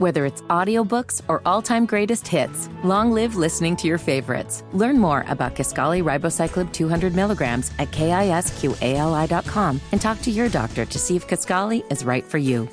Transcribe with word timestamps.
Whether 0.00 0.24
it's 0.24 0.40
audiobooks 0.48 1.20
or 1.28 1.42
all-time 1.44 1.84
greatest 1.84 2.26
hits, 2.26 2.70
long 2.82 3.12
live 3.12 3.36
listening 3.36 3.76
to 3.76 3.86
your 3.86 3.98
favorites. 3.98 4.64
Learn 4.72 4.98
more 4.98 5.26
about 5.28 5.54
Kisqali 5.54 6.02
Ribociclib 6.02 6.72
200 6.72 7.14
milligrams 7.14 7.70
at 7.78 7.90
kisqali.com 7.90 9.78
and 9.92 10.00
talk 10.00 10.22
to 10.22 10.30
your 10.30 10.48
doctor 10.48 10.86
to 10.86 10.98
see 10.98 11.16
if 11.16 11.28
Kisqali 11.28 11.84
is 11.92 12.02
right 12.02 12.24
for 12.24 12.38
you. 12.38 12.66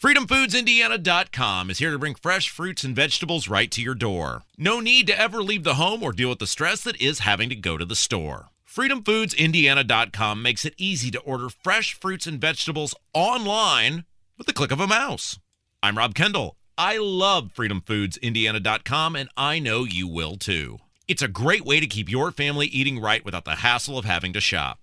FreedomFoodsIndiana.com 0.00 1.70
is 1.70 1.78
here 1.78 1.90
to 1.90 1.98
bring 1.98 2.14
fresh 2.14 2.48
fruits 2.48 2.84
and 2.84 2.94
vegetables 2.94 3.48
right 3.48 3.72
to 3.72 3.82
your 3.82 3.96
door. 3.96 4.44
No 4.56 4.78
need 4.78 5.08
to 5.08 5.18
ever 5.18 5.42
leave 5.42 5.64
the 5.64 5.74
home 5.74 6.04
or 6.04 6.12
deal 6.12 6.28
with 6.28 6.38
the 6.38 6.46
stress 6.46 6.82
that 6.82 7.02
is 7.02 7.18
having 7.18 7.48
to 7.48 7.56
go 7.56 7.76
to 7.76 7.84
the 7.84 7.96
store. 7.96 8.50
FreedomFoodsIndiana.com 8.72 10.40
makes 10.40 10.64
it 10.64 10.74
easy 10.78 11.10
to 11.10 11.18
order 11.22 11.48
fresh 11.48 11.94
fruits 11.94 12.28
and 12.28 12.40
vegetables 12.40 12.94
online 13.12 14.04
with 14.38 14.46
the 14.46 14.52
click 14.52 14.70
of 14.70 14.78
a 14.78 14.86
mouse. 14.86 15.40
I'm 15.82 15.98
Rob 15.98 16.14
Kendall. 16.14 16.56
I 16.78 16.96
love 16.98 17.50
FreedomFoodsIndiana.com, 17.54 19.16
and 19.16 19.28
I 19.36 19.58
know 19.58 19.82
you 19.84 20.06
will 20.08 20.36
too. 20.36 20.78
It's 21.08 21.22
a 21.22 21.26
great 21.28 21.64
way 21.64 21.80
to 21.80 21.86
keep 21.88 22.08
your 22.10 22.30
family 22.30 22.66
eating 22.68 23.00
right 23.00 23.24
without 23.24 23.44
the 23.44 23.56
hassle 23.56 23.98
of 23.98 24.04
having 24.04 24.32
to 24.34 24.40
shop. 24.40 24.78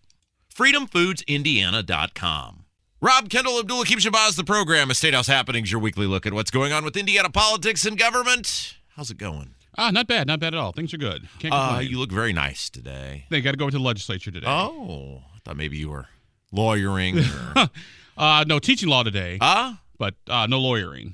FreedomFoodsIndiana.com. 0.53 2.65
Rob 3.01 3.29
Kendall 3.29 3.59
Abdul 3.59 3.77
Hakim 3.77 3.99
Shabazz, 3.99 4.35
the 4.35 4.43
program, 4.43 4.91
State 4.93 5.13
House 5.13 5.27
Happenings, 5.27 5.71
your 5.71 5.79
weekly 5.79 6.05
look 6.05 6.25
at 6.25 6.33
what's 6.33 6.51
going 6.51 6.73
on 6.73 6.83
with 6.83 6.97
Indiana 6.97 7.29
politics 7.29 7.85
and 7.85 7.97
government. 7.97 8.75
How's 8.97 9.09
it 9.09 9.17
going? 9.17 9.55
Ah, 9.77 9.89
not 9.91 10.07
bad, 10.07 10.27
not 10.27 10.41
bad 10.41 10.53
at 10.53 10.59
all. 10.59 10.73
Things 10.73 10.93
are 10.93 10.97
good. 10.97 11.29
Can't 11.39 11.53
Uh, 11.53 11.79
you 11.81 11.97
look 11.97 12.11
very 12.11 12.33
nice 12.33 12.69
today. 12.69 13.23
they 13.29 13.39
got 13.39 13.51
to 13.51 13.57
go 13.57 13.69
to 13.69 13.77
the 13.77 13.81
legislature 13.83 14.31
today. 14.31 14.47
Oh, 14.47 15.21
I 15.33 15.37
thought 15.45 15.55
maybe 15.55 15.77
you 15.77 15.87
were 15.89 16.07
lawyering. 16.51 17.19
Or, 17.55 17.69
Uh, 18.17 18.43
no 18.45 18.59
teaching 18.59 18.89
law 18.89 19.01
today, 19.01 19.37
huh? 19.41 19.75
But 19.99 20.15
uh, 20.27 20.47
no 20.47 20.57
lawyering. 20.59 21.13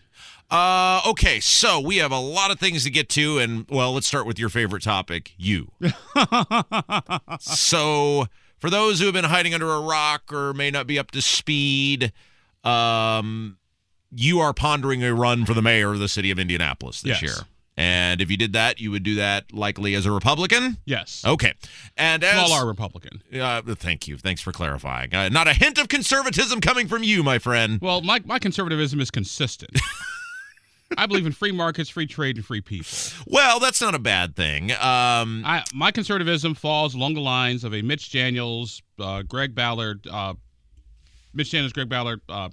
Uh, 0.50 1.02
okay, 1.08 1.40
so 1.42 1.80
we 1.82 1.98
have 1.98 2.12
a 2.12 2.20
lot 2.20 2.52
of 2.52 2.60
things 2.60 2.84
to 2.86 2.90
get 2.92 3.10
to, 3.10 3.40
and 3.40 3.66
well, 3.70 3.94
let's 3.94 4.08
start 4.08 4.26
with 4.26 4.40
your 4.40 4.48
favorite 4.48 4.84
topic, 4.84 5.34
you. 5.38 5.72
so, 7.40 8.28
for 8.60 8.70
those 8.70 9.00
who 9.00 9.06
have 9.06 9.14
been 9.14 9.26
hiding 9.26 9.54
under 9.54 9.70
a 9.72 9.80
rock 9.82 10.32
or 10.32 10.54
may 10.54 10.72
not 10.72 10.88
be 10.88 10.98
up 11.00 11.12
to 11.12 11.22
speed, 11.22 12.14
um, 12.64 13.58
you 14.12 14.40
are 14.40 14.54
pondering 14.54 15.04
a 15.04 15.14
run 15.14 15.46
for 15.46 15.54
the 15.54 15.62
mayor 15.62 15.92
of 15.94 16.00
the 16.00 16.08
city 16.08 16.32
of 16.32 16.40
Indianapolis 16.40 17.02
this 17.02 17.22
Yes. 17.22 17.24
year. 17.24 17.46
And 17.78 18.22
if 18.22 18.32
you 18.32 18.38
did 18.38 18.54
that, 18.54 18.80
you 18.80 18.92
would 18.92 19.04
do 19.04 19.16
that 19.16 19.52
likely 19.54 19.96
as 19.96 20.06
a 20.06 20.12
Republican. 20.12 20.78
Yes. 20.86 21.24
Okay, 21.26 21.54
and 21.98 22.24
as 22.24 22.48
Small 22.48 22.60
R 22.60 22.68
Republican. 22.68 23.22
uh, 23.34 23.62
thank 23.76 24.08
you, 24.08 24.18
thanks 24.18 24.42
for 24.42 24.52
clarifying. 24.52 25.14
Uh, 25.14 25.30
not 25.30 25.48
a 25.48 25.54
hint 25.54 25.78
of 25.78 25.90
conservatism 25.90 26.62
coming 26.62 26.88
from 26.88 27.04
you, 27.04 27.22
my 27.22 27.38
friend. 27.38 27.82
Well, 27.82 28.02
my, 28.02 28.22
my 28.26 28.40
conservatism 28.40 29.02
is 29.02 29.12
consistent. 29.12 29.72
I 30.98 31.06
believe 31.08 31.26
in 31.26 31.32
free 31.32 31.52
markets, 31.52 31.90
free 31.90 32.06
trade, 32.06 32.38
and 32.38 32.46
free 32.46 32.62
people. 32.62 32.88
Well, 33.28 33.60
that's 33.60 33.82
not 33.82 33.96
a 33.96 34.00
bad 34.00 34.36
thing. 34.36 34.72
Um, 34.72 35.44
I, 35.46 35.64
my 35.74 35.92
conservatism 35.92 36.54
falls 36.54 36.94
along 36.96 37.16
the 37.16 37.22
lines 37.22 37.64
of 37.64 37.74
a 37.74 37.82
Mitch 37.82 38.12
Daniels, 38.12 38.82
uh, 39.00 39.24
Greg 39.24 39.56
Ballard, 39.56 40.06
uh, 40.08 40.36
Mitch 41.34 41.52
Daniels, 41.52 41.74
Greg 41.74 41.90
Ballard. 41.90 42.22
Uh, 42.30 42.50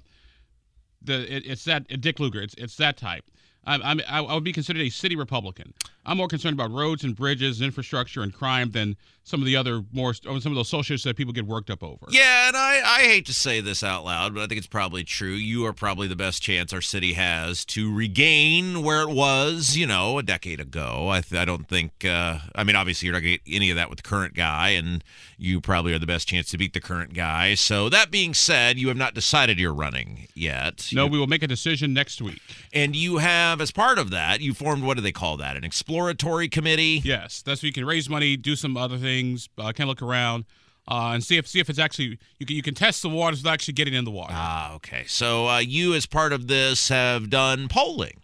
the 1.01 1.33
it, 1.33 1.45
it's 1.45 1.63
that 1.65 1.87
Dick 2.01 2.19
Lugar. 2.19 2.41
It's 2.41 2.55
it's 2.55 2.75
that 2.77 2.97
type. 2.97 3.23
I'm, 3.65 4.01
I 4.07 4.19
I 4.19 4.33
would 4.33 4.43
be 4.43 4.53
considered 4.53 4.81
a 4.81 4.89
city 4.89 5.15
Republican. 5.15 5.73
I'm 6.05 6.17
more 6.17 6.27
concerned 6.27 6.53
about 6.53 6.71
roads 6.71 7.03
and 7.03 7.15
bridges, 7.15 7.61
infrastructure, 7.61 8.21
and 8.21 8.33
crime 8.33 8.71
than 8.71 8.97
some 9.25 9.39
of 9.39 9.45
the 9.45 9.55
other 9.55 9.85
more 9.93 10.09
or 10.27 10.41
some 10.41 10.51
of 10.51 10.55
those 10.55 10.67
social 10.67 10.95
issues 10.95 11.03
that 11.03 11.15
people 11.15 11.31
get 11.31 11.45
worked 11.45 11.69
up 11.69 11.81
over. 11.81 12.05
Yeah, 12.09 12.49
and 12.49 12.57
I, 12.57 12.81
I 12.83 13.01
hate 13.03 13.25
to 13.27 13.33
say 13.33 13.61
this 13.61 13.81
out 13.81 14.03
loud, 14.03 14.33
but 14.33 14.41
I 14.41 14.47
think 14.47 14.57
it's 14.57 14.67
probably 14.67 15.05
true. 15.05 15.31
You 15.31 15.65
are 15.65 15.71
probably 15.71 16.09
the 16.09 16.15
best 16.17 16.41
chance 16.41 16.73
our 16.73 16.81
city 16.81 17.13
has 17.13 17.63
to 17.65 17.93
regain 17.93 18.83
where 18.83 19.01
it 19.01 19.09
was, 19.09 19.77
you 19.77 19.87
know, 19.87 20.17
a 20.17 20.23
decade 20.23 20.59
ago. 20.59 21.07
I, 21.09 21.21
th- 21.21 21.41
I 21.41 21.45
don't 21.45 21.69
think, 21.69 22.03
uh, 22.03 22.39
I 22.53 22.65
mean, 22.65 22.75
obviously 22.75 23.05
you're 23.05 23.13
not 23.13 23.21
going 23.21 23.37
to 23.37 23.43
get 23.45 23.55
any 23.55 23.69
of 23.69 23.77
that 23.77 23.89
with 23.89 24.03
the 24.03 24.09
current 24.09 24.33
guy, 24.33 24.69
and 24.71 25.01
you 25.37 25.61
probably 25.61 25.93
are 25.93 25.99
the 25.99 26.05
best 26.05 26.27
chance 26.27 26.49
to 26.51 26.57
beat 26.57 26.73
the 26.73 26.81
current 26.81 27.13
guy. 27.13 27.55
So 27.55 27.87
that 27.87 28.11
being 28.11 28.33
said, 28.33 28.77
you 28.77 28.89
have 28.89 28.97
not 28.97 29.13
decided 29.13 29.57
you're 29.57 29.73
running 29.73 30.27
yet. 30.35 30.89
No, 30.91 31.07
we 31.07 31.17
will 31.17 31.27
make 31.27 31.43
a 31.43 31.47
decision 31.47 31.93
next 31.93 32.21
week. 32.21 32.41
And 32.73 32.93
you 32.93 33.19
have, 33.19 33.61
as 33.61 33.71
part 33.71 33.99
of 33.99 34.09
that, 34.09 34.41
you 34.41 34.53
formed, 34.53 34.83
what 34.83 34.97
do 34.97 35.01
they 35.01 35.13
call 35.13 35.37
that? 35.37 35.55
An 35.55 35.63
exploratory 35.93 36.49
committee? 36.49 37.01
Yes, 37.03 37.41
that's 37.41 37.61
where 37.61 37.67
you 37.67 37.73
can 37.73 37.85
raise 37.85 38.09
money, 38.09 38.35
do 38.35 38.55
some 38.55 38.75
other 38.77 38.97
things, 38.97 39.49
uh, 39.57 39.71
kind 39.73 39.81
of 39.81 39.87
look 39.89 40.01
around, 40.01 40.45
uh, 40.87 41.11
and 41.13 41.23
see 41.23 41.37
if 41.37 41.47
see 41.47 41.59
if 41.59 41.69
it's 41.69 41.79
actually 41.79 42.17
you 42.39 42.45
can 42.45 42.55
you 42.55 42.63
can 42.63 42.73
test 42.73 43.01
the 43.01 43.09
waters 43.09 43.39
without 43.39 43.53
actually 43.53 43.75
getting 43.75 43.93
in 43.93 44.05
the 44.05 44.11
water. 44.11 44.33
Ah, 44.35 44.73
okay. 44.75 45.03
So 45.07 45.47
uh, 45.47 45.59
you, 45.59 45.93
as 45.93 46.05
part 46.05 46.33
of 46.33 46.47
this, 46.47 46.89
have 46.89 47.29
done 47.29 47.67
polling. 47.67 48.21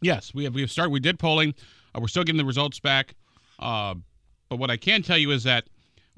Yes, 0.00 0.32
we 0.34 0.44
have 0.44 0.54
we 0.54 0.60
have 0.60 0.70
started. 0.70 0.90
We 0.90 1.00
did 1.00 1.18
polling. 1.18 1.54
Uh, 1.94 2.00
we're 2.00 2.08
still 2.08 2.24
getting 2.24 2.38
the 2.38 2.44
results 2.44 2.78
back. 2.80 3.14
Uh, 3.58 3.94
but 4.48 4.58
what 4.58 4.70
I 4.70 4.76
can 4.76 5.02
tell 5.02 5.18
you 5.18 5.30
is 5.30 5.44
that 5.44 5.64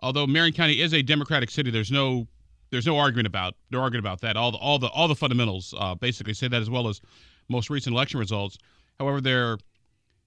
although 0.00 0.26
Marion 0.26 0.54
County 0.54 0.80
is 0.80 0.92
a 0.94 1.02
Democratic 1.02 1.50
city, 1.50 1.70
there's 1.70 1.90
no 1.90 2.26
there's 2.70 2.86
no 2.86 2.98
argument 2.98 3.26
about 3.26 3.54
no 3.70 3.80
argument 3.80 4.06
about 4.06 4.20
that. 4.20 4.36
All 4.36 4.52
the 4.52 4.58
all 4.58 4.78
the 4.78 4.88
all 4.88 5.08
the 5.08 5.14
fundamentals 5.14 5.74
uh, 5.78 5.94
basically 5.94 6.34
say 6.34 6.48
that 6.48 6.60
as 6.60 6.70
well 6.70 6.88
as 6.88 7.00
most 7.48 7.70
recent 7.70 7.94
election 7.94 8.20
results. 8.20 8.58
However, 8.98 9.20
there 9.20 9.58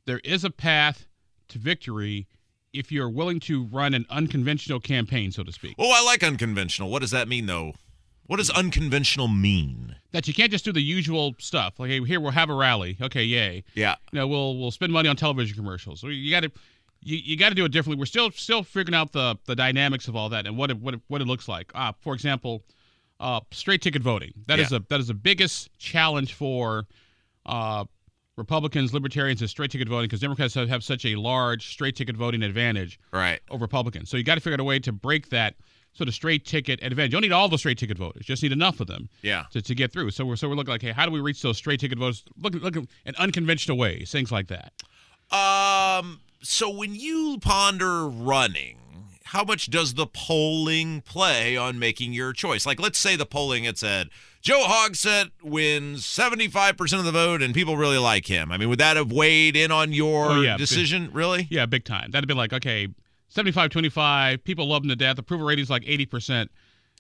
there 0.07 0.19
is 0.23 0.43
a 0.43 0.49
path 0.49 1.05
to 1.49 1.59
victory 1.59 2.27
if 2.73 2.91
you're 2.91 3.09
willing 3.09 3.39
to 3.41 3.65
run 3.65 3.93
an 3.93 4.05
unconventional 4.09 4.79
campaign, 4.79 5.31
so 5.31 5.43
to 5.43 5.51
speak. 5.51 5.75
Oh, 5.77 5.91
I 5.91 6.03
like 6.03 6.23
unconventional. 6.23 6.89
What 6.89 7.01
does 7.01 7.11
that 7.11 7.27
mean, 7.27 7.45
though? 7.45 7.73
What 8.25 8.37
does 8.37 8.49
unconventional 8.49 9.27
mean? 9.29 9.95
That 10.11 10.27
you 10.27 10.33
can't 10.33 10.51
just 10.51 10.65
do 10.65 10.73
the 10.73 10.81
usual 10.81 11.35
stuff. 11.39 11.79
Like 11.79 11.89
hey, 11.89 12.03
here 12.03 12.19
we'll 12.19 12.31
have 12.31 12.49
a 12.49 12.53
rally. 12.53 12.97
Okay, 13.01 13.23
yay. 13.23 13.63
Yeah. 13.75 13.95
you 14.11 14.19
know, 14.19 14.27
we'll 14.27 14.57
we'll 14.57 14.71
spend 14.71 14.91
money 14.91 15.07
on 15.07 15.15
television 15.15 15.55
commercials. 15.55 16.01
So 16.01 16.07
you 16.07 16.29
got 16.31 16.41
to 16.41 16.51
you, 17.01 17.17
you 17.17 17.37
got 17.37 17.49
to 17.49 17.55
do 17.55 17.63
it 17.63 17.71
differently. 17.71 17.99
We're 17.99 18.05
still 18.05 18.31
still 18.31 18.63
figuring 18.63 18.95
out 18.95 19.13
the 19.13 19.37
the 19.45 19.55
dynamics 19.55 20.07
of 20.09 20.15
all 20.17 20.27
that 20.29 20.45
and 20.45 20.57
what 20.57 20.71
it, 20.71 20.77
what 20.79 20.95
it, 20.95 21.01
what 21.07 21.21
it 21.21 21.25
looks 21.25 21.47
like. 21.47 21.71
Uh, 21.73 21.93
for 22.01 22.13
example, 22.13 22.63
uh, 23.21 23.39
straight 23.51 23.81
ticket 23.81 24.01
voting. 24.01 24.33
That 24.47 24.59
is 24.59 24.71
Yeah. 24.71 24.77
a 24.77 24.81
that 24.89 24.99
is 24.99 25.07
the 25.07 25.13
biggest 25.13 25.69
challenge 25.79 26.33
for 26.33 26.85
uh, 27.45 27.85
Republicans, 28.37 28.93
Libertarians, 28.93 29.41
and 29.41 29.49
straight 29.49 29.71
ticket 29.71 29.89
voting 29.89 30.05
because 30.07 30.19
Democrats 30.21 30.53
have, 30.53 30.69
have 30.69 30.83
such 30.83 31.05
a 31.05 31.15
large 31.15 31.69
straight 31.71 31.95
ticket 31.95 32.15
voting 32.15 32.43
advantage 32.43 32.99
Right. 33.11 33.39
over 33.49 33.63
Republicans. 33.63 34.09
So 34.09 34.17
you 34.17 34.23
got 34.23 34.35
to 34.35 34.41
figure 34.41 34.53
out 34.53 34.59
a 34.59 34.63
way 34.63 34.79
to 34.79 34.91
break 34.91 35.29
that 35.29 35.55
sort 35.93 36.07
of 36.07 36.13
straight 36.13 36.45
ticket 36.45 36.79
advantage. 36.83 37.11
You 37.11 37.15
don't 37.15 37.23
need 37.23 37.31
all 37.31 37.49
the 37.49 37.57
straight 37.57 37.77
ticket 37.79 37.97
voters; 37.97 38.25
just 38.25 38.43
need 38.43 38.51
enough 38.51 38.79
of 38.79 38.85
them 38.87 39.09
Yeah. 39.23 39.45
to, 39.51 39.61
to 39.63 39.73
get 39.75 39.91
through. 39.91 40.11
So 40.11 40.23
we're 40.25 40.35
so 40.35 40.47
we're 40.47 40.55
looking 40.55 40.71
like, 40.71 40.81
hey, 40.83 40.91
how 40.91 41.05
do 41.05 41.11
we 41.11 41.19
reach 41.19 41.41
those 41.41 41.57
straight 41.57 41.79
ticket 41.79 41.97
voters? 41.97 42.23
Look, 42.39 42.53
look 42.53 42.75
in 42.75 43.15
unconventional 43.17 43.77
ways, 43.77 44.11
things 44.11 44.31
like 44.31 44.47
that. 44.47 44.71
Um. 45.35 46.21
So 46.43 46.69
when 46.69 46.93
you 46.93 47.39
ponder 47.41 48.07
running, 48.07 48.77
how 49.25 49.43
much 49.43 49.71
does 49.71 49.95
the 49.95 50.05
polling 50.05 51.01
play 51.01 51.57
on 51.57 51.79
making 51.79 52.13
your 52.13 52.31
choice? 52.31 52.63
Like, 52.65 52.79
let's 52.79 52.99
say 52.99 53.15
the 53.15 53.25
polling 53.25 53.63
had 53.63 53.77
said 53.79 54.09
Joe 54.47 54.63
Hogsett 54.65 55.31
wins 55.43 56.05
seventy-five 56.05 56.77
percent 56.77 57.01
of 57.01 57.05
the 57.05 57.11
vote, 57.11 57.41
and 57.41 57.53
people 57.53 57.75
really 57.75 57.97
like 57.97 58.27
him. 58.27 58.49
I 58.49 58.55
mean, 58.55 58.69
would 58.69 58.79
that 58.79 58.95
have 58.95 59.11
weighed 59.11 59.57
in 59.57 59.71
on 59.73 59.91
your 59.91 60.31
Oh, 60.31 60.39
yeah. 60.41 60.55
decision? 60.55 61.09
Really? 61.11 61.47
Yeah, 61.49 61.65
big 61.65 61.83
time. 61.83 62.11
That'd 62.11 62.23
have 62.23 62.27
been 62.29 62.37
like, 62.37 62.53
okay, 62.53 62.87
75 63.27 63.69
25, 63.71 64.41
people 64.45 64.69
love 64.69 64.83
him 64.83 64.89
to 64.89 64.95
death. 64.95 65.17
Approval 65.19 65.45
rating's 65.45 65.69
like 65.69 65.83
80%. 65.83 66.47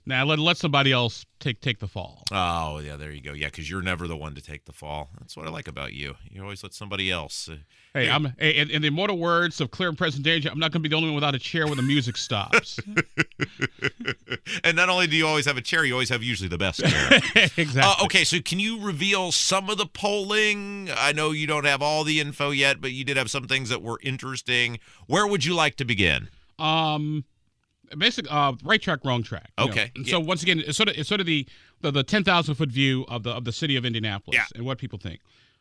Now 0.07 0.23
let, 0.23 0.39
let 0.39 0.57
somebody 0.57 0.91
else 0.91 1.25
take 1.39 1.59
take 1.59 1.79
the 1.79 1.87
fall. 1.87 2.23
Oh, 2.31 2.79
yeah. 2.79 2.95
There 2.95 3.11
you 3.11 3.21
go. 3.21 3.33
Yeah, 3.33 3.47
because 3.47 3.69
you're 3.69 3.81
never 3.81 4.07
the 4.07 4.15
one 4.15 4.35
to 4.35 4.41
take 4.41 4.65
the 4.65 4.71
fall. 4.71 5.09
That's 5.19 5.35
what 5.35 5.45
I 5.45 5.49
like 5.49 5.67
about 5.67 5.93
you. 5.93 6.15
You 6.29 6.41
always 6.41 6.63
let 6.63 6.73
somebody 6.73 7.11
else. 7.11 7.49
Uh, 7.49 7.57
Hey, 7.93 8.11
I'm 8.11 8.33
hey, 8.37 8.51
in, 8.51 8.69
in 8.69 8.81
the 8.83 8.89
immortal 8.89 9.17
words 9.17 9.59
of 9.59 9.71
Clear 9.71 9.89
and 9.89 9.97
Present 9.97 10.23
Danger, 10.23 10.49
I'm 10.51 10.59
not 10.59 10.71
going 10.71 10.83
to 10.83 10.87
be 10.87 10.89
the 10.89 10.95
only 10.95 11.07
one 11.09 11.15
without 11.15 11.33
a 11.33 11.39
chair 11.39 11.65
when 11.65 11.77
the 11.77 11.83
music 11.83 12.15
stops. 12.15 12.79
and 14.63 14.77
not 14.77 14.89
only 14.89 15.07
do 15.07 15.15
you 15.15 15.25
always 15.25 15.45
have 15.45 15.57
a 15.57 15.61
chair, 15.61 15.83
you 15.83 15.93
always 15.93 16.09
have 16.09 16.21
usually 16.21 16.47
the 16.47 16.59
best 16.59 16.85
chair. 16.85 17.09
exactly. 17.57 17.81
Uh, 17.81 18.05
okay, 18.05 18.23
so 18.23 18.39
can 18.39 18.59
you 18.59 18.79
reveal 18.79 19.31
some 19.31 19.69
of 19.69 19.79
the 19.79 19.87
polling? 19.87 20.89
I 20.95 21.11
know 21.11 21.31
you 21.31 21.47
don't 21.47 21.65
have 21.65 21.81
all 21.81 22.03
the 22.03 22.19
info 22.19 22.51
yet, 22.51 22.81
but 22.81 22.91
you 22.91 23.03
did 23.03 23.17
have 23.17 23.31
some 23.31 23.47
things 23.47 23.69
that 23.69 23.81
were 23.81 23.99
interesting. 24.03 24.77
Where 25.07 25.25
would 25.25 25.43
you 25.43 25.55
like 25.55 25.75
to 25.77 25.85
begin? 25.85 26.29
Um, 26.59 27.23
basic 27.97 28.25
uh, 28.31 28.53
right 28.63 28.81
track, 28.81 28.99
wrong 29.05 29.23
track. 29.23 29.51
Okay, 29.59 29.91
And 29.95 30.07
so 30.07 30.19
once 30.19 30.41
again, 30.43 30.59
it's 30.65 30.77
sort 30.77 30.89
of 30.89 30.97
it's 30.97 31.07
sort 31.09 31.21
of 31.21 31.27
the 31.27 31.47
the, 31.81 31.91
the 31.91 32.03
ten 32.03 32.23
thousand 32.23 32.55
foot 32.55 32.69
view 32.69 33.05
of 33.07 33.23
the 33.23 33.31
of 33.31 33.45
the 33.45 33.51
city 33.51 33.75
of 33.75 33.85
Indianapolis 33.85 34.35
Yeah. 34.37 34.45
and 34.55 34.65
what 34.65 34.77
people 34.77 34.99
think. 34.99 35.19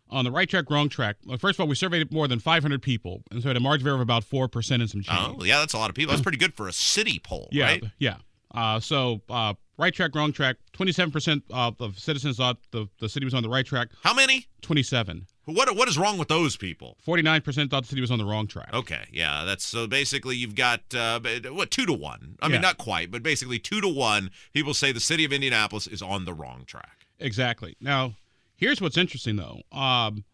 On 0.08 0.24
the 0.24 0.30
right 0.30 0.48
track, 0.48 0.70
wrong 0.70 0.88
track. 0.88 1.16
Well, 1.26 1.36
first 1.36 1.56
of 1.56 1.62
all, 1.62 1.66
we 1.66 1.74
surveyed 1.74 2.12
more 2.12 2.28
than 2.28 2.38
500 2.38 2.80
people, 2.80 3.22
and 3.32 3.42
so 3.42 3.50
at 3.50 3.56
a 3.56 3.60
margin 3.60 3.84
of 3.84 3.88
error 3.88 3.94
of 3.96 4.00
about 4.00 4.22
four 4.22 4.46
percent 4.46 4.80
and 4.80 4.88
some 4.90 5.02
change. 5.02 5.18
Oh, 5.40 5.42
yeah, 5.44 5.58
that's 5.58 5.72
a 5.74 5.78
lot 5.78 5.90
of 5.90 5.96
people. 5.96 6.12
That's 6.12 6.22
pretty 6.28 6.38
good 6.38 6.54
for 6.54 6.68
a 6.68 6.72
city 6.72 7.18
poll, 7.18 7.48
Yeah, 7.50 7.64
right? 7.64 7.84
yeah. 7.98 8.16
Uh, 8.54 8.78
so 8.78 9.20
uh, 9.28 9.54
right 9.76 9.92
track, 9.92 10.14
wrong 10.14 10.32
track. 10.32 10.56
Twenty-seven 10.72 11.10
percent 11.10 11.42
of 11.50 11.98
citizens 11.98 12.36
thought 12.36 12.58
the, 12.70 12.86
the 13.00 13.08
city 13.08 13.24
was 13.24 13.34
on 13.34 13.42
the 13.42 13.48
right 13.48 13.66
track. 13.66 13.88
How 14.04 14.14
many? 14.14 14.46
Twenty-seven. 14.62 15.26
What 15.46 15.74
What 15.74 15.88
is 15.88 15.98
wrong 15.98 16.18
with 16.18 16.28
those 16.28 16.56
people? 16.56 16.96
Forty-nine 17.00 17.40
percent 17.40 17.70
thought 17.70 17.84
the 17.84 17.88
city 17.88 18.00
was 18.00 18.10
on 18.10 18.18
the 18.18 18.24
wrong 18.24 18.46
track. 18.46 18.70
Okay, 18.72 19.06
yeah, 19.12 19.44
that's 19.44 19.64
so 19.64 19.86
basically 19.86 20.36
you've 20.36 20.54
got 20.54 20.80
uh, 20.94 21.20
what 21.50 21.70
two 21.70 21.86
to 21.86 21.92
one. 21.92 22.36
I 22.42 22.48
mean, 22.48 22.60
not 22.60 22.78
quite, 22.78 23.10
but 23.10 23.22
basically 23.22 23.58
two 23.58 23.80
to 23.80 23.88
one. 23.88 24.30
People 24.52 24.74
say 24.74 24.92
the 24.92 25.00
city 25.00 25.24
of 25.24 25.32
Indianapolis 25.32 25.86
is 25.86 26.02
on 26.02 26.24
the 26.24 26.34
wrong 26.34 26.64
track. 26.66 27.06
Exactly. 27.18 27.76
Now, 27.80 28.14
Here's 28.56 28.80
what's 28.80 28.96
interesting 28.96 29.36
though. 29.36 29.60
Um, 29.76 30.24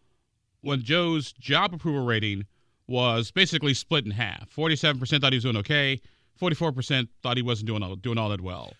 when 0.61 0.81
Joe's 0.81 1.33
job 1.33 1.73
approval 1.73 2.05
rating 2.05 2.45
was 2.87 3.31
basically 3.31 3.73
split 3.73 4.05
in 4.05 4.11
half. 4.11 4.53
47% 4.55 5.21
thought 5.21 5.33
he 5.33 5.37
was 5.37 5.43
doing 5.43 5.57
okay. 5.57 6.01
44% 6.41 7.07
thought 7.21 7.37
he 7.37 7.43
wasn't 7.43 7.67
doing 7.67 7.83
all, 7.83 7.95
doing 7.95 8.17
all 8.17 8.29
that 8.29 8.41
well. 8.41 8.73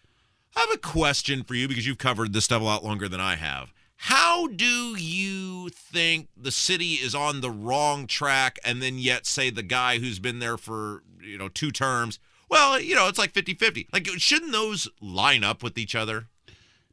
I 0.56 0.62
have 0.62 0.74
a 0.74 0.78
question 0.78 1.44
for 1.44 1.56
you 1.56 1.68
because 1.68 1.86
you've 1.86 1.98
covered 1.98 2.34
this 2.34 2.46
stuff 2.46 2.62
a 2.62 2.66
lot 2.66 2.84
longer 2.84 3.08
than 3.08 3.20
I 3.20 3.36
have. 3.36 3.74
How 3.96 4.48
do 4.48 4.96
you 4.96 5.70
think 5.70 6.28
the 6.36 6.52
city 6.52 6.94
is 6.94 7.16
on 7.16 7.42
the 7.42 7.52
wrong 7.52 8.06
track 8.08 8.60
and 8.66 8.82
then 8.82 8.98
yet 8.98 9.26
say 9.26 9.50
the 9.50 9.64
guy 9.64 10.00
who's 10.00 10.20
been 10.20 10.40
there 10.40 10.58
for, 10.58 11.04
you 11.22 11.38
know, 11.38 11.48
two 11.48 11.72
terms, 11.72 12.20
well, 12.50 12.80
you 12.80 12.96
know, 12.96 13.08
it's 13.08 13.20
like 13.20 13.34
50-50. 13.34 13.88
Like 13.94 14.08
shouldn't 14.18 14.52
those 14.52 14.88
line 15.02 15.44
up 15.44 15.64
with 15.64 15.78
each 15.78 15.96
other? 15.96 16.28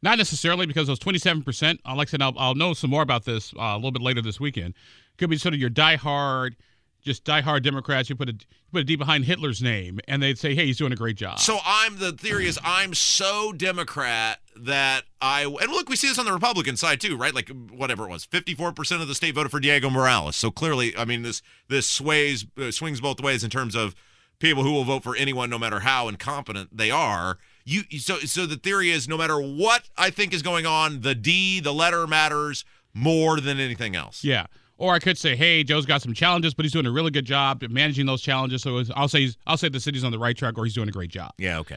Not 0.03 0.19
necessarily 0.19 0.67
because 0.67 0.87
those 0.87 1.01
27%, 1.01 1.79
uh, 1.85 1.95
like 1.95 2.09
I 2.09 2.11
said, 2.11 2.23
I'll, 2.23 2.39
I'll 2.39 2.55
know 2.55 2.73
some 2.73 2.91
more 2.91 3.03
about 3.03 3.25
this 3.25 3.53
uh, 3.55 3.63
a 3.63 3.77
little 3.77 3.91
bit 3.91 4.03
later 4.03 4.23
this 4.23 4.41
weekend. 4.41 4.75
Could 5.19 5.29
be 5.31 5.37
sort 5.37 5.55
of 5.55 5.61
your 5.61 5.71
diehard– 5.71 6.55
just 7.03 7.25
diehard 7.25 7.63
Democrats. 7.63 8.09
You 8.09 8.17
put 8.17 8.29
a 8.29 8.35
put 8.73 8.83
a 8.83 8.85
D 8.85 8.97
behind 8.97 9.25
Hitler's 9.25 9.63
name, 9.63 10.01
and 10.07 10.23
they'd 10.23 10.39
say, 10.39 10.55
"Hey, 10.55 10.67
he's 10.67 10.79
doing 10.79 10.93
a 10.93 10.97
great 10.97 11.17
job." 11.17 11.39
So 11.39 11.59
I'm 11.65 11.99
the 11.99 12.13
theory 12.13 12.47
is 12.47 12.59
I'm 12.63 12.95
so 12.95 13.53
Democrat 13.53 14.41
that 14.57 15.05
I 15.21 15.43
and 15.43 15.71
look, 15.71 15.89
we 15.89 15.97
see 15.97 16.09
this 16.09 16.19
on 16.19 16.27
the 16.27 16.33
Republican 16.33 16.77
side 16.77 17.01
too, 17.01 17.17
right? 17.17 17.35
Like 17.35 17.51
whatever 17.71 18.05
it 18.05 18.11
was, 18.11 18.25
54 18.25 18.73
percent 18.73 19.03
of 19.03 19.09
the 19.09 19.15
state 19.15 19.35
voted 19.35 19.51
for 19.51 19.61
Diego 19.61 19.91
Morales. 19.91 20.37
So 20.37 20.51
clearly, 20.51 20.97
I 20.97 21.05
mean 21.05 21.23
this 21.23 21.43
this 21.69 21.87
sways 21.87 22.47
uh, 22.61 22.71
swings 22.71 23.01
both 23.01 23.21
ways 23.21 23.45
in 23.45 23.51
terms 23.51 23.75
of 23.75 23.95
people 24.39 24.63
who 24.63 24.73
will 24.73 24.85
vote 24.85 25.03
for 25.03 25.17
anyone, 25.17 25.51
no 25.51 25.59
matter 25.59 25.81
how 25.81 26.09
incompetent 26.09 26.77
they 26.77 26.91
are. 26.91 27.39
You 27.65 27.83
so 27.99 28.19
so 28.21 28.47
the 28.47 28.57
theory 28.57 28.91
is 28.91 29.09
no 29.09 29.17
matter 29.17 29.39
what 29.39 29.89
I 29.97 30.11
think 30.11 30.35
is 30.35 30.43
going 30.43 30.67
on, 30.67 31.03
the 31.03 31.15
D, 31.15 31.61
the 31.61 31.73
letter 31.73 32.07
matters 32.07 32.65
more 32.93 33.41
than 33.41 33.61
anything 33.61 33.95
else. 33.95 34.25
Yeah. 34.25 34.47
Or 34.81 34.95
I 34.95 34.99
could 34.99 35.19
say, 35.19 35.37
hey, 35.37 35.63
Joe's 35.63 35.85
got 35.85 36.01
some 36.01 36.15
challenges, 36.15 36.55
but 36.55 36.65
he's 36.65 36.73
doing 36.73 36.87
a 36.87 36.91
really 36.91 37.11
good 37.11 37.27
job 37.27 37.63
at 37.63 37.71
managing 37.71 38.07
those 38.07 38.23
challenges. 38.23 38.63
So 38.63 38.83
I'll 38.97 39.09
say 39.09 39.31
I'll 39.47 39.59
say 39.59 39.69
the 39.69 39.79
city's 39.79 40.05
on 40.05 40.11
the 40.11 40.19
right 40.19 40.35
track, 40.35 40.57
or 40.57 40.65
he's 40.65 40.73
doing 40.73 40.89
a 40.89 40.93
great 40.93 41.11
job. 41.11 41.33
Yeah. 41.37 41.59
Okay. 41.59 41.77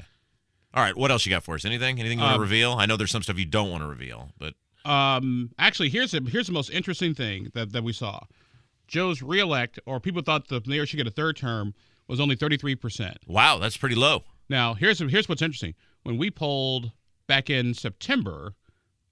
All 0.73 0.81
right. 0.81 0.95
What 0.95 1.11
else 1.11 1.25
you 1.25 1.29
got 1.29 1.43
for 1.43 1.55
us? 1.55 1.65
Anything? 1.65 1.99
Anything 1.99 2.19
you 2.19 2.23
want 2.23 2.35
to 2.35 2.35
um, 2.35 2.41
reveal? 2.41 2.71
I 2.71 2.85
know 2.85 2.95
there's 2.95 3.11
some 3.11 3.21
stuff 3.21 3.37
you 3.37 3.45
don't 3.45 3.69
want 3.69 3.83
to 3.83 3.89
reveal, 3.89 4.29
but 4.39 4.53
um, 4.85 5.51
actually, 5.59 5.89
here's 5.89 6.13
a, 6.13 6.21
here's 6.21 6.47
the 6.47 6.53
most 6.53 6.69
interesting 6.69 7.13
thing 7.13 7.51
that 7.53 7.73
that 7.73 7.83
we 7.83 7.91
saw. 7.91 8.21
Joe's 8.87 9.21
reelect, 9.21 9.79
or 9.85 9.99
people 9.99 10.21
thought 10.21 10.47
the 10.47 10.61
mayor 10.65 10.85
should 10.85 10.95
get 10.95 11.07
a 11.07 11.11
third 11.11 11.35
term, 11.35 11.73
was 12.07 12.21
only 12.21 12.37
33 12.37 12.75
percent. 12.75 13.17
Wow, 13.27 13.59
that's 13.59 13.75
pretty 13.75 13.95
low. 13.95 14.23
Now 14.47 14.75
here's 14.75 14.99
here's 14.99 15.27
what's 15.27 15.41
interesting. 15.41 15.73
When 16.03 16.17
we 16.17 16.31
polled 16.31 16.93
back 17.27 17.49
in 17.49 17.73
September, 17.73 18.53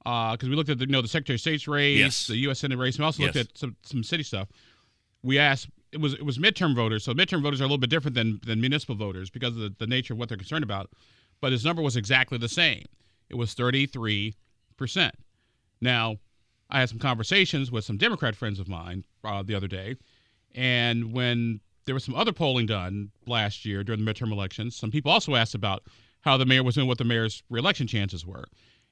because 0.04 0.38
uh, 0.44 0.50
we 0.50 0.56
looked 0.56 0.70
at 0.70 0.80
the 0.80 0.86
you 0.86 0.92
know 0.92 1.02
the 1.02 1.08
Secretary 1.08 1.36
of 1.36 1.42
State's 1.42 1.68
race, 1.68 2.00
yes. 2.00 2.28
the 2.28 2.38
U.S. 2.38 2.60
Senate 2.60 2.78
race. 2.78 2.98
We 2.98 3.06
also 3.06 3.24
yes. 3.24 3.36
looked 3.36 3.50
at 3.50 3.58
some 3.58 3.76
some 3.84 4.04
city 4.04 4.24
stuff. 4.24 4.50
We 5.22 5.38
asked 5.38 5.70
it 5.92 6.00
was 6.00 6.14
it 6.14 6.26
was 6.26 6.38
midterm 6.38 6.76
voters, 6.76 7.04
so 7.04 7.14
midterm 7.14 7.44
voters 7.44 7.62
are 7.62 7.66
a 7.66 7.68
little 7.68 7.78
bit 7.78 7.90
different 7.90 8.16
than 8.16 8.40
than 8.46 8.60
municipal 8.60 8.96
voters 8.96 9.30
because 9.30 9.56
of 9.56 9.62
the, 9.62 9.76
the 9.78 9.88
nature 9.88 10.14
of 10.14 10.20
what 10.20 10.30
they're 10.30 10.38
concerned 10.38 10.64
about. 10.64 10.90
But 11.40 11.52
his 11.52 11.66
number 11.66 11.82
was 11.82 11.96
exactly 11.96 12.38
the 12.38 12.50
same. 12.50 12.86
It 13.30 13.36
was 13.36 13.54
33 13.54 14.36
percent. 14.78 15.16
Now, 15.82 16.18
I 16.70 16.80
had 16.80 16.90
some 16.90 17.00
conversations 17.00 17.72
with 17.72 17.84
some 17.84 17.98
Democrat 17.98 18.36
friends 18.36 18.60
of 18.60 18.68
mine 18.68 19.04
uh, 19.24 19.44
the 19.44 19.54
other 19.56 19.68
day, 19.68 19.98
and 20.56 21.14
when 21.14 21.60
there 21.86 21.94
was 21.94 22.04
some 22.04 22.16
other 22.16 22.32
polling 22.32 22.66
done 22.66 23.12
last 23.28 23.66
year 23.66 23.84
during 23.84 24.04
the 24.04 24.12
midterm 24.12 24.32
elections, 24.32 24.76
some 24.76 24.92
people 24.92 25.12
also 25.12 25.36
asked 25.36 25.56
about 25.56 25.84
how 26.22 26.38
the 26.38 26.46
mayor 26.46 26.64
was 26.64 26.76
doing, 26.76 26.88
what 26.88 26.98
the 26.98 27.04
mayor's 27.04 27.44
reelection 27.50 27.88
chances 27.88 28.26
were. 28.26 28.46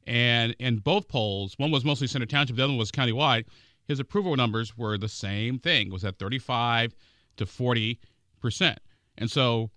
And 0.05 0.55
in 0.59 0.77
both 0.77 1.07
polls, 1.07 1.53
one 1.57 1.71
was 1.71 1.85
mostly 1.85 2.07
Center 2.07 2.25
Township, 2.25 2.55
the 2.55 2.63
other 2.63 2.71
one 2.71 2.79
was 2.79 2.91
countywide. 2.91 3.45
His 3.87 3.99
approval 3.99 4.35
numbers 4.35 4.77
were 4.77 4.97
the 4.97 5.09
same 5.09 5.59
thing. 5.59 5.91
Was 5.91 6.05
at 6.05 6.19
35 6.19 6.95
to 7.37 7.45
40 7.45 7.99
percent. 8.39 8.79
And 9.17 9.29
so 9.29 9.69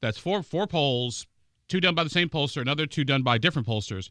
that's 0.00 0.18
four 0.18 0.42
four 0.42 0.66
polls, 0.66 1.26
two 1.68 1.80
done 1.80 1.94
by 1.94 2.04
the 2.04 2.10
same 2.10 2.28
pollster, 2.28 2.60
another 2.60 2.86
two 2.86 3.04
done 3.04 3.22
by 3.22 3.38
different 3.38 3.68
pollsters. 3.68 4.10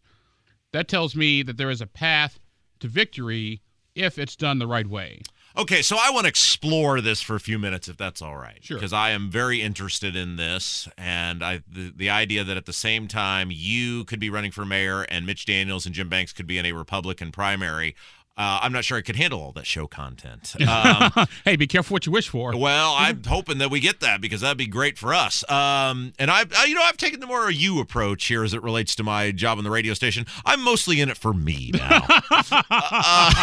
That 0.71 0.88
tells 0.88 1.15
me 1.15 1.44
that 1.44 1.57
there 1.57 1.69
is 1.69 1.81
a 1.81 1.88
path 1.88 2.39
to 2.79 2.88
victory 2.88 3.61
if 3.95 4.17
it's 4.17 4.35
done 4.35 4.59
the 4.59 4.67
right 4.67 4.88
way. 4.88 5.21
Okay, 5.57 5.81
so 5.81 5.98
I 6.00 6.12
want 6.12 6.25
to 6.25 6.30
explore 6.30 7.01
this 7.01 7.22
for 7.22 7.36
a 7.36 7.40
few 7.40 7.57
minutes, 7.57 7.88
if 7.88 7.98
that's 7.98 8.22
all 8.22 8.38
right. 8.38 8.60
Sure. 8.62 8.78
Because 8.78 8.94
I 8.94 9.10
am 9.10 9.30
very 9.30 9.62
interested 9.62 10.16
in 10.16 10.36
this, 10.36 10.88
and 10.98 11.44
I 11.44 11.63
the, 11.68 11.92
the 11.96 12.10
idea 12.10 12.44
that 12.44 12.56
at 12.56 12.66
the 12.66 12.74
same 12.74 13.07
time 13.07 13.50
you 13.51 14.06
could 14.06 14.19
be 14.19 14.30
running 14.30 14.51
for 14.51 14.66
mayor 14.66 15.01
and 15.04 15.25
Mitch 15.25 15.46
Daniels 15.46 15.86
and 15.86 15.96
Jim 15.96 16.07
Banks 16.07 16.34
could 16.34 16.48
be 16.48 16.57
in 16.57 16.66
a 16.66 16.74
Republican 16.74 17.31
primary. 17.31 17.96
Uh, 18.39 18.57
I'm 18.62 18.71
not 18.71 18.86
sure 18.86 18.97
I 18.97 19.01
could 19.01 19.18
handle 19.18 19.41
all 19.41 19.51
that 19.51 19.65
show 19.65 19.86
content. 19.86 20.56
Um, 20.69 21.27
hey, 21.45 21.56
be 21.56 21.65
careful 21.65 21.95
what 21.95 22.06
you 22.06 22.12
wish 22.12 22.30
for. 22.30 22.56
Well, 22.56 22.94
I'm 22.95 23.24
hoping 23.27 23.57
that 23.57 23.71
we 23.71 23.80
get 23.80 24.01
that 24.01 24.21
because 24.21 24.41
that'd 24.41 24.57
be 24.57 24.68
great 24.68 24.97
for 24.97 25.13
us. 25.13 25.44
Um, 25.50 26.13
and 26.19 26.30
I've, 26.30 26.53
I, 26.56 26.65
you 26.65 26.75
know, 26.75 26.81
I've 26.83 26.95
taken 26.95 27.19
the 27.19 27.25
more 27.25 27.50
you 27.50 27.80
approach 27.80 28.27
here 28.27 28.44
as 28.44 28.53
it 28.53 28.62
relates 28.62 28.95
to 28.95 29.03
my 29.03 29.31
job 29.31 29.57
on 29.57 29.63
the 29.63 29.71
radio 29.71 29.95
station. 29.95 30.25
I'm 30.45 30.63
mostly 30.63 31.01
in 31.01 31.09
it 31.09 31.18
for 31.18 31.33
me 31.33 31.71
now. 31.74 32.06
uh, 32.51 33.33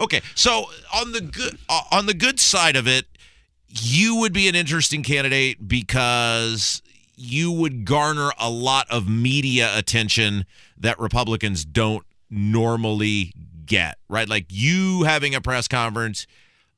okay, 0.00 0.20
so 0.34 0.66
on 0.94 1.12
the 1.12 1.22
good, 1.22 1.58
uh, 1.68 1.82
on 1.90 2.06
the 2.06 2.14
good 2.14 2.38
side 2.38 2.76
of 2.76 2.86
it, 2.86 3.06
you 3.68 4.16
would 4.16 4.34
be 4.34 4.46
an 4.46 4.54
interesting 4.54 5.02
candidate 5.02 5.66
because 5.66 6.82
you 7.16 7.50
would 7.50 7.84
garner 7.86 8.30
a 8.38 8.50
lot 8.50 8.86
of 8.90 9.08
media 9.08 9.76
attention 9.76 10.44
that 10.76 11.00
Republicans 11.00 11.64
don't 11.64 12.04
normally 12.30 13.32
get, 13.66 13.98
right? 14.08 14.28
Like 14.28 14.46
you 14.48 15.04
having 15.04 15.34
a 15.34 15.40
press 15.40 15.68
conference, 15.68 16.26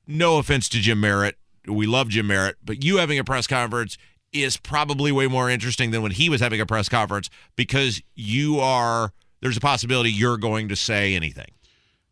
no 0.07 0.39
offense 0.39 0.69
to 0.71 0.79
Jim 0.79 1.01
Merritt. 1.01 1.37
We 1.67 1.87
love 1.87 2.09
Jim 2.09 2.27
Merritt, 2.27 2.57
but 2.65 2.85
you 2.85 2.99
having 2.99 3.19
a 3.19 3.25
press 3.25 3.47
conference 3.47 3.97
is 4.33 4.57
probably 4.57 5.13
way 5.13 5.29
more 5.29 5.49
interesting 5.49 5.93
than 5.93 6.03
when 6.03 6.13
he 6.13 6.29
was 6.29 6.41
having 6.41 6.61
a 6.61 6.67
press 6.67 6.89
conference 6.89 7.31
because 7.57 8.03
you 8.15 8.59
are, 8.61 9.13
there's 9.41 9.57
a 9.57 9.61
possibility 9.61 10.11
you're 10.11 10.37
going 10.37 10.69
to 10.69 10.77
say 10.77 11.15
anything. 11.15 11.51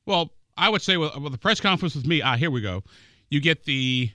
Well, 0.06 0.32
I 0.56 0.68
would 0.68 0.82
say, 0.82 0.96
well, 0.96 1.10
the 1.18 1.38
press 1.38 1.60
conference 1.60 1.94
with 1.94 2.06
me, 2.06 2.22
ah, 2.22 2.36
here 2.36 2.50
we 2.50 2.60
go. 2.60 2.82
You 3.28 3.40
get 3.40 3.64
the 3.64 4.10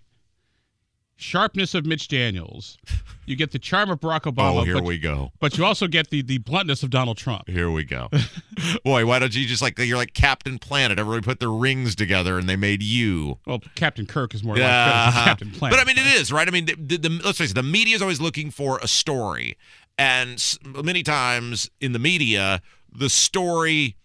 sharpness 1.18 1.74
of 1.74 1.86
Mitch 1.86 2.08
Daniels. 2.08 2.78
You 3.26 3.36
get 3.36 3.52
the 3.52 3.60
charm 3.60 3.90
of 3.90 4.00
Barack 4.00 4.22
Obama. 4.22 4.62
Oh, 4.62 4.64
here 4.64 4.76
but, 4.76 4.86
we 4.86 4.98
go. 4.98 5.32
But 5.40 5.58
you 5.58 5.66
also 5.66 5.88
get 5.88 6.10
the 6.10 6.22
the 6.22 6.38
bluntness 6.38 6.82
of 6.84 6.90
Donald 6.90 7.18
Trump. 7.18 7.50
Here 7.50 7.70
we 7.70 7.84
go. 7.84 8.10
Boy, 8.86 9.06
why 9.06 9.20
don't 9.20 9.36
you 9.36 9.46
just 9.46 9.62
like 9.62 9.78
you're 9.78 9.98
like 9.98 10.14
Captain 10.14 10.58
Planet? 10.58 10.98
Everybody 10.98 11.26
put 11.26 11.42
their 11.42 11.52
rings 11.52 11.94
together 11.96 12.38
and 12.38 12.48
they 12.48 12.56
made 12.56 12.82
you. 12.82 13.40
Well, 13.46 13.60
Captain 13.76 14.06
Kirk 14.06 14.34
is 14.34 14.44
more 14.44 14.56
like 14.56 14.64
uh, 14.64 15.12
Captain 15.26 15.52
Planet. 15.52 15.78
But 15.78 15.82
I 15.82 15.86
mean, 15.86 15.98
it 15.98 16.08
is 16.16 16.32
right. 16.32 16.48
I 16.48 16.52
mean, 16.52 16.66
the, 16.66 16.76
the, 16.76 16.98
the, 16.98 17.22
let's 17.26 17.40
face 17.40 17.52
it. 17.52 17.56
The 17.56 17.64
media 17.64 17.96
is 17.96 18.02
always 18.02 18.22
looking 18.22 18.50
for 18.50 18.80
a 18.82 18.88
story, 18.88 19.58
and 19.98 20.42
many 20.64 21.04
times 21.04 21.70
in 21.82 21.92
the 21.92 22.00
media, 22.00 22.62
the 22.90 23.10
story 23.10 23.98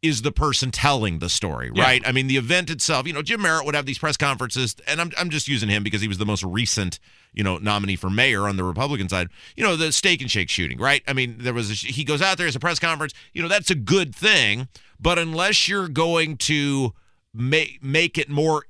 is 0.00 0.22
the 0.22 0.30
person 0.30 0.70
telling 0.70 1.18
the 1.18 1.28
story, 1.28 1.70
right? 1.70 2.00
Yeah. 2.02 2.08
I 2.08 2.12
mean, 2.12 2.28
the 2.28 2.36
event 2.36 2.70
itself, 2.70 3.06
you 3.06 3.12
know, 3.12 3.22
Jim 3.22 3.42
Merritt 3.42 3.66
would 3.66 3.74
have 3.74 3.86
these 3.86 3.98
press 3.98 4.16
conferences, 4.16 4.76
and 4.86 5.00
I'm, 5.00 5.10
I'm 5.18 5.28
just 5.28 5.48
using 5.48 5.68
him 5.68 5.82
because 5.82 6.00
he 6.00 6.06
was 6.06 6.18
the 6.18 6.26
most 6.26 6.44
recent, 6.44 7.00
you 7.32 7.42
know, 7.42 7.58
nominee 7.58 7.96
for 7.96 8.08
mayor 8.08 8.46
on 8.46 8.56
the 8.56 8.62
Republican 8.62 9.08
side. 9.08 9.28
You 9.56 9.64
know, 9.64 9.74
the 9.74 9.90
steak 9.90 10.20
and 10.20 10.30
shake 10.30 10.50
shooting, 10.50 10.78
right? 10.78 11.02
I 11.08 11.14
mean, 11.14 11.36
there 11.38 11.54
was, 11.54 11.70
a, 11.70 11.74
he 11.74 12.04
goes 12.04 12.22
out 12.22 12.38
there 12.38 12.46
as 12.46 12.54
a 12.54 12.60
press 12.60 12.78
conference, 12.78 13.12
you 13.32 13.42
know, 13.42 13.48
that's 13.48 13.70
a 13.70 13.74
good 13.74 14.14
thing, 14.14 14.68
but 15.00 15.18
unless 15.18 15.68
you're 15.68 15.88
going 15.88 16.36
to 16.38 16.94
make, 17.34 17.82
make 17.82 18.18
it 18.18 18.28
more, 18.28 18.66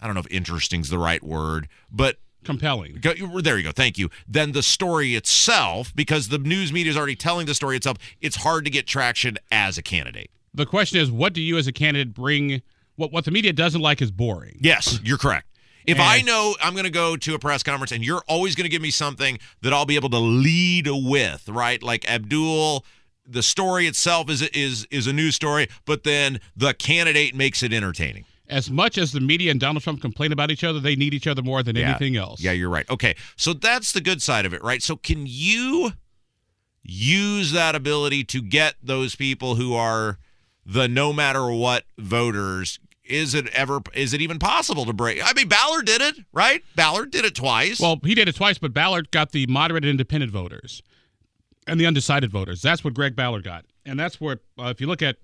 I 0.00 0.06
don't 0.06 0.14
know 0.14 0.20
if 0.20 0.30
interesting 0.30 0.82
is 0.82 0.88
the 0.88 0.98
right 0.98 1.22
word, 1.22 1.68
but 1.90 2.18
compelling. 2.48 2.98
There 3.02 3.58
you 3.58 3.62
go. 3.62 3.72
Thank 3.72 3.98
you. 3.98 4.08
Then 4.26 4.52
the 4.52 4.62
story 4.62 5.14
itself, 5.14 5.94
because 5.94 6.28
the 6.28 6.38
news 6.38 6.72
media 6.72 6.90
is 6.90 6.96
already 6.96 7.14
telling 7.14 7.46
the 7.46 7.54
story 7.54 7.76
itself, 7.76 7.98
it's 8.22 8.36
hard 8.36 8.64
to 8.64 8.70
get 8.70 8.86
traction 8.86 9.36
as 9.52 9.76
a 9.76 9.82
candidate. 9.82 10.30
The 10.54 10.64
question 10.64 10.98
is, 10.98 11.10
what 11.10 11.34
do 11.34 11.42
you 11.42 11.58
as 11.58 11.66
a 11.66 11.72
candidate 11.72 12.14
bring? 12.14 12.62
What 12.96 13.12
what 13.12 13.26
the 13.26 13.30
media 13.30 13.52
doesn't 13.52 13.82
like 13.82 14.00
is 14.00 14.10
boring. 14.10 14.58
Yes, 14.60 14.98
you're 15.04 15.18
correct. 15.18 15.46
If 15.86 15.98
and, 15.98 16.02
I 16.02 16.22
know 16.22 16.56
I'm 16.62 16.72
going 16.72 16.84
to 16.84 16.90
go 16.90 17.16
to 17.16 17.34
a 17.34 17.38
press 17.38 17.62
conference 17.62 17.92
and 17.92 18.04
you're 18.04 18.22
always 18.28 18.54
going 18.54 18.64
to 18.64 18.70
give 18.70 18.82
me 18.82 18.90
something 18.90 19.38
that 19.62 19.72
I'll 19.72 19.86
be 19.86 19.96
able 19.96 20.10
to 20.10 20.18
lead 20.18 20.88
with, 20.90 21.48
right? 21.48 21.82
Like 21.82 22.10
Abdul, 22.10 22.84
the 23.26 23.42
story 23.42 23.86
itself 23.86 24.30
is 24.30 24.42
is 24.42 24.86
is 24.90 25.06
a 25.06 25.12
news 25.12 25.34
story, 25.34 25.68
but 25.84 26.02
then 26.04 26.40
the 26.56 26.72
candidate 26.72 27.34
makes 27.34 27.62
it 27.62 27.74
entertaining 27.74 28.24
as 28.48 28.70
much 28.70 28.98
as 28.98 29.12
the 29.12 29.20
media 29.20 29.50
and 29.50 29.60
Donald 29.60 29.82
Trump 29.82 30.00
complain 30.00 30.32
about 30.32 30.50
each 30.50 30.64
other, 30.64 30.80
they 30.80 30.96
need 30.96 31.14
each 31.14 31.26
other 31.26 31.42
more 31.42 31.62
than 31.62 31.76
yeah. 31.76 31.90
anything 31.90 32.16
else. 32.16 32.40
Yeah, 32.40 32.52
you're 32.52 32.70
right. 32.70 32.88
Okay. 32.88 33.14
So 33.36 33.52
that's 33.52 33.92
the 33.92 34.00
good 34.00 34.22
side 34.22 34.46
of 34.46 34.54
it, 34.54 34.62
right? 34.62 34.82
So 34.82 34.96
can 34.96 35.24
you 35.26 35.92
use 36.82 37.52
that 37.52 37.74
ability 37.74 38.24
to 38.24 38.40
get 38.40 38.74
those 38.82 39.14
people 39.14 39.56
who 39.56 39.74
are 39.74 40.18
the 40.64 40.88
no 40.88 41.12
matter 41.12 41.50
what 41.50 41.84
voters? 41.98 42.78
Is 43.04 43.34
it 43.34 43.48
ever 43.48 43.80
is 43.94 44.12
it 44.12 44.20
even 44.20 44.38
possible 44.38 44.84
to 44.84 44.92
break? 44.92 45.20
I 45.22 45.32
mean, 45.32 45.48
Ballard 45.48 45.86
did 45.86 46.02
it, 46.02 46.16
right? 46.32 46.62
Ballard 46.76 47.10
did 47.10 47.24
it 47.24 47.34
twice. 47.34 47.80
Well, 47.80 47.98
he 48.04 48.14
did 48.14 48.28
it 48.28 48.36
twice, 48.36 48.58
but 48.58 48.74
Ballard 48.74 49.10
got 49.10 49.32
the 49.32 49.46
moderate 49.46 49.84
independent 49.84 50.30
voters 50.30 50.82
and 51.66 51.80
the 51.80 51.86
undecided 51.86 52.30
voters. 52.30 52.60
That's 52.60 52.84
what 52.84 52.92
Greg 52.94 53.16
Ballard 53.16 53.44
got. 53.44 53.64
And 53.86 53.98
that's 53.98 54.20
what 54.20 54.40
uh, 54.58 54.64
if 54.64 54.80
you 54.80 54.86
look 54.86 55.00
at 55.00 55.16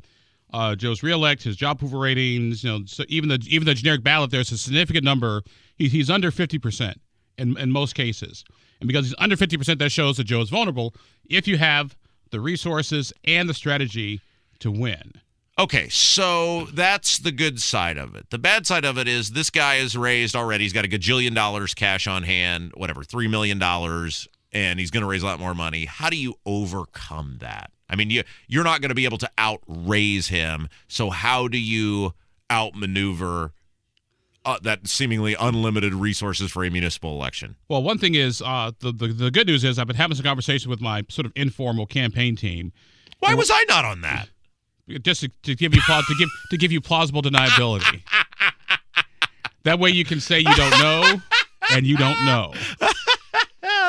uh, 0.54 0.76
Joe's 0.76 1.02
reelect, 1.02 1.42
his 1.42 1.56
job 1.56 1.78
approval 1.78 1.98
ratings, 1.98 2.62
you 2.62 2.70
know, 2.70 2.84
so 2.86 3.04
even 3.08 3.28
the 3.28 3.44
even 3.48 3.66
the 3.66 3.74
generic 3.74 4.04
ballot, 4.04 4.30
there's 4.30 4.52
a 4.52 4.56
significant 4.58 5.04
number. 5.04 5.42
He, 5.76 5.88
he's 5.88 6.08
under 6.08 6.30
50 6.30 6.58
percent 6.60 7.00
in 7.36 7.58
in 7.58 7.72
most 7.72 7.94
cases, 7.94 8.44
and 8.80 8.86
because 8.86 9.06
he's 9.06 9.14
under 9.18 9.36
50 9.36 9.56
percent, 9.56 9.78
that 9.80 9.90
shows 9.90 10.16
that 10.16 10.24
Joe 10.24 10.40
is 10.40 10.50
vulnerable. 10.50 10.94
If 11.28 11.48
you 11.48 11.58
have 11.58 11.96
the 12.30 12.40
resources 12.40 13.12
and 13.24 13.48
the 13.48 13.54
strategy 13.54 14.20
to 14.60 14.70
win. 14.70 15.14
Okay, 15.56 15.88
so 15.88 16.66
that's 16.72 17.18
the 17.18 17.30
good 17.30 17.60
side 17.60 17.96
of 17.96 18.16
it. 18.16 18.30
The 18.30 18.38
bad 18.38 18.66
side 18.66 18.84
of 18.84 18.98
it 18.98 19.06
is 19.06 19.30
this 19.30 19.50
guy 19.50 19.76
is 19.76 19.96
raised 19.96 20.34
already. 20.34 20.64
He's 20.64 20.72
got 20.72 20.84
a 20.84 20.88
gajillion 20.88 21.34
dollars 21.34 21.74
cash 21.74 22.08
on 22.08 22.24
hand, 22.24 22.72
whatever, 22.74 23.02
$3 23.02 23.30
million, 23.30 23.62
and 24.52 24.80
he's 24.80 24.90
going 24.90 25.02
to 25.02 25.06
raise 25.06 25.22
a 25.22 25.26
lot 25.26 25.38
more 25.38 25.54
money. 25.54 25.84
How 25.84 26.10
do 26.10 26.16
you 26.16 26.34
overcome 26.44 27.36
that? 27.40 27.70
I 27.88 27.96
mean, 27.96 28.10
you, 28.10 28.22
you're 28.48 28.64
not 28.64 28.80
going 28.80 28.88
to 28.88 28.94
be 28.94 29.04
able 29.04 29.18
to 29.18 29.30
outraise 29.38 30.28
him. 30.28 30.68
So, 30.88 31.10
how 31.10 31.48
do 31.48 31.58
you 31.58 32.14
outmaneuver 32.50 33.52
uh, 34.44 34.58
that 34.62 34.86
seemingly 34.86 35.34
unlimited 35.38 35.94
resources 35.94 36.50
for 36.50 36.64
a 36.64 36.70
municipal 36.70 37.12
election? 37.12 37.56
Well, 37.68 37.82
one 37.82 37.98
thing 37.98 38.14
is 38.14 38.42
uh, 38.42 38.72
the, 38.80 38.92
the 38.92 39.08
the 39.08 39.30
good 39.30 39.46
news 39.46 39.64
is 39.64 39.78
I've 39.78 39.86
been 39.86 39.96
having 39.96 40.16
some 40.16 40.24
conversation 40.24 40.70
with 40.70 40.80
my 40.80 41.04
sort 41.08 41.26
of 41.26 41.32
informal 41.36 41.86
campaign 41.86 42.36
team. 42.36 42.72
Why 43.20 43.34
was 43.34 43.50
I 43.50 43.64
not 43.68 43.84
on 43.84 44.00
that? 44.02 44.28
just 45.02 45.22
to, 45.22 45.28
to 45.42 45.54
give 45.54 45.74
you 45.74 45.80
to 45.80 46.14
give 46.18 46.28
to 46.50 46.56
give 46.56 46.72
you 46.72 46.80
plausible 46.80 47.22
deniability. 47.22 48.02
that 49.64 49.78
way 49.78 49.90
you 49.90 50.04
can 50.04 50.20
say 50.20 50.40
you 50.40 50.54
don't 50.54 50.78
know 50.78 51.22
and 51.70 51.86
you 51.86 51.96
don't 51.96 52.24
know. 52.24 52.52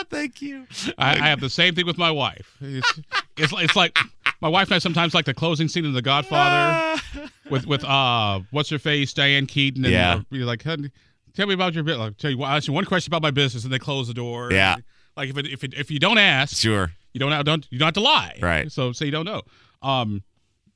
Thank 0.10 0.42
you. 0.42 0.68
I, 0.98 1.14
I, 1.14 1.30
have 1.30 1.40
the 1.40 1.50
same 1.50 1.76
thing 1.76 1.86
with 1.86 1.98
my 1.98 2.12
wife. 2.12 2.56
It's, 2.62 3.00
it's, 3.38 3.54
it's 3.58 3.76
like 3.76 3.98
my 4.42 4.50
wife 4.50 4.68
and 4.68 4.76
I 4.76 4.80
sometimes 4.80 5.14
like 5.14 5.26
the 5.26 5.34
closing 5.34 5.68
scene 5.68 5.86
in 5.86 5.94
The 5.94 6.02
Godfather 6.02 7.02
with 7.50 7.66
with 7.66 7.84
uh 7.84 8.42
what's 8.52 8.70
her 8.70 8.80
face 8.80 9.14
Diane 9.14 9.46
Keaton 9.46 9.86
and 9.86 9.94
yeah. 9.94 10.22
You're 10.30 10.46
like 10.46 10.64
tell 10.64 11.48
me 11.48 11.54
about 11.54 11.74
your 11.74 11.84
bit. 11.84 11.98
Like, 11.98 12.18
tell 12.18 12.32
you, 12.32 12.42
I 12.44 12.58
ask 12.58 12.68
you 12.68 12.74
one 12.74 12.86
question 12.86 13.12
about 13.12 13.22
my 13.22 13.32
business 13.32 13.64
and 13.64 13.72
they 13.72 13.80
close 13.80 14.08
the 14.08 14.14
door. 14.14 14.52
Yeah. 14.52 14.78
Like 15.16 15.30
if 15.30 15.38
it, 15.38 15.48
if 15.48 15.64
it, 15.64 15.74
if 15.76 15.92
you 15.92 16.00
don't 16.00 16.18
ask, 16.18 16.58
sure, 16.58 16.92
you 17.14 17.20
don't 17.20 17.46
don't 17.46 17.68
you 17.70 17.80
don't 17.80 17.88
have 17.88 17.94
to 17.94 18.02
lie. 18.02 18.38
Right. 18.42 18.72
So 18.72 18.92
say 18.92 19.06
you 19.06 19.12
don't 19.12 19.26
know. 19.26 19.42
Um, 19.82 20.24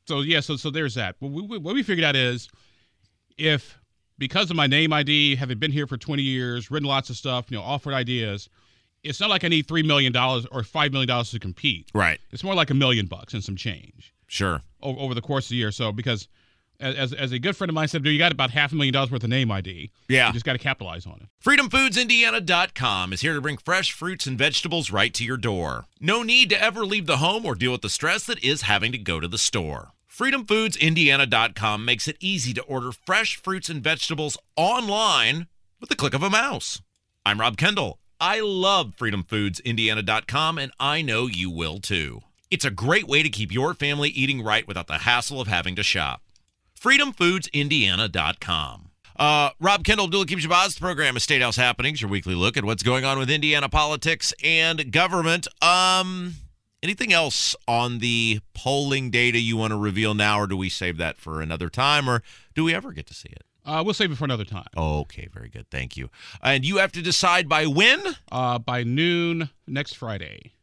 so 0.07 0.21
yeah, 0.21 0.39
so 0.39 0.55
so 0.55 0.69
there's 0.69 0.95
that. 0.95 1.15
What 1.19 1.31
we, 1.31 1.57
what 1.57 1.75
we 1.75 1.83
figured 1.83 2.05
out 2.05 2.15
is 2.15 2.49
if 3.37 3.77
because 4.17 4.49
of 4.49 4.55
my 4.55 4.67
name 4.67 4.93
ID, 4.93 5.35
having 5.35 5.57
been 5.57 5.71
here 5.71 5.87
for 5.87 5.97
20 5.97 6.21
years, 6.21 6.69
written 6.69 6.87
lots 6.87 7.09
of 7.09 7.15
stuff, 7.15 7.45
you 7.49 7.57
know, 7.57 7.63
offered 7.63 7.93
ideas, 7.93 8.49
it's 9.03 9.19
not 9.19 9.29
like 9.29 9.43
I 9.43 9.47
need 9.47 9.67
three 9.67 9.83
million 9.83 10.11
dollars 10.11 10.45
or 10.51 10.63
five 10.63 10.91
million 10.91 11.07
dollars 11.07 11.31
to 11.31 11.39
compete. 11.39 11.89
Right. 11.93 12.19
It's 12.31 12.43
more 12.43 12.55
like 12.55 12.69
a 12.69 12.73
million 12.75 13.07
bucks 13.07 13.33
and 13.33 13.43
some 13.43 13.55
change. 13.55 14.13
Sure. 14.27 14.61
Over, 14.81 14.99
over 14.99 15.13
the 15.13 15.21
course 15.21 15.45
of 15.45 15.49
the 15.49 15.55
year, 15.55 15.71
so 15.71 15.91
because 15.91 16.27
as, 16.79 17.13
as 17.13 17.31
a 17.31 17.39
good 17.39 17.57
friend 17.57 17.69
of 17.69 17.75
mine 17.75 17.87
said, 17.87 18.03
dude, 18.03 18.13
you 18.13 18.19
got 18.19 18.31
about 18.31 18.51
half 18.51 18.71
a 18.71 18.75
million 18.75 18.93
dollars 18.93 19.11
worth 19.11 19.23
of 19.23 19.29
name 19.29 19.51
ID. 19.51 19.91
Yeah. 20.07 20.27
You 20.27 20.33
just 20.33 20.45
got 20.45 20.53
to 20.53 20.59
capitalize 20.59 21.05
on 21.05 21.19
it. 21.21 21.27
FreedomFoodsIndiana.com 21.43 23.13
is 23.13 23.21
here 23.21 23.33
to 23.33 23.41
bring 23.41 23.57
fresh 23.57 23.91
fruits 23.91 24.25
and 24.25 24.37
vegetables 24.37 24.91
right 24.91 25.13
to 25.13 25.25
your 25.25 25.37
door. 25.37 25.85
No 25.99 26.23
need 26.23 26.49
to 26.51 26.61
ever 26.61 26.85
leave 26.85 27.05
the 27.05 27.17
home 27.17 27.45
or 27.45 27.55
deal 27.55 27.71
with 27.71 27.81
the 27.81 27.89
stress 27.89 28.25
that 28.25 28.41
is 28.43 28.63
having 28.63 28.91
to 28.91 28.97
go 28.97 29.19
to 29.19 29.27
the 29.27 29.37
store. 29.37 29.91
FreedomFoodsIndiana.com 30.09 31.83
makes 31.85 32.07
it 32.07 32.17
easy 32.19 32.53
to 32.53 32.61
order 32.63 32.91
fresh 32.91 33.35
fruits 33.35 33.69
and 33.69 33.83
vegetables 33.83 34.37
online 34.55 35.47
with 35.79 35.89
the 35.89 35.95
click 35.95 36.13
of 36.13 36.23
a 36.23 36.29
mouse. 36.29 36.81
I'm 37.25 37.39
Rob 37.39 37.57
Kendall. 37.57 37.99
I 38.19 38.41
love 38.41 38.95
FreedomFoodsIndiana.com, 38.97 40.57
and 40.57 40.73
I 40.79 41.01
know 41.01 41.27
you 41.27 41.49
will 41.49 41.79
too. 41.79 42.21
It's 42.51 42.65
a 42.65 42.71
great 42.71 43.07
way 43.07 43.23
to 43.23 43.29
keep 43.29 43.49
your 43.51 43.73
family 43.73 44.09
eating 44.09 44.43
right 44.43 44.67
without 44.67 44.87
the 44.87 44.97
hassle 44.99 45.39
of 45.39 45.47
having 45.47 45.77
to 45.77 45.83
shop. 45.83 46.21
FreedomFoodsIndiana.com. 46.79 48.89
Uh, 49.17 49.49
Rob 49.59 49.83
Kendall, 49.83 50.05
Abdullah 50.05 50.25
Shabazz, 50.25 50.75
the 50.75 50.81
program 50.81 51.17
is 51.17 51.23
State 51.23 51.41
House 51.41 51.57
Happenings, 51.57 52.01
your 52.01 52.09
weekly 52.09 52.35
look 52.35 52.57
at 52.57 52.63
what's 52.63 52.83
going 52.83 53.03
on 53.05 53.19
with 53.19 53.29
Indiana 53.29 53.69
politics 53.69 54.33
and 54.43 54.91
government. 54.91 55.47
Um, 55.61 56.35
anything 56.81 57.11
else 57.11 57.53
on 57.67 57.99
the 57.99 58.39
polling 58.53 59.11
data 59.11 59.39
you 59.39 59.57
want 59.57 59.71
to 59.71 59.77
reveal 59.77 60.13
now, 60.13 60.39
or 60.39 60.47
do 60.47 60.55
we 60.55 60.69
save 60.69 60.95
that 60.97 61.17
for 61.17 61.41
another 61.41 61.69
time, 61.69 62.09
or 62.09 62.23
do 62.55 62.63
we 62.63 62.73
ever 62.73 62.93
get 62.93 63.07
to 63.07 63.13
see 63.13 63.27
it? 63.29 63.43
Uh, 63.69 63.83
we'll 63.83 63.93
save 63.93 64.11
it 64.11 64.17
for 64.17 64.25
another 64.25 64.45
time. 64.45 64.67
Okay, 64.75 65.27
very 65.31 65.49
good. 65.49 65.69
Thank 65.69 65.95
you. 65.95 66.09
And 66.41 66.65
you 66.65 66.77
have 66.77 66.91
to 66.93 67.01
decide 67.01 67.47
by 67.47 67.67
when? 67.67 68.01
Uh, 68.31 68.57
by 68.57 68.83
noon 68.83 69.49
next 69.67 69.93
Friday. 69.93 70.53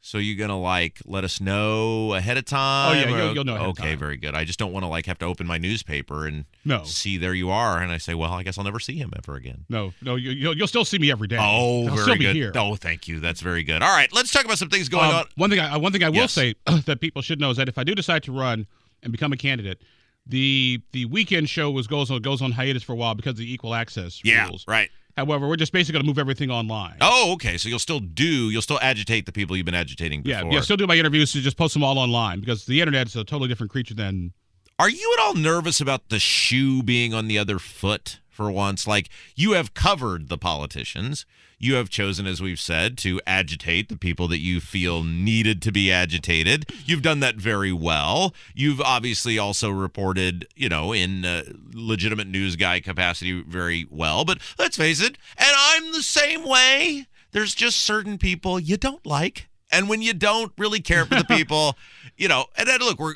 So 0.00 0.18
you're 0.18 0.38
gonna 0.38 0.60
like 0.60 1.00
let 1.04 1.24
us 1.24 1.40
know 1.40 2.14
ahead 2.14 2.36
of 2.36 2.44
time? 2.44 2.92
Oh 2.92 3.00
yeah, 3.00 3.08
you'll, 3.08 3.34
you'll 3.34 3.44
know. 3.44 3.56
okay, 3.70 3.96
very 3.96 4.16
good. 4.16 4.36
I 4.36 4.44
just 4.44 4.56
don't 4.56 4.72
want 4.72 4.84
to 4.84 4.88
like 4.88 5.06
have 5.06 5.18
to 5.18 5.26
open 5.26 5.48
my 5.48 5.58
newspaper 5.58 6.28
and 6.28 6.44
no. 6.64 6.84
see 6.84 7.18
there 7.18 7.34
you 7.34 7.50
are, 7.50 7.82
and 7.82 7.90
I 7.90 7.98
say, 7.98 8.14
well, 8.14 8.32
I 8.32 8.44
guess 8.44 8.56
I'll 8.56 8.62
never 8.62 8.78
see 8.78 8.94
him 8.94 9.12
ever 9.16 9.34
again. 9.34 9.64
No, 9.68 9.94
no, 10.00 10.14
you, 10.14 10.46
will 10.46 10.56
you'll 10.56 10.68
still 10.68 10.84
see 10.84 10.98
me 11.00 11.10
every 11.10 11.26
day. 11.26 11.38
Oh, 11.40 11.88
I'll 11.88 11.94
very 11.96 11.98
still 12.02 12.14
good. 12.14 12.34
Be 12.34 12.38
here. 12.38 12.52
Oh, 12.54 12.76
thank 12.76 13.08
you. 13.08 13.18
That's 13.18 13.40
very 13.40 13.64
good. 13.64 13.82
All 13.82 13.96
right, 13.96 14.08
let's 14.12 14.30
talk 14.30 14.44
about 14.44 14.58
some 14.58 14.68
things 14.68 14.88
going 14.88 15.10
um, 15.10 15.14
on. 15.16 15.26
One 15.34 15.50
thing, 15.50 15.58
I, 15.58 15.76
one 15.76 15.90
thing 15.90 16.04
I 16.04 16.10
will 16.10 16.18
yes. 16.18 16.32
say 16.32 16.54
that 16.86 17.00
people 17.00 17.20
should 17.20 17.40
know 17.40 17.50
is 17.50 17.56
that 17.56 17.68
if 17.68 17.76
I 17.76 17.82
do 17.82 17.96
decide 17.96 18.22
to 18.24 18.32
run 18.32 18.68
and 19.02 19.10
become 19.10 19.32
a 19.32 19.36
candidate, 19.36 19.82
the 20.26 20.80
the 20.92 21.04
weekend 21.06 21.48
show 21.48 21.70
was 21.70 21.86
goes 21.86 22.10
on 22.10 22.20
goes 22.22 22.42
on 22.42 22.52
hiatus 22.52 22.82
for 22.82 22.92
a 22.92 22.96
while 22.96 23.14
because 23.14 23.32
of 23.32 23.38
the 23.38 23.52
equal 23.52 23.74
access 23.74 24.20
yeah, 24.24 24.46
rules. 24.46 24.64
right. 24.66 24.90
However, 25.16 25.48
we're 25.48 25.56
just 25.56 25.72
basically 25.72 25.94
going 25.94 26.04
to 26.04 26.06
move 26.06 26.18
everything 26.18 26.50
online. 26.50 26.98
Oh, 27.00 27.32
okay. 27.34 27.56
So 27.56 27.70
you'll 27.70 27.78
still 27.78 28.00
do, 28.00 28.50
you'll 28.50 28.60
still 28.60 28.78
agitate 28.82 29.24
the 29.24 29.32
people 29.32 29.56
you've 29.56 29.64
been 29.64 29.74
agitating 29.74 30.20
before. 30.20 30.50
Yeah, 30.50 30.56
yeah. 30.56 30.60
Still 30.60 30.76
do 30.76 30.86
my 30.86 30.96
interviews 30.96 31.32
to 31.32 31.40
just 31.40 31.56
post 31.56 31.72
them 31.72 31.82
all 31.82 31.98
online 31.98 32.40
because 32.40 32.66
the 32.66 32.82
internet 32.82 33.06
is 33.06 33.16
a 33.16 33.24
totally 33.24 33.48
different 33.48 33.72
creature 33.72 33.94
than. 33.94 34.34
Are 34.78 34.90
you 34.90 35.16
at 35.18 35.24
all 35.24 35.34
nervous 35.34 35.80
about 35.80 36.10
the 36.10 36.18
shoe 36.18 36.82
being 36.82 37.14
on 37.14 37.28
the 37.28 37.38
other 37.38 37.58
foot 37.58 38.20
for 38.36 38.50
once? 38.50 38.86
Like 38.86 39.08
you 39.34 39.52
have 39.52 39.74
covered 39.74 40.28
the 40.28 40.38
politicians. 40.38 41.26
You 41.58 41.74
have 41.76 41.88
chosen, 41.88 42.26
as 42.26 42.42
we've 42.42 42.60
said, 42.60 42.98
to 42.98 43.18
agitate 43.26 43.88
the 43.88 43.96
people 43.96 44.28
that 44.28 44.40
you 44.40 44.60
feel 44.60 45.02
needed 45.02 45.62
to 45.62 45.72
be 45.72 45.90
agitated. 45.90 46.70
You've 46.84 47.00
done 47.00 47.20
that 47.20 47.36
very 47.36 47.72
well. 47.72 48.34
You've 48.54 48.80
obviously 48.82 49.38
also 49.38 49.70
reported, 49.70 50.46
you 50.54 50.68
know, 50.68 50.92
in 50.92 51.24
uh, 51.24 51.44
legitimate 51.72 52.26
news 52.26 52.56
guy 52.56 52.80
capacity 52.80 53.40
very 53.40 53.86
well. 53.90 54.26
But 54.26 54.38
let's 54.58 54.76
face 54.76 55.00
it, 55.00 55.16
and 55.38 55.50
I'm 55.56 55.92
the 55.92 56.02
same 56.02 56.44
way. 56.44 57.06
There's 57.32 57.54
just 57.54 57.78
certain 57.78 58.18
people 58.18 58.60
you 58.60 58.76
don't 58.76 59.04
like. 59.06 59.48
And 59.72 59.88
when 59.88 60.00
you 60.00 60.14
don't 60.14 60.52
really 60.58 60.80
care 60.80 61.06
for 61.06 61.16
the 61.16 61.24
people, 61.28 61.76
you 62.16 62.28
know, 62.28 62.46
and 62.56 62.68
then 62.68 62.80
look, 62.80 62.98
we're 62.98 63.14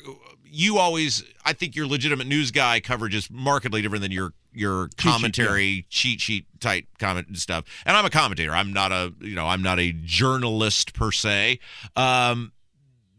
you 0.51 0.77
always 0.77 1.23
I 1.45 1.53
think 1.53 1.75
your 1.75 1.87
legitimate 1.87 2.27
news 2.27 2.51
guy 2.51 2.79
coverage 2.79 3.15
is 3.15 3.29
markedly 3.31 3.81
different 3.81 4.01
than 4.01 4.11
your 4.11 4.33
your 4.53 4.89
commentary 4.97 5.63
sheet, 5.63 5.75
yeah. 5.77 5.83
cheat 5.89 6.21
sheet 6.21 6.45
type 6.59 6.85
comment 6.99 7.27
and 7.27 7.37
stuff. 7.37 7.65
And 7.85 7.95
I'm 7.95 8.05
a 8.05 8.09
commentator. 8.09 8.51
I'm 8.51 8.73
not 8.73 8.91
a 8.91 9.13
you 9.21 9.35
know 9.35 9.47
I'm 9.47 9.63
not 9.63 9.79
a 9.79 9.93
journalist 10.03 10.93
per 10.93 11.11
se. 11.11 11.59
Um, 11.95 12.51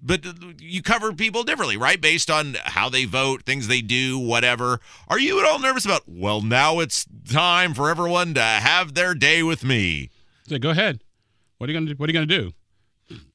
but 0.04 0.26
you 0.60 0.82
cover 0.82 1.12
people 1.12 1.44
differently, 1.44 1.76
right? 1.76 2.00
Based 2.00 2.28
on 2.28 2.56
how 2.64 2.88
they 2.88 3.04
vote, 3.04 3.44
things 3.44 3.68
they 3.68 3.80
do, 3.80 4.18
whatever. 4.18 4.80
Are 5.08 5.18
you 5.18 5.38
at 5.38 5.46
all 5.46 5.60
nervous 5.60 5.84
about? 5.84 6.02
Well, 6.08 6.42
now 6.42 6.80
it's 6.80 7.06
time 7.30 7.72
for 7.72 7.88
everyone 7.88 8.34
to 8.34 8.42
have 8.42 8.94
their 8.94 9.14
day 9.14 9.44
with 9.44 9.64
me. 9.64 10.10
So 10.48 10.58
go 10.58 10.70
ahead. 10.70 11.02
What 11.58 11.70
are 11.70 11.72
you 11.72 11.78
gonna 11.78 11.92
do? 11.92 11.96
What 11.96 12.08
are 12.08 12.12
you 12.12 12.14
gonna 12.14 12.26
do? 12.26 12.52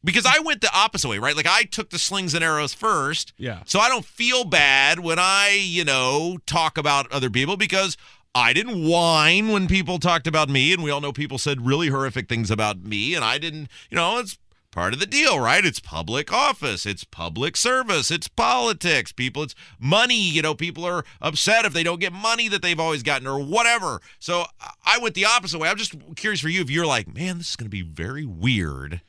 Because 0.04 0.26
I 0.26 0.40
went 0.40 0.62
the 0.62 0.70
opposite 0.74 1.10
way, 1.10 1.20
right? 1.20 1.36
Like 1.36 1.48
I 1.48 1.64
took 1.64 1.90
the 1.90 2.00
slings 2.00 2.34
and 2.34 2.44
arrows 2.44 2.74
first. 2.74 3.34
Yeah. 3.38 3.64
So 3.66 3.80
I 3.80 3.90
don't 3.90 4.06
feel 4.06 4.44
bad 4.44 5.00
when 5.00 5.20
I, 5.20 5.58
you 5.60 5.84
know, 5.86 6.38
talk 6.46 6.78
about 6.78 7.12
other 7.12 7.30
people 7.30 7.58
because 7.58 7.98
I 8.34 8.54
didn't 8.54 8.88
whine 8.88 9.50
when 9.50 9.68
people 9.68 10.00
talked 10.00 10.28
about 10.28 10.50
me. 10.50 10.74
And 10.74 10.84
we 10.84 10.92
all 10.92 11.02
know 11.02 11.12
people 11.12 11.38
said 11.38 11.66
really 11.66 11.88
horrific 11.88 12.30
things 12.30 12.52
about 12.52 12.84
me. 12.84 13.16
And 13.16 13.24
I 13.24 13.38
didn't, 13.38 13.70
you 13.90 13.96
know, 13.96 14.20
it's 14.20 14.38
part 14.72 14.94
of 14.94 15.00
the 15.00 15.08
deal, 15.08 15.40
right? 15.40 15.66
It's 15.66 15.80
public 15.80 16.32
office, 16.32 16.86
it's 16.86 17.04
public 17.04 17.58
service, 17.58 18.12
it's 18.12 18.28
politics. 18.28 19.12
People, 19.12 19.42
it's 19.42 19.56
money. 19.80 20.22
You 20.22 20.44
know, 20.44 20.54
people 20.54 20.86
are 20.86 21.04
upset 21.20 21.66
if 21.66 21.74
they 21.74 21.82
don't 21.82 22.00
get 22.00 22.14
money 22.14 22.48
that 22.50 22.62
they've 22.62 22.80
always 22.80 23.02
gotten 23.02 23.28
or 23.28 23.40
whatever. 23.44 24.02
So 24.20 24.46
I 24.86 25.00
went 25.00 25.16
the 25.16 25.26
opposite 25.26 25.58
way. 25.58 25.70
I'm 25.70 25.78
just 25.78 25.96
curious 26.16 26.42
for 26.42 26.50
you 26.50 26.62
if 26.62 26.70
you're 26.70 26.86
like, 26.86 27.12
man, 27.12 27.40
this 27.40 27.50
is 27.50 27.56
going 27.56 27.66
to 27.66 27.72
be 27.72 27.82
very 27.82 28.26
weird. 28.26 29.02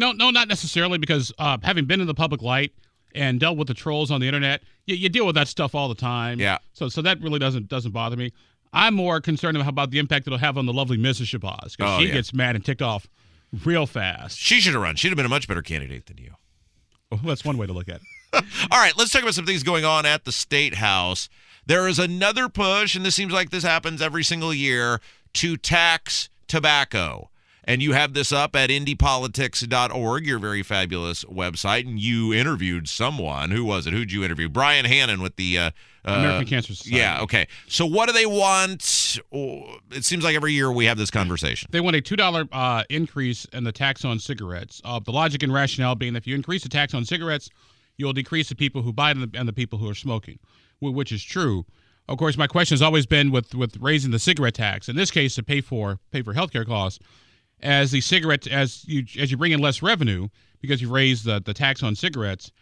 No, 0.00 0.12
no, 0.12 0.30
not 0.30 0.48
necessarily 0.48 0.98
because 0.98 1.32
uh, 1.38 1.58
having 1.62 1.84
been 1.84 2.00
in 2.00 2.06
the 2.06 2.14
public 2.14 2.42
light 2.42 2.72
and 3.14 3.38
dealt 3.38 3.56
with 3.58 3.68
the 3.68 3.74
trolls 3.74 4.10
on 4.10 4.20
the 4.20 4.26
internet, 4.26 4.62
you, 4.86 4.96
you 4.96 5.08
deal 5.08 5.26
with 5.26 5.34
that 5.34 5.46
stuff 5.46 5.74
all 5.74 5.88
the 5.88 5.94
time. 5.94 6.40
Yeah. 6.40 6.58
So, 6.72 6.88
so 6.88 7.02
that 7.02 7.20
really 7.20 7.38
doesn't 7.38 7.68
doesn't 7.68 7.92
bother 7.92 8.16
me. 8.16 8.32
I'm 8.72 8.94
more 8.94 9.20
concerned 9.20 9.56
about 9.58 9.90
the 9.90 9.98
impact 9.98 10.26
it'll 10.26 10.38
have 10.38 10.56
on 10.56 10.64
the 10.66 10.72
lovely 10.72 10.96
Mrs. 10.96 11.36
Shabazz 11.38 11.76
because 11.76 11.98
Oh, 11.98 12.00
she 12.00 12.06
yeah. 12.06 12.14
gets 12.14 12.32
mad 12.32 12.54
and 12.56 12.64
ticked 12.64 12.82
off 12.82 13.08
real 13.64 13.86
fast. 13.86 14.38
She 14.38 14.60
should 14.60 14.74
have 14.74 14.82
run. 14.82 14.96
She'd 14.96 15.08
have 15.08 15.16
been 15.16 15.26
a 15.26 15.30
much 15.30 15.48
better 15.48 15.62
candidate 15.62 16.06
than 16.06 16.18
you. 16.18 16.34
Well, 17.10 17.20
that's 17.24 17.44
one 17.44 17.58
way 17.58 17.66
to 17.66 17.72
look 17.72 17.88
at 17.88 17.96
it. 17.96 18.02
All 18.70 18.78
right, 18.78 18.96
let's 18.96 19.10
talk 19.12 19.22
about 19.22 19.34
some 19.34 19.44
things 19.46 19.64
going 19.64 19.84
on 19.84 20.06
at 20.06 20.24
the 20.24 20.30
State 20.30 20.76
House. 20.76 21.28
There 21.66 21.88
is 21.88 21.98
another 21.98 22.48
push, 22.48 22.94
and 22.94 23.04
this 23.04 23.16
seems 23.16 23.32
like 23.32 23.50
this 23.50 23.64
happens 23.64 24.00
every 24.00 24.22
single 24.22 24.54
year, 24.54 25.00
to 25.34 25.56
tax 25.56 26.30
tobacco. 26.46 27.29
And 27.70 27.80
you 27.80 27.92
have 27.92 28.14
this 28.14 28.32
up 28.32 28.56
at 28.56 28.68
indypolitics.org, 28.68 30.26
your 30.26 30.40
very 30.40 30.64
fabulous 30.64 31.24
website. 31.26 31.86
And 31.86 32.00
you 32.00 32.34
interviewed 32.34 32.88
someone. 32.88 33.52
Who 33.52 33.64
was 33.64 33.86
it? 33.86 33.92
Who'd 33.92 34.10
you 34.10 34.24
interview? 34.24 34.48
Brian 34.48 34.84
Hannon 34.84 35.22
with 35.22 35.36
the 35.36 35.56
uh, 35.56 35.70
American 36.04 36.48
Cancer 36.48 36.74
Society. 36.74 36.96
Yeah, 36.96 37.20
okay. 37.20 37.46
So 37.68 37.86
what 37.86 38.08
do 38.08 38.12
they 38.12 38.26
want? 38.26 39.20
Oh, 39.32 39.76
it 39.92 40.04
seems 40.04 40.24
like 40.24 40.34
every 40.34 40.52
year 40.52 40.72
we 40.72 40.86
have 40.86 40.98
this 40.98 41.12
conversation. 41.12 41.68
They 41.70 41.80
want 41.80 41.94
a 41.94 42.02
$2 42.02 42.48
uh, 42.50 42.82
increase 42.90 43.44
in 43.52 43.62
the 43.62 43.70
tax 43.70 44.04
on 44.04 44.18
cigarettes. 44.18 44.82
Uh, 44.84 44.98
the 44.98 45.12
logic 45.12 45.44
and 45.44 45.52
rationale 45.52 45.94
being 45.94 46.14
that 46.14 46.24
if 46.24 46.26
you 46.26 46.34
increase 46.34 46.64
the 46.64 46.68
tax 46.68 46.92
on 46.92 47.04
cigarettes, 47.04 47.50
you'll 47.96 48.12
decrease 48.12 48.48
the 48.48 48.56
people 48.56 48.82
who 48.82 48.92
buy 48.92 49.12
them 49.12 49.30
and 49.34 49.46
the 49.46 49.52
people 49.52 49.78
who 49.78 49.88
are 49.88 49.94
smoking, 49.94 50.40
which 50.80 51.12
is 51.12 51.22
true. 51.22 51.64
Of 52.08 52.18
course, 52.18 52.36
my 52.36 52.48
question 52.48 52.74
has 52.74 52.82
always 52.82 53.06
been 53.06 53.30
with, 53.30 53.54
with 53.54 53.76
raising 53.76 54.10
the 54.10 54.18
cigarette 54.18 54.54
tax. 54.54 54.88
In 54.88 54.96
this 54.96 55.12
case, 55.12 55.36
to 55.36 55.44
pay 55.44 55.60
for 55.60 56.00
pay 56.10 56.22
for 56.22 56.34
healthcare 56.34 56.66
costs, 56.66 56.98
as 57.62 57.90
the 57.90 58.00
cigarette 58.00 58.46
as 58.46 58.84
you 58.86 59.04
as 59.18 59.30
you 59.30 59.36
bring 59.36 59.52
in 59.52 59.60
less 59.60 59.82
revenue 59.82 60.28
because 60.60 60.80
you 60.82 60.90
raise 60.90 61.22
the, 61.22 61.40
the 61.44 61.54
tax 61.54 61.82
on 61.82 61.94
cigarettes, 61.94 62.52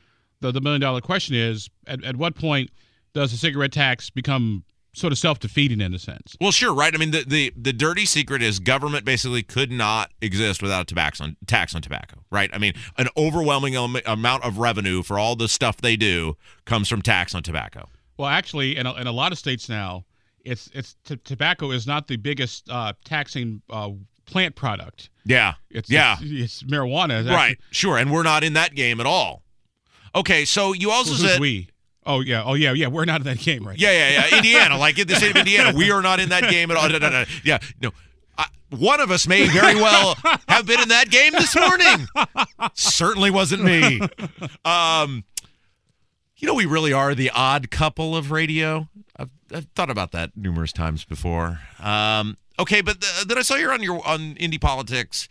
the, 0.40 0.52
the 0.52 0.60
million 0.60 0.80
dollar 0.80 1.00
question 1.00 1.34
is 1.34 1.68
at, 1.86 2.02
at 2.04 2.16
what 2.16 2.34
point 2.34 2.70
does 3.12 3.32
the 3.32 3.36
cigarette 3.36 3.72
tax 3.72 4.10
become 4.10 4.64
sort 4.92 5.12
of 5.12 5.18
self 5.18 5.38
defeating 5.38 5.80
in 5.80 5.94
a 5.94 5.98
sense? 5.98 6.36
Well, 6.40 6.50
sure, 6.50 6.74
right. 6.74 6.94
I 6.94 6.98
mean, 6.98 7.10
the, 7.10 7.24
the 7.26 7.52
the 7.56 7.72
dirty 7.72 8.04
secret 8.04 8.42
is 8.42 8.58
government 8.58 9.04
basically 9.04 9.42
could 9.42 9.70
not 9.70 10.10
exist 10.20 10.62
without 10.62 10.90
a 10.90 10.94
tax 10.94 11.20
on 11.20 11.36
tax 11.46 11.74
on 11.74 11.82
tobacco, 11.82 12.24
right? 12.30 12.50
I 12.52 12.58
mean, 12.58 12.74
an 12.96 13.08
overwhelming 13.16 13.76
amount 13.76 14.44
of 14.44 14.58
revenue 14.58 15.02
for 15.02 15.18
all 15.18 15.36
the 15.36 15.48
stuff 15.48 15.78
they 15.78 15.96
do 15.96 16.36
comes 16.64 16.88
from 16.88 17.02
tax 17.02 17.34
on 17.34 17.42
tobacco. 17.42 17.88
Well, 18.16 18.28
actually, 18.28 18.76
in 18.76 18.86
a, 18.86 18.94
in 18.94 19.06
a 19.06 19.12
lot 19.12 19.32
of 19.32 19.38
states 19.38 19.68
now, 19.68 20.04
it's 20.44 20.70
it's 20.74 20.96
t- 21.04 21.16
tobacco 21.24 21.70
is 21.70 21.86
not 21.86 22.08
the 22.08 22.16
biggest 22.16 22.68
uh, 22.68 22.92
taxing 23.04 23.62
uh, 23.70 23.90
plant 24.28 24.54
product. 24.54 25.10
Yeah, 25.24 25.54
it's 25.70 25.90
yeah, 25.90 26.16
it's, 26.20 26.62
it's 26.62 26.70
marijuana. 26.70 27.20
It's 27.20 27.28
right? 27.28 27.58
Sure, 27.70 27.98
and 27.98 28.12
we're 28.12 28.22
not 28.22 28.44
in 28.44 28.52
that 28.54 28.74
game 28.74 29.00
at 29.00 29.06
all. 29.06 29.42
Okay, 30.14 30.44
so 30.44 30.72
you 30.72 30.90
also 30.90 31.12
Who's 31.12 31.20
said 31.32 31.40
we. 31.40 31.68
Oh 32.06 32.20
yeah, 32.20 32.42
oh 32.44 32.54
yeah, 32.54 32.72
yeah. 32.72 32.86
We're 32.86 33.04
not 33.04 33.20
in 33.20 33.26
that 33.26 33.38
game 33.38 33.66
right. 33.66 33.78
Yeah, 33.78 33.92
yeah, 33.92 34.28
yeah. 34.28 34.36
Indiana, 34.38 34.78
like 34.78 34.98
in 34.98 35.06
the 35.06 35.16
state 35.16 35.30
of 35.30 35.36
Indiana, 35.46 35.76
we 35.76 35.90
are 35.90 36.00
not 36.00 36.20
in 36.20 36.30
that 36.30 36.50
game 36.50 36.70
at 36.70 36.76
all. 36.76 36.88
No, 36.88 36.98
no, 36.98 37.10
no. 37.10 37.24
Yeah, 37.44 37.58
no. 37.82 37.90
I, 38.38 38.46
one 38.70 39.00
of 39.00 39.10
us 39.10 39.26
may 39.26 39.46
very 39.48 39.74
well 39.74 40.16
have 40.48 40.64
been 40.66 40.80
in 40.80 40.88
that 40.88 41.10
game 41.10 41.32
this 41.32 41.54
morning. 41.54 42.06
Certainly 42.74 43.30
wasn't 43.30 43.64
me. 43.64 44.00
Um, 44.64 45.24
you 46.36 46.46
know, 46.46 46.54
we 46.54 46.66
really 46.66 46.92
are 46.92 47.14
the 47.14 47.30
odd 47.30 47.70
couple 47.70 48.16
of 48.16 48.30
radio. 48.30 48.88
I've, 49.16 49.30
I've 49.52 49.66
thought 49.74 49.90
about 49.90 50.12
that 50.12 50.36
numerous 50.36 50.72
times 50.72 51.04
before. 51.04 51.60
Um, 51.80 52.36
okay, 52.58 52.80
but 52.80 53.00
th- 53.00 53.26
then 53.26 53.38
I 53.38 53.42
saw 53.42 53.56
you're 53.56 53.72
on 53.72 53.82
your 53.82 54.06
on 54.06 54.36
Indy 54.36 54.58
Politics 54.58 55.28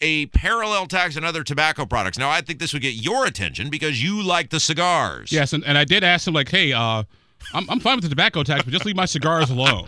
a 0.00 0.26
parallel 0.26 0.86
tax 0.86 1.16
on 1.16 1.24
other 1.24 1.44
tobacco 1.44 1.84
products. 1.84 2.18
Now, 2.18 2.30
I 2.30 2.40
think 2.40 2.58
this 2.58 2.72
would 2.72 2.82
get 2.82 2.94
your 2.94 3.26
attention 3.26 3.68
because 3.68 4.02
you 4.02 4.22
like 4.22 4.50
the 4.50 4.60
cigars. 4.60 5.30
Yes, 5.30 5.52
and, 5.52 5.64
and 5.64 5.76
I 5.76 5.84
did 5.84 6.02
ask 6.02 6.26
him 6.26 6.34
like, 6.34 6.48
hey, 6.48 6.72
uh, 6.72 7.02
I'm 7.54 7.68
I'm 7.70 7.80
fine 7.80 7.96
with 7.96 8.04
the 8.04 8.10
tobacco 8.10 8.42
tax, 8.42 8.64
but 8.64 8.72
just 8.72 8.84
leave 8.84 8.96
my 8.96 9.06
cigars 9.06 9.50
alone. 9.50 9.86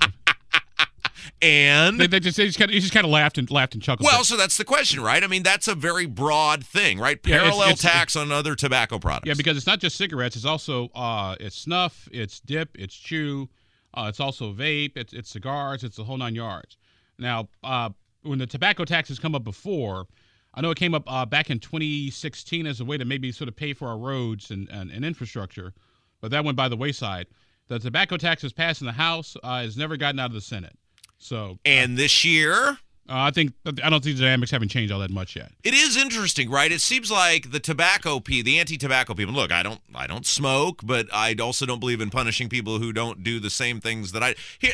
and 1.42 2.00
they, 2.00 2.06
they 2.06 2.20
just 2.20 2.36
they 2.36 2.46
just 2.46 2.58
kind 2.58 2.70
of, 2.70 2.74
he 2.74 2.80
just 2.80 2.92
kind 2.92 3.04
of 3.04 3.10
laughed 3.10 3.38
and 3.38 3.50
laughed 3.50 3.74
and 3.74 3.82
chuckled. 3.82 4.04
Well, 4.04 4.24
so 4.24 4.36
that's 4.36 4.56
the 4.56 4.64
question, 4.64 5.00
right? 5.00 5.22
I 5.22 5.26
mean, 5.26 5.42
that's 5.42 5.68
a 5.68 5.74
very 5.74 6.06
broad 6.06 6.64
thing, 6.64 6.98
right? 6.98 7.22
Parallel 7.22 7.58
yeah, 7.58 7.72
it's, 7.72 7.84
it's, 7.84 7.92
tax 7.92 8.16
on 8.16 8.32
other 8.32 8.54
tobacco 8.54 8.98
products. 8.98 9.26
Yeah, 9.26 9.34
because 9.34 9.56
it's 9.56 9.66
not 9.66 9.80
just 9.80 9.96
cigarettes; 9.96 10.36
it's 10.36 10.44
also 10.44 10.88
uh, 10.94 11.36
it's 11.40 11.56
snuff, 11.56 12.08
it's 12.12 12.40
dip, 12.40 12.70
it's 12.74 12.94
chew, 12.94 13.48
uh, 13.94 14.06
it's 14.08 14.20
also 14.20 14.52
vape, 14.52 14.96
it's 14.96 15.12
it's 15.12 15.30
cigars, 15.30 15.84
it's 15.84 15.96
the 15.96 16.04
whole 16.04 16.18
nine 16.18 16.34
yards. 16.34 16.76
Now, 17.22 17.48
uh, 17.62 17.90
when 18.22 18.38
the 18.38 18.46
tobacco 18.46 18.84
tax 18.84 19.08
has 19.08 19.18
come 19.18 19.34
up 19.34 19.44
before, 19.44 20.06
I 20.54 20.60
know 20.60 20.70
it 20.70 20.78
came 20.78 20.94
up 20.94 21.04
uh, 21.06 21.24
back 21.24 21.50
in 21.50 21.58
2016 21.58 22.66
as 22.66 22.80
a 22.80 22.84
way 22.84 22.98
to 22.98 23.04
maybe 23.04 23.32
sort 23.32 23.48
of 23.48 23.56
pay 23.56 23.72
for 23.72 23.88
our 23.88 23.96
roads 23.96 24.50
and, 24.50 24.68
and, 24.70 24.90
and 24.90 25.04
infrastructure, 25.04 25.72
but 26.20 26.30
that 26.30 26.44
went 26.44 26.56
by 26.56 26.68
the 26.68 26.76
wayside. 26.76 27.26
The 27.68 27.78
tobacco 27.78 28.16
tax 28.16 28.42
was 28.42 28.52
passed 28.52 28.82
in 28.82 28.86
the 28.86 28.92
House, 28.92 29.36
uh, 29.42 29.62
has 29.62 29.76
never 29.76 29.96
gotten 29.96 30.20
out 30.20 30.26
of 30.26 30.34
the 30.34 30.40
Senate. 30.40 30.76
So, 31.18 31.58
and 31.64 31.96
this 31.96 32.24
year, 32.24 32.76
uh, 33.12 33.24
I 33.26 33.30
think 33.30 33.52
I 33.66 33.90
don't 33.90 34.02
think 34.02 34.16
the 34.16 34.22
dynamics 34.22 34.50
haven't 34.50 34.70
changed 34.70 34.90
all 34.90 35.00
that 35.00 35.10
much 35.10 35.36
yet. 35.36 35.52
It 35.62 35.74
is 35.74 35.98
interesting, 35.98 36.50
right? 36.50 36.72
It 36.72 36.80
seems 36.80 37.10
like 37.10 37.50
the 37.50 37.60
tobacco 37.60 38.20
p 38.20 38.40
the 38.40 38.58
anti-tobacco 38.58 39.12
people. 39.12 39.34
Look, 39.34 39.52
I 39.52 39.62
don't 39.62 39.80
I 39.94 40.06
don't 40.06 40.24
smoke, 40.24 40.80
but 40.82 41.08
I 41.12 41.34
also 41.34 41.66
don't 41.66 41.78
believe 41.78 42.00
in 42.00 42.08
punishing 42.08 42.48
people 42.48 42.78
who 42.78 42.90
don't 42.90 43.22
do 43.22 43.38
the 43.38 43.50
same 43.50 43.80
things 43.80 44.12
that 44.12 44.22
I. 44.22 44.34
Here, 44.58 44.72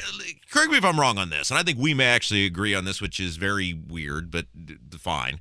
correct 0.50 0.70
me 0.70 0.78
if 0.78 0.84
I'm 0.84 1.00
wrong 1.00 1.18
on 1.18 1.30
this, 1.30 1.50
and 1.50 1.58
I 1.58 1.64
think 1.64 1.78
we 1.78 1.94
may 1.94 2.06
actually 2.06 2.46
agree 2.46 2.76
on 2.76 2.84
this, 2.84 3.00
which 3.00 3.18
is 3.18 3.36
very 3.36 3.74
weird, 3.74 4.30
but 4.30 4.46
fine. 4.96 5.40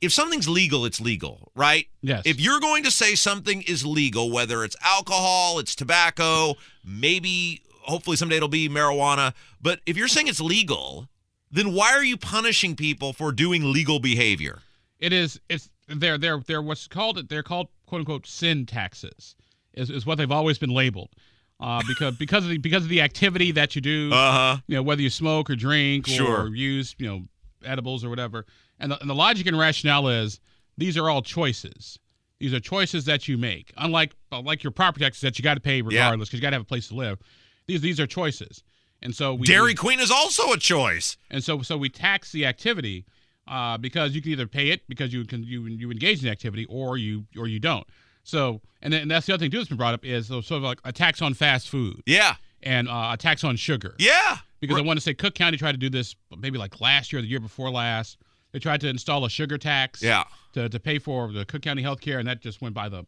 If 0.00 0.12
something's 0.12 0.48
legal, 0.48 0.84
it's 0.84 1.00
legal, 1.00 1.52
right? 1.54 1.86
Yes. 2.02 2.22
If 2.26 2.40
you're 2.40 2.60
going 2.60 2.82
to 2.82 2.90
say 2.90 3.14
something 3.14 3.62
is 3.62 3.86
legal, 3.86 4.30
whether 4.30 4.64
it's 4.64 4.76
alcohol, 4.84 5.60
it's 5.60 5.74
tobacco, 5.74 6.54
maybe 6.84 7.62
hopefully 7.82 8.16
someday 8.16 8.36
it'll 8.36 8.48
be 8.48 8.68
marijuana, 8.68 9.32
but 9.62 9.80
if 9.86 9.96
you're 9.96 10.08
saying 10.08 10.26
it's 10.26 10.40
legal 10.40 11.08
then 11.56 11.72
why 11.72 11.92
are 11.92 12.04
you 12.04 12.16
punishing 12.16 12.76
people 12.76 13.12
for 13.12 13.32
doing 13.32 13.72
legal 13.72 13.98
behavior? 13.98 14.60
It 14.98 15.12
is 15.12 15.40
it's 15.48 15.70
they're 15.88 16.18
they're 16.18 16.40
they're 16.40 16.62
what's 16.62 16.86
called 16.86 17.18
it 17.18 17.28
they're 17.28 17.42
called 17.42 17.68
quote 17.86 18.00
unquote 18.00 18.26
sin 18.26 18.66
taxes 18.66 19.34
is, 19.74 19.90
is 19.90 20.06
what 20.06 20.18
they've 20.18 20.30
always 20.30 20.58
been 20.58 20.70
labeled. 20.70 21.10
Uh, 21.58 21.82
because 21.88 22.14
because 22.18 22.44
of 22.44 22.50
the 22.50 22.58
because 22.58 22.82
of 22.82 22.88
the 22.88 23.00
activity 23.00 23.52
that 23.52 23.74
you 23.74 23.80
do, 23.80 24.10
uh-huh. 24.12 24.58
you 24.66 24.76
know 24.76 24.82
whether 24.82 25.00
you 25.00 25.10
smoke 25.10 25.48
or 25.48 25.56
drink 25.56 26.06
sure. 26.06 26.42
or 26.42 26.54
use 26.54 26.94
you 26.98 27.06
know 27.06 27.22
edibles 27.64 28.04
or 28.04 28.10
whatever, 28.10 28.44
and 28.78 28.92
the, 28.92 29.00
and 29.00 29.08
the 29.08 29.14
logic 29.14 29.46
and 29.46 29.58
rationale 29.58 30.08
is 30.08 30.40
these 30.76 30.96
are 30.96 31.08
all 31.08 31.22
choices. 31.22 31.98
These 32.38 32.52
are 32.52 32.60
choices 32.60 33.06
that 33.06 33.28
you 33.28 33.38
make. 33.38 33.72
Unlike 33.78 34.14
like 34.42 34.62
your 34.62 34.72
property 34.72 35.04
taxes 35.04 35.22
that 35.22 35.38
you 35.38 35.42
got 35.42 35.54
to 35.54 35.60
pay 35.60 35.80
regardless 35.80 36.28
because 36.28 36.34
yeah. 36.34 36.36
you 36.38 36.42
got 36.42 36.50
to 36.50 36.56
have 36.56 36.62
a 36.62 36.66
place 36.66 36.88
to 36.88 36.94
live. 36.94 37.18
These 37.66 37.80
these 37.80 37.98
are 37.98 38.06
choices. 38.06 38.62
And 39.02 39.14
so 39.14 39.34
we, 39.34 39.46
Dairy 39.46 39.74
Queen 39.74 40.00
is 40.00 40.10
also 40.10 40.52
a 40.52 40.58
choice. 40.58 41.16
And 41.30 41.42
so 41.42 41.62
so 41.62 41.76
we 41.76 41.88
tax 41.88 42.32
the 42.32 42.46
activity 42.46 43.04
uh, 43.48 43.78
because 43.78 44.14
you 44.14 44.22
can 44.22 44.32
either 44.32 44.46
pay 44.46 44.70
it 44.70 44.82
because 44.88 45.12
you 45.12 45.24
can 45.24 45.44
you 45.44 45.66
you 45.66 45.90
engage 45.90 46.18
in 46.18 46.24
the 46.24 46.30
activity 46.30 46.66
or 46.66 46.96
you 46.96 47.26
or 47.38 47.46
you 47.46 47.60
don't. 47.60 47.86
So 48.24 48.60
and 48.82 48.92
then 48.92 49.02
and 49.02 49.10
that's 49.10 49.26
the 49.26 49.34
other 49.34 49.42
thing 49.42 49.50
too 49.50 49.58
that's 49.58 49.68
been 49.68 49.78
brought 49.78 49.94
up 49.94 50.04
is 50.04 50.28
sort 50.28 50.50
of 50.50 50.62
like 50.62 50.80
a 50.84 50.92
tax 50.92 51.22
on 51.22 51.34
fast 51.34 51.68
food. 51.68 52.02
Yeah. 52.06 52.36
And 52.62 52.88
uh, 52.88 53.10
a 53.12 53.16
tax 53.16 53.44
on 53.44 53.56
sugar. 53.56 53.94
Yeah. 53.98 54.38
Because 54.60 54.78
I 54.78 54.80
want 54.80 54.96
to 54.96 55.00
say 55.00 55.14
Cook 55.14 55.34
County 55.34 55.58
tried 55.58 55.72
to 55.72 55.78
do 55.78 55.90
this 55.90 56.16
maybe 56.36 56.58
like 56.58 56.80
last 56.80 57.12
year 57.12 57.20
or 57.20 57.22
the 57.22 57.28
year 57.28 57.38
before 57.38 57.70
last. 57.70 58.18
They 58.52 58.58
tried 58.58 58.80
to 58.80 58.88
install 58.88 59.24
a 59.24 59.30
sugar 59.30 59.58
tax. 59.58 60.02
Yeah. 60.02 60.24
To, 60.54 60.68
to 60.68 60.80
pay 60.80 60.98
for 60.98 61.30
the 61.30 61.44
Cook 61.44 61.62
County 61.62 61.82
health 61.82 62.00
care 62.00 62.18
and 62.18 62.26
that 62.26 62.40
just 62.40 62.62
went 62.62 62.74
by 62.74 62.88
the 62.88 63.04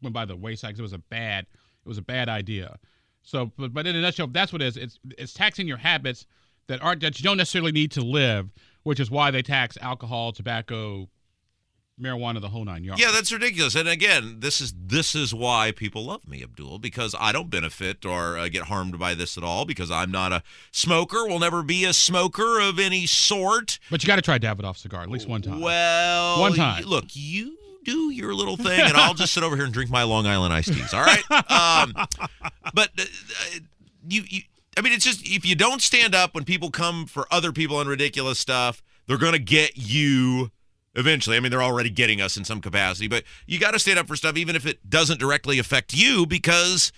went 0.00 0.14
by 0.14 0.24
the 0.24 0.36
wayside 0.36 0.68
because 0.68 0.78
it 0.78 0.82
was 0.82 0.92
a 0.92 0.98
bad 0.98 1.46
it 1.84 1.88
was 1.88 1.98
a 1.98 2.02
bad 2.02 2.28
idea. 2.28 2.78
So, 3.24 3.50
but, 3.56 3.72
but 3.72 3.86
in 3.86 3.96
a 3.96 4.00
nutshell, 4.00 4.28
that's 4.28 4.52
what 4.52 4.62
it 4.62 4.66
is. 4.66 4.76
It's 4.76 4.98
it's 5.18 5.32
taxing 5.32 5.66
your 5.66 5.78
habits 5.78 6.26
that 6.68 6.82
aren't 6.82 7.00
that 7.00 7.18
you 7.18 7.24
don't 7.24 7.38
necessarily 7.38 7.72
need 7.72 7.90
to 7.92 8.02
live, 8.02 8.50
which 8.82 9.00
is 9.00 9.10
why 9.10 9.30
they 9.30 9.42
tax 9.42 9.76
alcohol, 9.80 10.32
tobacco, 10.32 11.08
marijuana, 12.00 12.40
the 12.40 12.48
whole 12.48 12.64
nine 12.64 12.84
yards. 12.84 13.00
Yeah, 13.00 13.10
that's 13.12 13.32
ridiculous. 13.32 13.74
And 13.74 13.88
again, 13.88 14.36
this 14.40 14.60
is 14.60 14.74
this 14.78 15.14
is 15.14 15.34
why 15.34 15.72
people 15.72 16.04
love 16.04 16.28
me, 16.28 16.42
Abdul, 16.42 16.78
because 16.78 17.14
I 17.18 17.32
don't 17.32 17.48
benefit 17.48 18.04
or 18.04 18.36
uh, 18.36 18.48
get 18.48 18.64
harmed 18.64 18.98
by 18.98 19.14
this 19.14 19.38
at 19.38 19.44
all. 19.44 19.64
Because 19.64 19.90
I'm 19.90 20.10
not 20.10 20.32
a 20.32 20.42
smoker. 20.70 21.26
Will 21.26 21.38
never 21.38 21.62
be 21.62 21.84
a 21.84 21.94
smoker 21.94 22.60
of 22.60 22.78
any 22.78 23.06
sort. 23.06 23.78
But 23.90 24.02
you 24.02 24.06
got 24.06 24.16
to 24.16 24.22
try 24.22 24.38
Davidoff 24.38 24.76
cigar 24.76 25.02
at 25.02 25.10
least 25.10 25.28
one 25.28 25.42
time. 25.42 25.60
Well, 25.60 26.40
one 26.40 26.54
time. 26.54 26.84
look, 26.84 27.06
you 27.14 27.56
do 27.84 28.10
your 28.10 28.34
little 28.34 28.56
thing, 28.56 28.80
and 28.80 28.96
I'll 28.96 29.14
just 29.14 29.32
sit 29.34 29.42
over 29.42 29.56
here 29.56 29.64
and 29.64 29.74
drink 29.74 29.90
my 29.90 30.02
Long 30.02 30.26
Island 30.26 30.52
iced 30.52 30.72
teas. 30.72 30.92
All 30.94 31.04
right. 31.04 31.24
Um, 31.50 31.92
but 32.74 32.90
uh, 32.98 33.04
you, 34.08 34.24
you, 34.28 34.42
I 34.76 34.80
mean, 34.80 34.92
it's 34.92 35.04
just 35.04 35.26
if 35.26 35.46
you 35.46 35.54
don't 35.54 35.82
stand 35.82 36.14
up 36.14 36.34
when 36.34 36.44
people 36.44 36.70
come 36.70 37.06
for 37.06 37.26
other 37.30 37.52
people 37.52 37.76
on 37.76 37.86
ridiculous 37.86 38.38
stuff, 38.38 38.82
they're 39.06 39.18
gonna 39.18 39.38
get 39.38 39.76
you 39.76 40.50
eventually. 40.94 41.36
I 41.36 41.40
mean, 41.40 41.50
they're 41.50 41.62
already 41.62 41.90
getting 41.90 42.20
us 42.20 42.36
in 42.36 42.44
some 42.44 42.60
capacity, 42.60 43.08
but 43.08 43.24
you 43.46 43.58
got 43.58 43.72
to 43.72 43.78
stand 43.78 43.98
up 43.98 44.06
for 44.06 44.16
stuff, 44.16 44.36
even 44.36 44.56
if 44.56 44.66
it 44.66 44.88
doesn't 44.88 45.20
directly 45.20 45.58
affect 45.58 45.92
you, 45.94 46.26
because 46.26 46.92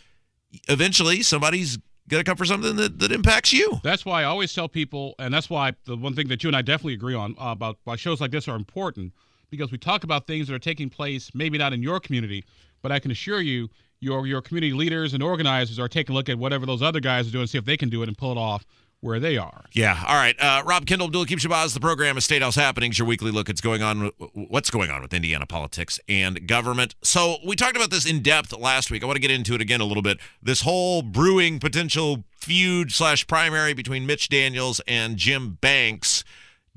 eventually 0.69 1.23
somebody's 1.23 1.79
going 2.09 2.23
to 2.23 2.29
come 2.29 2.37
for 2.37 2.45
something 2.45 2.77
that, 2.77 2.99
that 3.01 3.13
impacts 3.13 3.53
you. 3.53 3.81
That's 3.83 4.05
why 4.05 4.23
I 4.23 4.25
always 4.25 4.55
tell 4.55 4.69
people, 4.69 5.15
and 5.19 5.33
that's 5.33 5.51
why 5.51 5.73
the 5.85 5.97
one 5.97 6.15
thing 6.15 6.29
that 6.29 6.45
you 6.45 6.49
and 6.49 6.57
I 6.57 6.63
definitely 6.63 6.95
agree 6.95 7.15
on 7.15 7.35
uh, 7.39 7.51
about 7.51 7.79
why 7.85 7.97
shows 7.97 8.21
like 8.21 8.31
this 8.31 8.49
are 8.49 8.57
important 8.57 9.13
because 9.51 9.71
we 9.73 9.79
talk 9.79 10.05
about 10.05 10.27
things 10.27 10.49
that 10.49 10.55
are 10.55 10.59
taking 10.59 10.91
place, 10.91 11.31
maybe 11.35 11.59
not 11.59 11.73
in 11.73 11.83
your 11.83 12.01
community, 12.01 12.45
but 12.83 12.93
I 12.93 12.99
can 12.99 13.11
assure 13.11 13.41
you, 13.41 13.69
your 14.01 14.27
your 14.27 14.43
community 14.43 14.75
leaders 14.75 15.15
and 15.15 15.23
organizers 15.23 15.79
are 15.79 15.89
taking 15.89 16.15
a 16.15 16.17
look 16.17 16.29
at 16.29 16.39
whatever 16.39 16.67
those 16.67 16.83
other 16.83 17.01
guys 17.01 17.27
are 17.29 17.33
doing, 17.33 17.47
see 17.47 17.59
if 17.59 17.65
they 17.65 17.77
can 17.77 17.89
do 17.89 18.03
it 18.03 18.09
and 18.09 18.17
pull 18.17 18.31
it 18.33 18.39
off 18.39 18.67
where 19.01 19.21
they 19.21 19.37
are. 19.37 19.65
Yeah. 19.73 20.03
All 20.07 20.17
right. 20.17 20.35
Uh, 20.41 20.63
Rob 20.65 20.87
Kendall, 20.87 21.09
Abdul 21.09 21.23
Hakim 21.23 21.39
Shabazz, 21.39 21.75
the 21.75 21.81
program 21.81 22.17
is 22.17 22.25
State 22.25 22.43
House 22.43 22.55
Happenings, 22.55 22.99
your 22.99 23.07
weekly 23.07 23.31
look 23.31 23.49
at 23.49 23.61
going 23.61 23.83
on, 23.83 24.11
what's 24.33 24.71
going 24.71 24.91
on 24.91 25.03
with 25.03 25.13
Indiana 25.13 25.47
politics 25.47 26.01
and 26.09 26.47
government. 26.49 26.95
So 27.03 27.37
we 27.47 27.57
talked 27.57 27.77
about 27.77 27.91
this 27.91 28.09
in 28.11 28.23
depth 28.23 28.57
last 28.57 28.91
week. 28.91 29.03
I 29.03 29.07
want 29.07 29.17
to 29.17 29.21
get 29.21 29.31
into 29.31 29.55
it 29.55 29.61
again 29.61 29.81
a 29.81 29.85
little 29.85 30.03
bit. 30.03 30.19
This 30.43 30.63
whole 30.63 31.03
brewing 31.03 31.61
potential 31.61 32.25
feud 32.37 32.91
slash 32.91 33.27
primary 33.27 33.75
between 33.75 34.07
Mitch 34.07 34.29
Daniels 34.29 34.81
and 34.87 35.17
Jim 35.17 35.59
Banks 35.61 36.25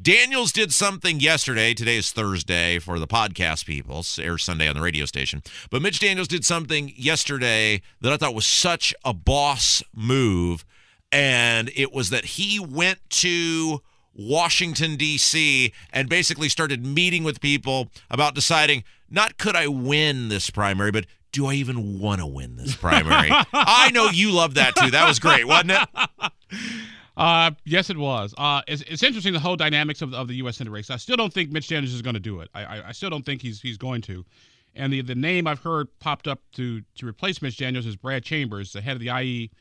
Daniels 0.02 0.54
did 0.54 0.74
something 0.74 1.20
yesterday. 1.20 1.74
Today 1.74 1.98
is 1.98 2.14
Thursday 2.14 2.80
for 2.80 3.00
the 3.00 3.08
podcast 3.08 3.66
people, 3.66 4.06
airs 4.18 4.46
Sunday 4.46 4.70
on 4.70 4.76
the 4.76 4.82
radio 4.82 5.06
station. 5.06 5.44
But 5.70 5.82
Mitch 5.82 6.00
Daniels 6.00 6.30
did 6.30 6.46
something 6.46 6.94
yesterday 6.96 7.82
that 8.00 8.14
I 8.14 8.16
thought 8.16 8.34
was 8.34 8.46
such 8.46 8.94
a 9.04 9.14
boss 9.14 9.84
move. 9.94 10.64
And 11.12 11.70
it 11.76 11.92
was 11.92 12.12
that 12.12 12.24
he 12.24 12.62
went 12.62 13.00
to 13.10 13.82
Washington, 14.14 14.96
D.C., 14.96 15.74
and 15.92 16.08
basically 16.08 16.48
started 16.48 16.86
meeting 16.86 17.26
with 17.26 17.42
people 17.42 17.90
about 18.10 18.36
deciding 18.36 18.86
not 19.10 19.38
could 19.38 19.56
I 19.56 19.68
win 19.68 20.30
this 20.30 20.50
primary, 20.50 20.92
but 20.92 21.08
do 21.34 21.48
I 21.48 21.56
even 21.56 22.00
want 22.00 22.22
to 22.22 22.26
win 22.26 22.56
this 22.56 22.74
primary? 22.74 23.32
I 23.54 23.92
know 23.92 24.10
you 24.10 24.32
love 24.32 24.54
that 24.54 24.78
too. 24.78 24.92
That 24.92 25.08
was 25.08 25.20
great, 25.20 25.46
wasn't 25.46 25.72
it? 25.72 26.32
Uh, 27.20 27.52
yes, 27.66 27.90
it 27.90 27.98
was. 27.98 28.34
Uh, 28.38 28.62
it's, 28.66 28.82
it's 28.84 29.04
interesting 29.04 29.34
the 29.34 29.40
whole 29.42 29.58
dynamics 29.58 30.02
of, 30.02 30.14
of 30.14 30.30
the 30.30 30.36
U.S. 30.36 30.58
Senate 30.58 30.72
race. 30.72 30.90
I 30.90 30.96
still 30.96 31.18
don't 31.18 31.34
think 31.34 31.52
Mitch 31.52 31.68
Daniels 31.68 31.94
is 31.94 32.02
going 32.02 32.14
to 32.14 32.20
do 32.20 32.40
it. 32.40 32.50
I, 32.54 32.64
I, 32.64 32.88
I 32.88 32.92
still 32.94 33.10
don't 33.10 33.26
think 33.26 33.42
he's 33.42 33.62
he's 33.62 33.78
going 33.78 34.02
to. 34.04 34.26
And 34.74 34.94
the 34.94 35.02
the 35.02 35.16
name 35.16 35.46
I've 35.46 35.60
heard 35.60 35.88
popped 36.00 36.30
up 36.30 36.40
to 36.54 36.82
to 36.96 37.06
replace 37.06 37.42
Mitch 37.42 37.58
Daniels 37.58 37.86
is 37.86 37.98
Brad 37.98 38.24
Chambers, 38.24 38.72
the 38.72 38.80
head 38.80 38.94
of 38.94 39.02
the 39.02 39.10
IE 39.10 39.52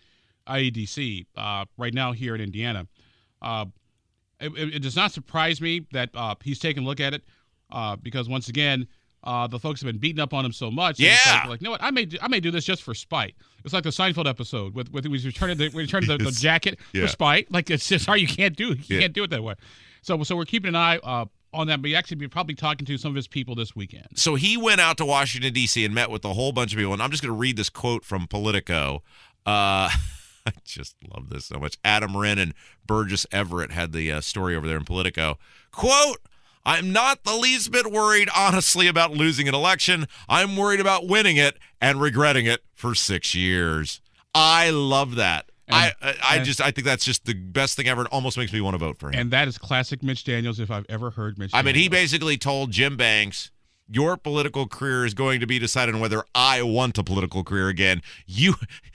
IEDC 0.46 1.26
uh, 1.36 1.64
right 1.76 1.92
now 1.92 2.12
here 2.12 2.36
in 2.36 2.40
Indiana. 2.40 2.86
Uh, 3.42 3.66
it, 4.40 4.52
it, 4.56 4.82
does 4.82 4.94
not 4.94 5.10
surprise 5.10 5.60
me 5.60 5.84
that 5.92 6.10
uh, 6.14 6.36
he's 6.44 6.60
taking 6.60 6.84
a 6.84 6.86
look 6.86 7.00
at 7.00 7.12
it 7.12 7.22
uh, 7.72 7.96
because 7.96 8.28
once 8.28 8.48
again, 8.48 8.86
uh, 9.24 9.46
the 9.46 9.58
folks 9.58 9.80
have 9.80 9.86
been 9.86 9.98
beating 9.98 10.20
up 10.20 10.32
on 10.32 10.44
him 10.44 10.52
so 10.52 10.70
much. 10.70 10.98
Yeah. 11.00 11.16
Like, 11.26 11.48
like, 11.48 11.60
you 11.60 11.64
know 11.66 11.70
what? 11.72 11.82
I 11.82 11.90
may 11.90 12.04
do, 12.04 12.18
I 12.22 12.28
may 12.28 12.40
do 12.40 12.50
this 12.50 12.64
just 12.64 12.82
for 12.82 12.94
spite. 12.94 13.34
It's 13.64 13.74
like 13.74 13.82
the 13.84 13.90
Seinfeld 13.90 14.28
episode 14.28 14.74
with 14.74 14.90
with 14.92 15.04
he's 15.04 15.26
returning 15.26 15.58
the 15.58 15.68
returning 15.70 16.08
the, 16.08 16.18
the 16.18 16.30
jacket 16.30 16.78
Yeah. 16.92 17.02
for 17.02 17.08
spite. 17.08 17.50
Like 17.52 17.70
it's 17.70 17.86
just 17.88 18.04
sorry 18.06 18.20
you 18.20 18.28
can't 18.28 18.56
do 18.56 18.72
it. 18.72 18.78
You 18.88 18.96
Yeah. 18.96 19.00
can't 19.02 19.12
do 19.12 19.24
it 19.24 19.30
that 19.30 19.42
way. 19.42 19.54
So 20.02 20.22
so 20.22 20.36
we're 20.36 20.44
keeping 20.44 20.68
an 20.68 20.76
eye 20.76 20.98
uh, 20.98 21.26
on 21.52 21.66
that. 21.66 21.82
But 21.82 21.88
he 21.88 21.96
actually 21.96 22.16
be 22.18 22.28
probably 22.28 22.54
talking 22.54 22.86
to 22.86 22.96
some 22.96 23.10
of 23.10 23.16
his 23.16 23.26
people 23.26 23.54
this 23.56 23.74
weekend. 23.74 24.06
So 24.14 24.36
he 24.36 24.56
went 24.56 24.80
out 24.80 24.96
to 24.98 25.04
Washington 25.04 25.52
D.C. 25.52 25.84
and 25.84 25.92
met 25.94 26.10
with 26.10 26.24
a 26.24 26.32
whole 26.34 26.52
bunch 26.52 26.72
of 26.72 26.78
people. 26.78 26.92
And 26.92 27.02
I'm 27.02 27.10
just 27.10 27.22
going 27.22 27.34
to 27.34 27.38
read 27.38 27.56
this 27.56 27.68
quote 27.70 28.04
from 28.04 28.26
Politico. 28.28 29.02
Uh, 29.44 29.90
I 30.46 30.52
just 30.64 30.94
love 31.14 31.28
this 31.28 31.44
so 31.46 31.58
much. 31.58 31.76
Adam 31.84 32.16
Wren 32.16 32.38
and 32.38 32.54
Burgess 32.86 33.26
Everett 33.32 33.72
had 33.72 33.92
the 33.92 34.12
uh, 34.12 34.20
story 34.22 34.54
over 34.56 34.66
there 34.68 34.78
in 34.78 34.84
Politico. 34.84 35.38
Quote. 35.72 36.18
I'm 36.68 36.92
not 36.92 37.24
the 37.24 37.34
least 37.34 37.72
bit 37.72 37.90
worried, 37.90 38.28
honestly, 38.36 38.88
about 38.88 39.12
losing 39.12 39.48
an 39.48 39.54
election. 39.54 40.06
I'm 40.28 40.54
worried 40.54 40.80
about 40.80 41.08
winning 41.08 41.38
it 41.38 41.56
and 41.80 41.98
regretting 41.98 42.44
it 42.44 42.60
for 42.74 42.94
six 42.94 43.34
years. 43.34 44.02
I 44.34 44.68
love 44.68 45.14
that. 45.14 45.46
I, 45.70 45.92
I, 46.02 46.14
I 46.22 46.36
and- 46.36 46.44
just 46.44 46.60
I 46.60 46.70
think 46.70 46.86
that's 46.86 47.06
just 47.06 47.24
the 47.24 47.32
best 47.32 47.76
thing 47.76 47.88
ever. 47.88 48.02
It 48.02 48.08
almost 48.12 48.36
makes 48.36 48.52
me 48.52 48.60
want 48.60 48.74
to 48.74 48.78
vote 48.78 48.98
for 48.98 49.08
him. 49.08 49.18
And 49.18 49.30
that 49.30 49.48
is 49.48 49.56
classic 49.56 50.02
Mitch 50.02 50.24
Daniels 50.24 50.60
if 50.60 50.70
I've 50.70 50.86
ever 50.90 51.10
heard 51.10 51.38
Mitch. 51.38 51.50
I 51.54 51.62
mean, 51.62 51.74
he 51.74 51.88
basically 51.88 52.36
told 52.36 52.70
Jim 52.70 52.96
Banks, 52.98 53.50
"Your 53.88 54.16
political 54.18 54.66
career 54.66 55.06
is 55.06 55.14
going 55.14 55.40
to 55.40 55.46
be 55.46 55.58
decided 55.58 55.94
on 55.94 56.02
whether 56.02 56.22
I 56.34 56.62
want 56.62 56.98
a 56.98 57.04
political 57.04 57.44
career 57.44 57.68
again. 57.68 58.02
You, 58.26 58.54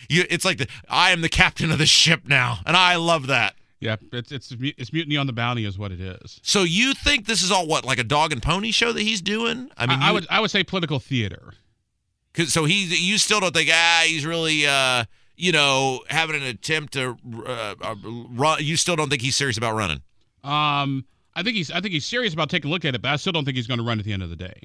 you. 0.09 0.25
It's 0.29 0.45
like 0.45 0.59
the 0.59 0.67
I 0.87 1.11
am 1.11 1.21
the 1.21 1.29
captain 1.29 1.71
of 1.71 1.79
the 1.79 1.85
ship 1.87 2.21
now, 2.27 2.59
and 2.65 2.77
I 2.77 2.95
love 2.97 3.27
that. 3.27 3.55
Yeah, 3.83 3.95
it's 4.11 4.31
it's 4.31 4.53
it's 4.59 4.93
mutiny 4.93 5.17
on 5.17 5.27
the 5.27 5.33
bounty 5.33 5.65
is 5.65 5.77
what 5.77 5.91
it 5.91 5.99
is. 6.01 6.39
So 6.43 6.63
you 6.63 6.93
think 6.93 7.25
this 7.25 7.41
is 7.43 7.51
all 7.51 7.67
what 7.67 7.85
like 7.85 7.99
a 7.99 8.03
dog 8.03 8.31
and 8.31 8.41
pony 8.41 8.71
show 8.71 8.91
that 8.91 9.01
he's 9.01 9.21
doing? 9.21 9.69
I 9.77 9.85
mean, 9.85 9.99
I, 9.99 10.09
I 10.09 10.11
would 10.11 10.27
I 10.29 10.39
would 10.39 10.51
say 10.51 10.63
political 10.63 10.99
theater. 10.99 11.53
Cause, 12.33 12.51
so 12.51 12.65
he, 12.65 12.85
you 12.85 13.19
still 13.19 13.39
don't 13.39 13.53
think 13.53 13.69
ah, 13.71 14.03
he's 14.07 14.25
really, 14.25 14.65
uh, 14.65 15.03
you 15.35 15.51
know, 15.51 16.01
having 16.09 16.35
an 16.35 16.41
attempt 16.43 16.93
to 16.93 17.15
uh, 17.45 17.75
uh, 17.79 17.95
run. 18.31 18.57
You 18.61 18.75
still 18.75 18.95
don't 18.95 19.09
think 19.09 19.21
he's 19.21 19.35
serious 19.35 19.57
about 19.57 19.75
running? 19.75 20.01
Um, 20.43 21.05
I 21.35 21.43
think 21.43 21.55
he's 21.55 21.69
I 21.71 21.79
think 21.81 21.93
he's 21.93 22.05
serious 22.05 22.33
about 22.33 22.49
taking 22.49 22.69
a 22.69 22.73
look 22.73 22.85
at 22.85 22.95
it, 22.95 23.01
but 23.01 23.09
I 23.11 23.15
still 23.17 23.33
don't 23.33 23.45
think 23.45 23.55
he's 23.57 23.67
going 23.67 23.79
to 23.79 23.85
run 23.85 23.99
at 23.99 24.05
the 24.05 24.13
end 24.13 24.23
of 24.23 24.29
the 24.29 24.35
day. 24.35 24.61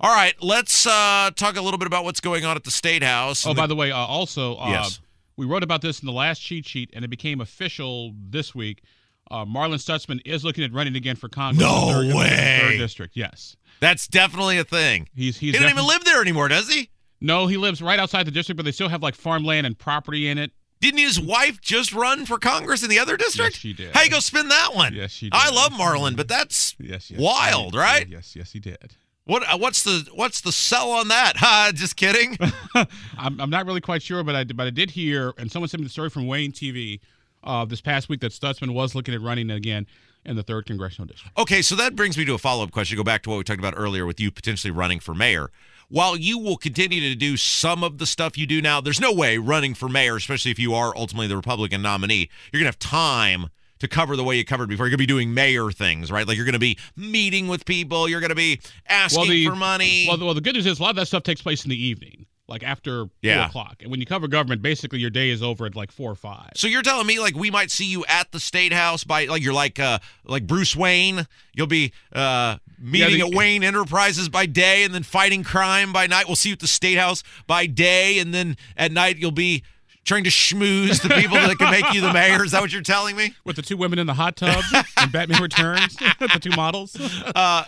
All 0.00 0.12
right, 0.12 0.34
let's 0.42 0.84
uh, 0.84 1.30
talk 1.36 1.56
a 1.56 1.62
little 1.62 1.78
bit 1.78 1.86
about 1.86 2.02
what's 2.02 2.18
going 2.20 2.44
on 2.44 2.56
at 2.56 2.64
the 2.64 2.72
state 2.72 3.04
house. 3.04 3.46
Oh, 3.46 3.54
by 3.54 3.62
the- 3.62 3.68
the 3.68 3.76
way, 3.76 3.92
uh, 3.92 3.96
also, 3.96 4.56
uh, 4.56 4.70
Yes. 4.70 5.00
We 5.42 5.48
wrote 5.48 5.64
about 5.64 5.82
this 5.82 5.98
in 6.00 6.06
the 6.06 6.12
last 6.12 6.40
cheat 6.40 6.66
sheet, 6.66 6.90
and 6.92 7.04
it 7.04 7.08
became 7.08 7.40
official 7.40 8.12
this 8.16 8.54
week. 8.54 8.84
Uh, 9.28 9.44
Marlin 9.44 9.78
Stutzman 9.80 10.20
is 10.24 10.44
looking 10.44 10.62
at 10.62 10.72
running 10.72 10.94
again 10.94 11.16
for 11.16 11.28
Congress. 11.28 11.66
No 11.66 11.92
third, 11.92 12.14
way. 12.14 12.58
Third 12.62 12.78
district, 12.78 13.16
yes. 13.16 13.56
that's 13.80 14.06
definitely 14.06 14.58
a 14.58 14.64
thing. 14.64 15.08
He's 15.16 15.38
He 15.38 15.46
he's 15.46 15.56
doesn't 15.56 15.68
even 15.68 15.84
live 15.84 16.04
there 16.04 16.20
anymore, 16.20 16.46
does 16.46 16.72
he? 16.72 16.90
No, 17.20 17.48
he 17.48 17.56
lives 17.56 17.82
right 17.82 17.98
outside 17.98 18.24
the 18.24 18.30
district, 18.30 18.56
but 18.56 18.64
they 18.64 18.70
still 18.70 18.88
have 18.88 19.02
like 19.02 19.16
farmland 19.16 19.66
and 19.66 19.76
property 19.76 20.28
in 20.28 20.38
it. 20.38 20.52
Didn't 20.80 21.00
his 21.00 21.20
wife 21.20 21.60
just 21.60 21.92
run 21.92 22.24
for 22.24 22.38
Congress 22.38 22.84
in 22.84 22.90
the 22.90 23.00
other 23.00 23.16
district? 23.16 23.54
Yes, 23.54 23.60
she 23.60 23.72
did. 23.72 23.94
How 23.96 24.02
you 24.02 24.10
go 24.10 24.20
spin 24.20 24.46
that 24.48 24.76
one? 24.76 24.94
Yes, 24.94 25.10
she 25.10 25.26
did. 25.26 25.34
I 25.34 25.50
love 25.50 25.72
Marlin, 25.76 26.14
but 26.14 26.28
that's 26.28 26.76
Yes, 26.78 27.10
yes. 27.10 27.20
wild, 27.20 27.74
right? 27.74 28.08
Yes, 28.08 28.36
yes, 28.36 28.52
he 28.52 28.60
did. 28.60 28.94
What? 29.24 29.42
uh, 29.44 29.56
What's 29.58 29.82
the 29.84 30.08
What's 30.14 30.40
the 30.40 30.52
sell 30.52 30.90
on 30.92 31.08
that? 31.08 31.34
Ha! 31.42 31.72
Just 31.74 31.96
kidding. 31.96 32.36
I'm, 33.18 33.40
I'm 33.40 33.50
not 33.50 33.66
really 33.66 33.80
quite 33.80 34.02
sure, 34.02 34.22
but 34.24 34.34
I 34.34 34.44
but 34.44 34.66
I 34.66 34.70
did 34.70 34.90
hear, 34.90 35.32
and 35.38 35.50
someone 35.50 35.68
sent 35.68 35.80
me 35.80 35.86
the 35.86 35.90
story 35.92 36.10
from 36.10 36.26
WANE 36.26 36.52
TV 36.52 37.00
uh, 37.44 37.64
this 37.64 37.80
past 37.80 38.08
week 38.08 38.20
that 38.20 38.32
Stutzman 38.32 38.72
was 38.74 38.94
looking 38.94 39.14
at 39.14 39.20
running 39.20 39.50
again 39.50 39.86
in 40.24 40.36
the 40.36 40.42
third 40.42 40.66
congressional 40.66 41.06
district. 41.06 41.36
okay, 41.36 41.62
so 41.62 41.74
that 41.74 41.96
brings 41.96 42.16
me 42.16 42.24
to 42.24 42.34
a 42.34 42.38
follow 42.38 42.62
up 42.62 42.70
question. 42.70 42.96
Go 42.96 43.02
back 43.02 43.22
to 43.24 43.30
what 43.30 43.38
we 43.38 43.44
talked 43.44 43.58
about 43.58 43.74
earlier 43.76 44.06
with 44.06 44.20
you 44.20 44.30
potentially 44.30 44.70
running 44.70 45.00
for 45.00 45.14
mayor. 45.14 45.50
While 45.88 46.16
you 46.16 46.38
will 46.38 46.56
continue 46.56 47.00
to 47.00 47.16
do 47.16 47.36
some 47.36 47.82
of 47.82 47.98
the 47.98 48.06
stuff 48.06 48.38
you 48.38 48.46
do 48.46 48.62
now, 48.62 48.80
there's 48.80 49.00
no 49.00 49.12
way 49.12 49.36
running 49.38 49.74
for 49.74 49.88
mayor, 49.88 50.14
especially 50.16 50.52
if 50.52 50.58
you 50.60 50.74
are 50.74 50.96
ultimately 50.96 51.26
the 51.26 51.36
Republican 51.36 51.82
nominee, 51.82 52.30
you're 52.52 52.60
gonna 52.60 52.68
have 52.68 52.78
time 52.78 53.48
to 53.82 53.88
cover 53.88 54.16
the 54.16 54.24
way 54.24 54.36
you 54.38 54.44
covered 54.44 54.68
before. 54.68 54.86
You're 54.86 54.90
gonna 54.90 54.98
be 54.98 55.06
doing 55.06 55.34
mayor 55.34 55.70
things, 55.70 56.10
right? 56.10 56.26
Like 56.26 56.36
you're 56.36 56.46
gonna 56.46 56.58
be 56.58 56.78
meeting 56.96 57.46
with 57.48 57.64
people. 57.66 58.08
You're 58.08 58.20
gonna 58.20 58.34
be 58.34 58.60
asking 58.88 59.28
the, 59.30 59.46
for 59.46 59.54
money. 59.56 60.06
Well, 60.08 60.16
the, 60.16 60.24
well, 60.24 60.34
the 60.34 60.40
good 60.40 60.54
news 60.54 60.66
is 60.66 60.78
a 60.80 60.82
lot 60.82 60.90
of 60.90 60.96
that 60.96 61.06
stuff 61.06 61.22
takes 61.22 61.42
place 61.42 61.64
in 61.64 61.70
the 61.70 61.80
evening, 61.80 62.26
like 62.48 62.62
after 62.62 63.06
Yeah. 63.22 63.38
four 63.42 63.46
o'clock. 63.62 63.76
And 63.82 63.90
when 63.90 64.00
you 64.00 64.06
cover 64.06 64.28
government, 64.28 64.62
basically 64.62 64.98
your 65.00 65.10
day 65.10 65.30
is 65.30 65.42
over 65.42 65.66
at 65.66 65.76
like 65.76 65.90
four 65.92 66.10
or 66.10 66.14
five. 66.14 66.50
So 66.56 66.66
you're 66.66 66.82
telling 66.82 67.06
me 67.06 67.18
like 67.20 67.34
we 67.36 67.50
might 67.50 67.70
see 67.70 67.86
you 67.86 68.04
at 68.08 68.30
the 68.32 68.40
state 68.40 68.72
house 68.72 69.04
by 69.04 69.26
like 69.26 69.42
you're 69.42 69.52
like 69.54 69.78
uh 69.78 69.98
like 70.24 70.46
Bruce 70.46 70.74
Wayne. 70.74 71.26
You'll 71.54 71.66
be 71.66 71.92
uh 72.12 72.56
meeting 72.78 73.20
the- 73.20 73.26
at 73.28 73.34
Wayne 73.34 73.62
Enterprises 73.62 74.28
by 74.28 74.46
day 74.46 74.84
and 74.84 74.92
then 74.94 75.02
fighting 75.02 75.42
crime 75.44 75.92
by 75.92 76.06
night. 76.06 76.26
We'll 76.26 76.36
see 76.36 76.48
you 76.48 76.54
at 76.54 76.60
the 76.60 76.66
state 76.66 76.98
house 76.98 77.22
by 77.46 77.66
day 77.66 78.18
and 78.18 78.32
then 78.34 78.56
at 78.76 78.92
night 78.92 79.18
you'll 79.18 79.30
be 79.30 79.62
trying 80.04 80.24
to 80.24 80.30
schmooze 80.30 81.02
the 81.02 81.08
people 81.14 81.36
that 81.36 81.58
can 81.58 81.70
make 81.70 81.92
you 81.92 82.00
the 82.00 82.12
mayor. 82.12 82.44
Is 82.44 82.52
that 82.52 82.60
what 82.60 82.72
you're 82.72 82.82
telling 82.82 83.16
me? 83.16 83.34
With 83.44 83.56
the 83.56 83.62
two 83.62 83.76
women 83.76 83.98
in 83.98 84.06
the 84.06 84.14
hot 84.14 84.36
tub 84.36 84.62
and 84.96 85.12
Batman 85.12 85.42
Returns, 85.42 85.96
the 86.18 86.38
two 86.40 86.50
models. 86.56 86.96
Uh 87.34 87.64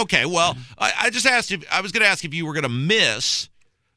okay, 0.00 0.24
well, 0.26 0.56
I, 0.78 0.92
I 1.02 1.10
just 1.10 1.26
asked 1.26 1.52
if 1.52 1.64
I 1.72 1.80
was 1.80 1.92
gonna 1.92 2.06
ask 2.06 2.24
if 2.24 2.34
you 2.34 2.46
were 2.46 2.54
gonna 2.54 2.68
miss 2.68 3.48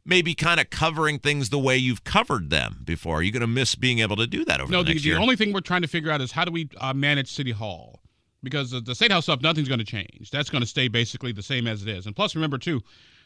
maybe 0.03 0.33
kind 0.33 0.59
of 0.59 0.69
covering 0.69 1.19
things 1.19 1.49
the 1.49 1.59
way 1.59 1.77
you've 1.77 2.03
covered 2.03 2.49
them 2.49 2.81
before. 2.83 3.17
Are 3.19 3.21
you 3.21 3.31
gonna 3.31 3.47
miss 3.47 3.75
being 3.75 3.99
able 3.99 4.15
to 4.17 4.27
do 4.27 4.43
that 4.45 4.59
over 4.59 4.71
No, 4.71 4.79
the 4.79 4.85
the, 4.85 4.89
next 4.91 5.03
the 5.03 5.09
year? 5.09 5.19
only 5.19 5.35
thing 5.35 5.53
we're 5.53 5.61
trying 5.61 5.83
to 5.83 5.87
figure 5.87 6.11
out 6.11 6.21
is 6.21 6.31
how 6.31 6.45
do 6.45 6.51
we 6.51 6.69
uh, 6.79 6.93
manage 6.93 7.31
City 7.31 7.51
Hall? 7.51 7.99
Because 8.43 8.71
the, 8.71 8.79
the 8.81 8.95
State 8.95 9.11
House 9.11 9.25
stuff, 9.25 9.41
nothing's 9.41 9.67
going 9.67 9.77
to 9.79 9.85
change. 9.85 10.31
That's 10.31 10.49
going 10.49 10.63
to 10.63 10.67
stay 10.67 10.87
basically 10.87 11.31
the 11.31 11.43
same 11.43 11.67
as 11.67 11.83
it 11.83 11.87
is. 11.89 12.07
And 12.07 12.15
plus, 12.15 12.33
remember, 12.33 12.57
too, 12.57 12.81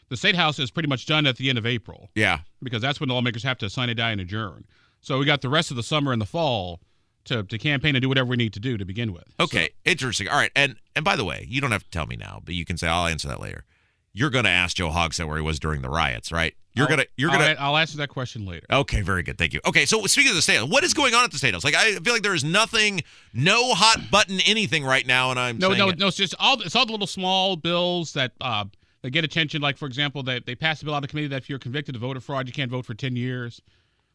the 0.08 0.16
State 0.16 0.36
House 0.36 0.58
is 0.58 0.70
pretty 0.70 0.88
much 0.88 1.06
done 1.06 1.26
at 1.26 1.36
the 1.36 1.48
end 1.48 1.58
of 1.58 1.66
April 1.66 2.10
yeah. 2.14 2.40
because 2.62 2.80
that's 2.82 3.00
when 3.00 3.08
the 3.08 3.14
lawmakers 3.14 3.42
have 3.42 3.58
to 3.58 3.70
sine 3.70 3.94
die, 3.96 4.10
and 4.12 4.20
adjourn. 4.20 4.64
So 5.00 5.18
we 5.18 5.24
got 5.24 5.40
the 5.42 5.48
rest 5.48 5.70
of 5.70 5.76
the 5.76 5.82
summer 5.82 6.12
and 6.12 6.20
the 6.20 6.26
fall 6.26 6.80
to, 7.24 7.42
to 7.42 7.58
campaign 7.58 7.94
and 7.96 8.02
do 8.02 8.08
whatever 8.08 8.28
we 8.28 8.36
need 8.36 8.52
to 8.54 8.60
do 8.60 8.76
to 8.76 8.84
begin 8.84 9.12
with. 9.12 9.24
Okay, 9.40 9.70
interesting. 9.84 10.28
All 10.28 10.36
right, 10.36 10.52
and 10.56 10.76
and 10.94 11.04
by 11.04 11.16
the 11.16 11.24
way, 11.24 11.46
you 11.48 11.60
don't 11.60 11.72
have 11.72 11.84
to 11.84 11.90
tell 11.90 12.06
me 12.06 12.16
now, 12.16 12.40
but 12.44 12.54
you 12.54 12.64
can 12.64 12.76
say 12.76 12.86
I'll 12.88 13.06
answer 13.06 13.28
that 13.28 13.40
later. 13.40 13.64
You're 14.12 14.30
going 14.30 14.44
to 14.44 14.50
ask 14.50 14.78
Joe 14.78 14.88
Hogsett 14.88 15.26
where 15.28 15.36
he 15.36 15.42
was 15.42 15.58
during 15.60 15.82
the 15.82 15.90
riots, 15.90 16.32
right? 16.32 16.54
You're 16.72 16.84
I'll- 16.84 16.90
gonna 16.90 17.04
you're 17.18 17.30
I'll, 17.30 17.38
gonna. 17.38 17.56
I'll 17.58 17.76
answer 17.76 17.98
that 17.98 18.08
question 18.08 18.46
later. 18.46 18.64
Okay, 18.70 19.02
very 19.02 19.22
good. 19.22 19.36
Thank 19.38 19.52
you. 19.52 19.60
Okay, 19.66 19.84
so 19.86 20.04
speaking 20.06 20.30
of 20.30 20.36
the 20.36 20.42
state 20.42 20.56
house, 20.56 20.68
what 20.70 20.84
is 20.84 20.94
going 20.94 21.14
on 21.14 21.24
at 21.24 21.32
the 21.32 21.38
state 21.38 21.52
house? 21.52 21.64
Like, 21.64 21.74
I 21.74 21.96
feel 21.96 22.12
like 22.14 22.22
there 22.22 22.34
is 22.34 22.44
nothing, 22.44 23.02
no 23.34 23.74
hot 23.74 24.10
button 24.10 24.38
anything 24.46 24.84
right 24.84 25.06
now, 25.06 25.30
and 25.30 25.38
I'm 25.40 25.58
No, 25.58 25.68
saying 25.68 25.78
no, 25.78 25.88
it. 25.90 25.98
no. 25.98 26.06
It's 26.08 26.16
just 26.16 26.34
all 26.38 26.60
it's 26.62 26.74
all 26.76 26.86
the 26.86 26.92
little 26.92 27.06
small 27.06 27.56
bills 27.56 28.12
that 28.14 28.32
uh, 28.40 28.64
that 28.64 28.70
get 29.10 29.24
attention. 29.24 29.60
Like 29.62 29.76
for 29.76 29.86
example, 29.86 30.22
they 30.22 30.40
they 30.40 30.54
passed 30.54 30.82
a 30.82 30.84
bill 30.84 30.94
out 30.94 31.04
of 31.04 31.10
committee 31.10 31.28
that 31.28 31.42
if 31.42 31.48
you're 31.50 31.58
convicted 31.58 31.94
of 31.94 32.00
voter 32.02 32.20
fraud, 32.20 32.46
you 32.46 32.52
can't 32.52 32.70
vote 32.70 32.84
for 32.86 32.94
ten 32.94 33.16
years. 33.16 33.60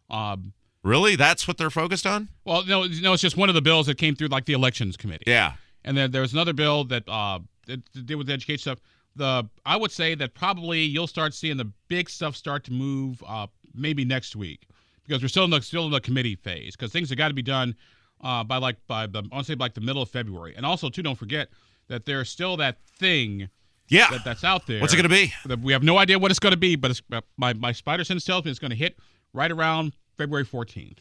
Um, 0.09 0.53
Really, 0.83 1.15
that's 1.15 1.47
what 1.47 1.59
they're 1.59 1.69
focused 1.69 2.07
on. 2.07 2.29
well, 2.43 2.65
no, 2.65 2.85
no, 2.85 3.13
it's 3.13 3.21
just 3.21 3.37
one 3.37 3.49
of 3.49 3.55
the 3.55 3.61
bills 3.61 3.85
that 3.85 3.99
came 3.99 4.15
through 4.15 4.29
like 4.29 4.45
the 4.45 4.53
elections 4.53 4.97
committee. 4.97 5.25
Yeah. 5.27 5.53
And 5.85 5.95
then 5.95 6.09
there's 6.09 6.33
another 6.33 6.53
bill 6.53 6.85
that 6.85 7.07
uh 7.07 7.39
that 7.67 8.05
deal 8.07 8.17
with 8.17 8.25
the 8.27 8.33
education 8.33 8.61
stuff. 8.61 8.79
The 9.15 9.47
I 9.63 9.77
would 9.77 9.91
say 9.91 10.15
that 10.15 10.33
probably 10.33 10.81
you'll 10.81 11.05
start 11.05 11.35
seeing 11.35 11.57
the 11.57 11.71
big 11.87 12.09
stuff 12.09 12.35
start 12.35 12.63
to 12.63 12.73
move 12.73 13.23
uh 13.27 13.45
maybe 13.75 14.03
next 14.05 14.35
week 14.35 14.67
because 15.05 15.21
we're 15.21 15.27
still 15.27 15.43
in 15.43 15.51
the 15.51 15.61
still 15.61 15.85
in 15.85 15.91
the 15.91 16.01
committee 16.01 16.35
phase 16.35 16.75
because 16.75 16.91
things 16.91 17.09
have 17.09 17.17
got 17.19 17.27
to 17.27 17.35
be 17.35 17.43
done 17.43 17.75
uh 18.21 18.43
by 18.43 18.57
like 18.57 18.77
by 18.87 19.05
the 19.05 19.19
I 19.19 19.35
want 19.35 19.45
to 19.45 19.51
say 19.51 19.55
like 19.55 19.75
the 19.75 19.81
middle 19.81 20.01
of 20.01 20.09
February. 20.09 20.55
And 20.57 20.65
also 20.65 20.89
too, 20.89 21.03
don't 21.03 21.17
forget 21.17 21.49
that 21.89 22.05
there's 22.07 22.27
still 22.29 22.57
that 22.57 22.79
thing 22.97 23.49
Yeah. 23.91 24.09
that, 24.09 24.23
that's 24.23 24.43
out 24.43 24.65
there. 24.67 24.79
What's 24.79 24.93
it 24.93 24.97
going 24.97 25.09
to 25.09 25.55
be? 25.55 25.55
we 25.61 25.73
have 25.73 25.83
no 25.83 25.97
idea 25.97 26.17
what 26.17 26.31
it's 26.31 26.39
going 26.39 26.51
to 26.51 26.57
be, 26.57 26.75
but 26.75 26.91
it's, 26.91 27.01
uh, 27.11 27.21
my 27.37 27.53
my 27.53 27.71
spider 27.71 28.03
sense 28.03 28.23
tells 28.23 28.45
me 28.45 28.51
it's 28.51 28.59
going 28.59 28.71
to 28.71 28.77
hit 28.77 28.97
right 29.33 29.51
around 29.51 29.93
February 30.17 30.45
14th. 30.45 30.97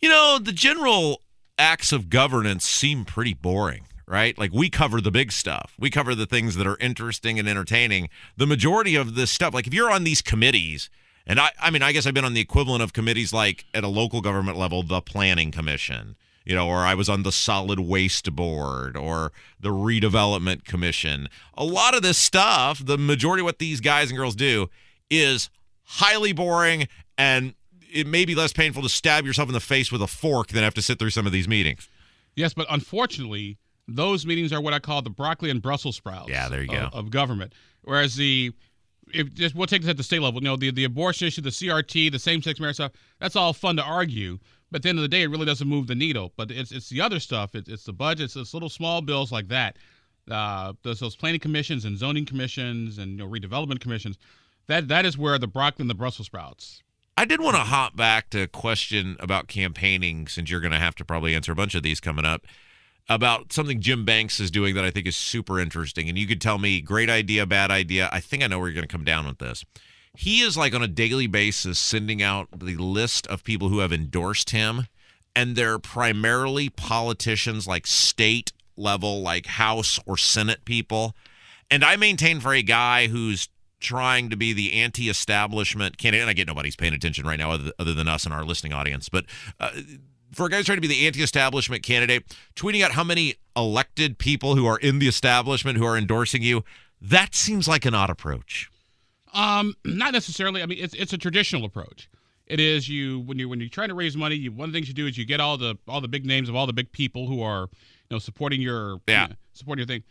You 0.00 0.08
know, 0.08 0.38
the 0.42 0.52
general 0.52 1.20
acts 1.58 1.92
of 1.92 2.10
governance 2.10 2.66
seem 2.66 3.04
pretty 3.04 3.34
boring, 3.34 3.86
right? 4.06 4.36
Like 4.38 4.52
we 4.52 4.70
cover 4.70 5.00
the 5.00 5.10
big 5.10 5.32
stuff. 5.32 5.74
We 5.78 5.90
cover 5.90 6.14
the 6.14 6.26
things 6.26 6.56
that 6.56 6.66
are 6.66 6.76
interesting 6.80 7.38
and 7.38 7.48
entertaining. 7.48 8.08
The 8.36 8.46
majority 8.46 8.96
of 8.96 9.14
this 9.14 9.30
stuff, 9.30 9.54
like 9.54 9.66
if 9.66 9.74
you're 9.74 9.90
on 9.90 10.04
these 10.04 10.22
committees, 10.22 10.90
and 11.26 11.40
I, 11.40 11.50
I 11.60 11.70
mean, 11.70 11.82
I 11.82 11.92
guess 11.92 12.06
I've 12.06 12.14
been 12.14 12.24
on 12.24 12.34
the 12.34 12.40
equivalent 12.40 12.82
of 12.82 12.92
committees 12.92 13.32
like 13.32 13.64
at 13.72 13.84
a 13.84 13.88
local 13.88 14.20
government 14.20 14.58
level, 14.58 14.82
the 14.82 15.00
Planning 15.00 15.50
Commission, 15.50 16.16
you 16.44 16.54
know, 16.54 16.68
or 16.68 16.78
I 16.78 16.94
was 16.94 17.08
on 17.08 17.22
the 17.22 17.32
Solid 17.32 17.80
Waste 17.80 18.34
Board 18.34 18.96
or 18.96 19.32
the 19.58 19.70
Redevelopment 19.70 20.64
Commission. 20.64 21.28
A 21.56 21.64
lot 21.64 21.94
of 21.94 22.02
this 22.02 22.18
stuff, 22.18 22.84
the 22.84 22.98
majority 22.98 23.40
of 23.40 23.46
what 23.46 23.58
these 23.58 23.80
guys 23.80 24.10
and 24.10 24.18
girls 24.18 24.36
do 24.36 24.68
is 25.10 25.50
highly 25.84 26.32
boring 26.32 26.88
and 27.16 27.54
it 27.92 28.06
may 28.06 28.24
be 28.24 28.34
less 28.34 28.52
painful 28.52 28.82
to 28.82 28.88
stab 28.88 29.24
yourself 29.24 29.48
in 29.48 29.52
the 29.52 29.60
face 29.60 29.92
with 29.92 30.02
a 30.02 30.06
fork 30.06 30.48
than 30.48 30.64
have 30.64 30.74
to 30.74 30.82
sit 30.82 30.98
through 30.98 31.10
some 31.10 31.26
of 31.26 31.32
these 31.32 31.46
meetings. 31.46 31.88
Yes, 32.34 32.52
but 32.52 32.66
unfortunately, 32.68 33.56
those 33.86 34.26
meetings 34.26 34.52
are 34.52 34.60
what 34.60 34.74
I 34.74 34.80
call 34.80 35.02
the 35.02 35.10
broccoli 35.10 35.50
and 35.50 35.62
Brussels 35.62 35.96
sprouts. 35.96 36.28
Yeah, 36.28 36.48
there 36.48 36.62
you 36.62 36.68
go. 36.68 36.88
Of, 36.92 36.94
of 36.94 37.10
government. 37.10 37.52
Whereas 37.82 38.16
the 38.16 38.52
if 39.12 39.32
just 39.34 39.54
we'll 39.54 39.66
take 39.66 39.82
this 39.82 39.90
at 39.90 39.96
the 39.96 40.02
state 40.02 40.20
level, 40.20 40.40
you 40.40 40.48
know, 40.48 40.56
the, 40.56 40.70
the 40.70 40.84
abortion 40.84 41.28
issue, 41.28 41.42
the 41.42 41.50
CRT, 41.50 42.10
the 42.10 42.18
same 42.18 42.42
sex 42.42 42.58
marriage 42.58 42.76
stuff, 42.76 42.92
that's 43.20 43.36
all 43.36 43.52
fun 43.52 43.76
to 43.76 43.82
argue. 43.82 44.38
But 44.74 44.78
at 44.78 44.82
the 44.82 44.88
end 44.88 44.98
of 44.98 45.02
the 45.02 45.08
day, 45.08 45.22
it 45.22 45.30
really 45.30 45.46
doesn't 45.46 45.68
move 45.68 45.86
the 45.86 45.94
needle. 45.94 46.32
But 46.36 46.50
it's 46.50 46.72
it's 46.72 46.88
the 46.88 47.00
other 47.00 47.20
stuff. 47.20 47.54
It's, 47.54 47.68
it's 47.68 47.84
the 47.84 47.92
budgets, 47.92 48.34
it's 48.34 48.52
little 48.52 48.68
small 48.68 49.02
bills 49.02 49.30
like 49.30 49.46
that. 49.46 49.76
Uh, 50.28 50.72
those, 50.82 50.98
those 50.98 51.14
planning 51.14 51.38
commissions 51.38 51.84
and 51.84 51.96
zoning 51.96 52.26
commissions 52.26 52.98
and 52.98 53.12
you 53.12 53.18
know, 53.18 53.28
redevelopment 53.28 53.78
commissions. 53.78 54.18
That 54.66 54.88
that 54.88 55.06
is 55.06 55.16
where 55.16 55.38
the 55.38 55.46
broccoli 55.46 55.84
and 55.84 55.90
the 55.90 55.94
Brussels 55.94 56.26
sprouts 56.26 56.82
I 57.16 57.24
did 57.24 57.40
want 57.40 57.54
to 57.54 57.62
hop 57.62 57.94
back 57.94 58.30
to 58.30 58.42
a 58.42 58.46
question 58.48 59.16
about 59.20 59.46
campaigning 59.46 60.26
since 60.26 60.50
you're 60.50 60.58
going 60.58 60.72
to 60.72 60.80
have 60.80 60.96
to 60.96 61.04
probably 61.04 61.36
answer 61.36 61.52
a 61.52 61.54
bunch 61.54 61.76
of 61.76 61.84
these 61.84 62.00
coming 62.00 62.24
up 62.24 62.44
about 63.08 63.52
something 63.52 63.80
Jim 63.80 64.04
Banks 64.04 64.40
is 64.40 64.50
doing 64.50 64.74
that 64.74 64.84
I 64.84 64.90
think 64.90 65.06
is 65.06 65.14
super 65.14 65.60
interesting. 65.60 66.08
And 66.08 66.18
you 66.18 66.26
could 66.26 66.40
tell 66.40 66.58
me 66.58 66.80
great 66.80 67.08
idea, 67.08 67.46
bad 67.46 67.70
idea. 67.70 68.08
I 68.10 68.18
think 68.18 68.42
I 68.42 68.48
know 68.48 68.58
where 68.58 68.66
you're 68.66 68.74
going 68.74 68.88
to 68.88 68.92
come 68.92 69.04
down 69.04 69.24
with 69.24 69.38
this. 69.38 69.64
He 70.16 70.40
is 70.40 70.56
like 70.56 70.74
on 70.74 70.82
a 70.82 70.88
daily 70.88 71.26
basis 71.26 71.78
sending 71.78 72.22
out 72.22 72.48
the 72.56 72.76
list 72.76 73.26
of 73.26 73.42
people 73.44 73.68
who 73.68 73.80
have 73.80 73.92
endorsed 73.92 74.50
him, 74.50 74.86
and 75.34 75.56
they're 75.56 75.78
primarily 75.78 76.68
politicians 76.68 77.66
like 77.66 77.86
state 77.86 78.52
level, 78.76 79.22
like 79.22 79.46
House 79.46 79.98
or 80.06 80.16
Senate 80.16 80.64
people. 80.64 81.14
And 81.70 81.84
I 81.84 81.96
maintain 81.96 82.40
for 82.40 82.52
a 82.52 82.62
guy 82.62 83.08
who's 83.08 83.48
trying 83.80 84.30
to 84.30 84.36
be 84.36 84.52
the 84.52 84.74
anti-establishment 84.74 85.98
candidate. 85.98 86.22
And 86.22 86.30
I 86.30 86.32
get 86.32 86.46
nobody's 86.46 86.76
paying 86.76 86.94
attention 86.94 87.26
right 87.26 87.38
now, 87.38 87.50
other, 87.50 87.72
other 87.78 87.94
than 87.94 88.08
us 88.08 88.24
and 88.24 88.32
our 88.32 88.44
listening 88.44 88.72
audience. 88.72 89.08
But 89.08 89.26
uh, 89.60 89.70
for 90.32 90.46
a 90.46 90.48
guy 90.48 90.56
who's 90.58 90.66
trying 90.66 90.78
to 90.78 90.82
be 90.82 90.88
the 90.88 91.06
anti-establishment 91.06 91.82
candidate, 91.82 92.36
tweeting 92.56 92.82
out 92.82 92.92
how 92.92 93.04
many 93.04 93.34
elected 93.56 94.18
people 94.18 94.56
who 94.56 94.66
are 94.66 94.78
in 94.78 95.00
the 95.00 95.08
establishment 95.08 95.76
who 95.78 95.84
are 95.84 95.98
endorsing 95.98 96.42
you, 96.42 96.64
that 97.00 97.34
seems 97.34 97.68
like 97.68 97.84
an 97.84 97.94
odd 97.94 98.10
approach. 98.10 98.70
Um, 99.34 99.74
not 99.84 100.12
necessarily. 100.12 100.62
I 100.62 100.66
mean, 100.66 100.78
it's 100.80 100.94
it's 100.94 101.12
a 101.12 101.18
traditional 101.18 101.64
approach. 101.64 102.08
It 102.46 102.60
is 102.60 102.88
you 102.88 103.20
when 103.20 103.38
you 103.38 103.48
when 103.48 103.60
you're 103.60 103.68
trying 103.68 103.88
to 103.88 103.94
raise 103.94 104.16
money. 104.16 104.36
You, 104.36 104.52
one 104.52 104.68
of 104.68 104.72
the 104.72 104.76
things 104.76 104.88
you 104.88 104.94
do 104.94 105.06
is 105.06 105.16
you 105.18 105.24
get 105.24 105.40
all 105.40 105.56
the 105.56 105.76
all 105.88 106.00
the 106.00 106.08
big 106.08 106.24
names 106.26 106.48
of 106.48 106.54
all 106.54 106.66
the 106.66 106.72
big 106.72 106.92
people 106.92 107.26
who 107.26 107.42
are 107.42 107.62
you 107.72 108.14
know 108.14 108.18
supporting 108.18 108.60
your 108.60 108.98
yeah 109.08 109.22
you 109.24 109.28
know, 109.30 109.34
supporting 109.54 109.80
your 109.80 109.86
thing. 109.96 110.04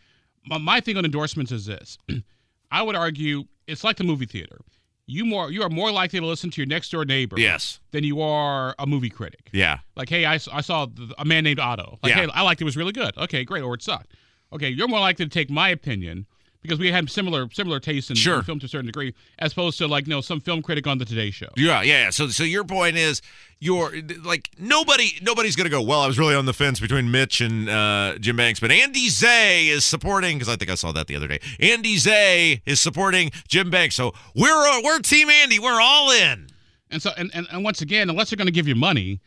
My, 0.46 0.58
my 0.58 0.80
thing 0.80 0.96
on 0.96 1.04
endorsements 1.04 1.52
is 1.52 1.66
this. 1.66 1.96
I 2.70 2.82
would 2.82 2.96
argue 2.96 3.44
it's 3.66 3.84
like 3.84 3.96
the 3.96 4.04
movie 4.04 4.26
theater. 4.26 4.58
You 5.06 5.24
more 5.24 5.50
you 5.50 5.62
are 5.62 5.68
more 5.70 5.92
likely 5.92 6.18
to 6.20 6.26
listen 6.26 6.50
to 6.50 6.60
your 6.60 6.66
next 6.66 6.90
door 6.90 7.04
neighbor 7.04 7.38
Yes. 7.38 7.78
than 7.92 8.04
you 8.04 8.20
are 8.20 8.74
a 8.78 8.86
movie 8.86 9.10
critic. 9.10 9.48
Yeah. 9.52 9.78
Like, 9.96 10.08
hey, 10.08 10.24
I, 10.24 10.34
I 10.50 10.60
saw 10.62 10.86
a 11.18 11.24
man 11.26 11.44
named 11.44 11.60
Otto. 11.60 11.98
Like, 12.02 12.14
Yeah. 12.14 12.22
hey, 12.24 12.28
I 12.32 12.40
liked 12.42 12.60
it. 12.62 12.64
it 12.64 12.66
was 12.66 12.76
really 12.76 12.92
good. 12.92 13.16
Okay, 13.18 13.44
great. 13.44 13.62
Or 13.62 13.74
it 13.74 13.82
sucked. 13.82 14.12
Okay, 14.52 14.70
you're 14.70 14.88
more 14.88 15.00
likely 15.00 15.26
to 15.26 15.30
take 15.30 15.50
my 15.50 15.68
opinion 15.68 16.26
because 16.64 16.78
we 16.78 16.90
had 16.90 17.10
similar 17.10 17.46
similar 17.52 17.78
tastes 17.78 18.08
in, 18.08 18.16
Sure. 18.16 18.38
in 18.38 18.42
film 18.42 18.58
to 18.58 18.64
a 18.64 18.68
certain 18.70 18.86
degree, 18.86 19.12
as 19.38 19.52
opposed 19.52 19.76
to 19.78 19.86
like 19.86 20.06
you 20.06 20.10
know 20.10 20.22
some 20.22 20.40
film 20.40 20.62
critic 20.62 20.86
on 20.86 20.96
the 20.96 21.04
Today 21.04 21.30
Show. 21.30 21.50
Yeah, 21.58 21.82
yeah. 21.82 22.08
So, 22.08 22.28
so 22.28 22.42
your 22.42 22.64
point 22.64 22.96
is, 22.96 23.20
you're 23.60 23.92
like 24.24 24.48
nobody, 24.58 25.12
nobody's 25.20 25.56
gonna 25.56 25.68
go. 25.68 25.82
Well, 25.82 26.00
I 26.00 26.06
was 26.06 26.18
really 26.18 26.34
on 26.34 26.46
the 26.46 26.54
fence 26.54 26.80
between 26.80 27.10
Mitch 27.10 27.42
and 27.42 27.68
uh, 27.68 28.16
Jim 28.18 28.36
Banks, 28.36 28.60
but 28.60 28.72
Andy 28.72 29.10
Zay 29.10 29.68
is 29.68 29.84
supporting 29.84 30.38
because 30.38 30.48
I 30.48 30.56
think 30.56 30.70
I 30.70 30.74
saw 30.74 30.90
that 30.92 31.06
the 31.06 31.16
other 31.16 31.28
day. 31.28 31.38
Andy 31.60 31.98
Zay 31.98 32.62
is 32.64 32.80
supporting 32.80 33.30
Jim 33.46 33.68
Banks, 33.68 33.94
so 33.94 34.14
we're 34.34 34.48
uh, 34.50 34.80
we're 34.82 35.00
Team 35.00 35.28
Andy. 35.28 35.58
We're 35.58 35.80
all 35.80 36.10
in. 36.10 36.46
And 36.90 37.02
so 37.02 37.10
and, 37.18 37.30
and, 37.34 37.46
and 37.52 37.62
once 37.62 37.82
again, 37.82 38.08
unless 38.08 38.30
they're 38.30 38.36
going 38.38 38.46
to 38.46 38.52
give 38.52 38.66
you 38.68 38.74
money, 38.74 39.20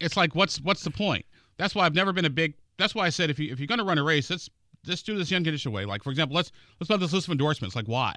it's 0.00 0.16
like 0.16 0.34
what's 0.34 0.60
what's 0.60 0.82
the 0.84 0.90
point? 0.90 1.24
That's 1.56 1.74
why 1.74 1.86
I've 1.86 1.94
never 1.94 2.12
been 2.12 2.26
a 2.26 2.30
big. 2.30 2.52
That's 2.78 2.94
why 2.94 3.06
I 3.06 3.08
said 3.08 3.30
if 3.30 3.38
you 3.38 3.50
if 3.50 3.58
you're 3.58 3.66
going 3.66 3.78
to 3.78 3.84
run 3.84 3.96
a 3.96 4.02
race, 4.04 4.28
let's 4.28 4.50
let's 4.86 5.02
do 5.02 5.16
this 5.16 5.28
the 5.30 5.36
unconditional 5.36 5.74
way. 5.74 5.84
Like 5.84 6.02
for 6.02 6.10
example, 6.10 6.36
let's 6.36 6.52
let's 6.80 6.88
have 6.90 7.00
this 7.00 7.12
list 7.12 7.28
of 7.28 7.32
endorsements. 7.32 7.74
Like 7.76 7.86
why? 7.86 8.14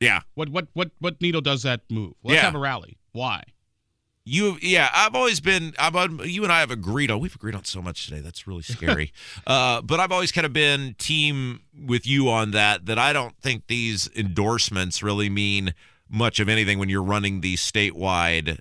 Yeah, 0.00 0.20
What 0.34 0.48
what 0.48 0.68
what 0.72 0.90
what 1.00 1.20
needle 1.20 1.40
does 1.42 1.62
that 1.64 1.82
move? 1.90 2.14
Let's 2.24 2.36
Yeah. 2.36 2.42
have 2.42 2.54
a 2.54 2.58
rally. 2.58 2.96
Why? 3.12 3.42
you. 4.24 4.58
Yeah, 4.62 4.88
I've 4.94 5.14
always 5.14 5.40
been. 5.40 5.74
I've 5.78 5.96
uh, 5.96 6.08
you 6.22 6.42
and 6.44 6.52
I 6.52 6.60
have 6.60 6.70
agreed 6.70 7.10
on. 7.10 7.20
We've 7.20 7.34
agreed 7.34 7.54
on 7.54 7.64
so 7.64 7.82
much 7.82 8.06
today. 8.06 8.20
That's 8.20 8.46
really 8.46 8.62
scary. 8.62 9.12
uh, 9.46 9.82
but 9.82 9.98
I've 9.98 10.12
always 10.12 10.30
kind 10.30 10.44
of 10.46 10.52
been 10.52 10.94
team 10.98 11.60
with 11.76 12.06
you 12.06 12.28
on 12.30 12.52
that. 12.52 12.86
That 12.86 12.98
I 12.98 13.12
don't 13.12 13.36
think 13.40 13.66
these 13.66 14.08
endorsements 14.14 15.02
really 15.02 15.28
mean 15.28 15.74
much 16.08 16.38
of 16.38 16.48
anything 16.48 16.78
when 16.78 16.88
you're 16.88 17.02
running 17.02 17.40
these 17.40 17.60
statewide 17.60 18.58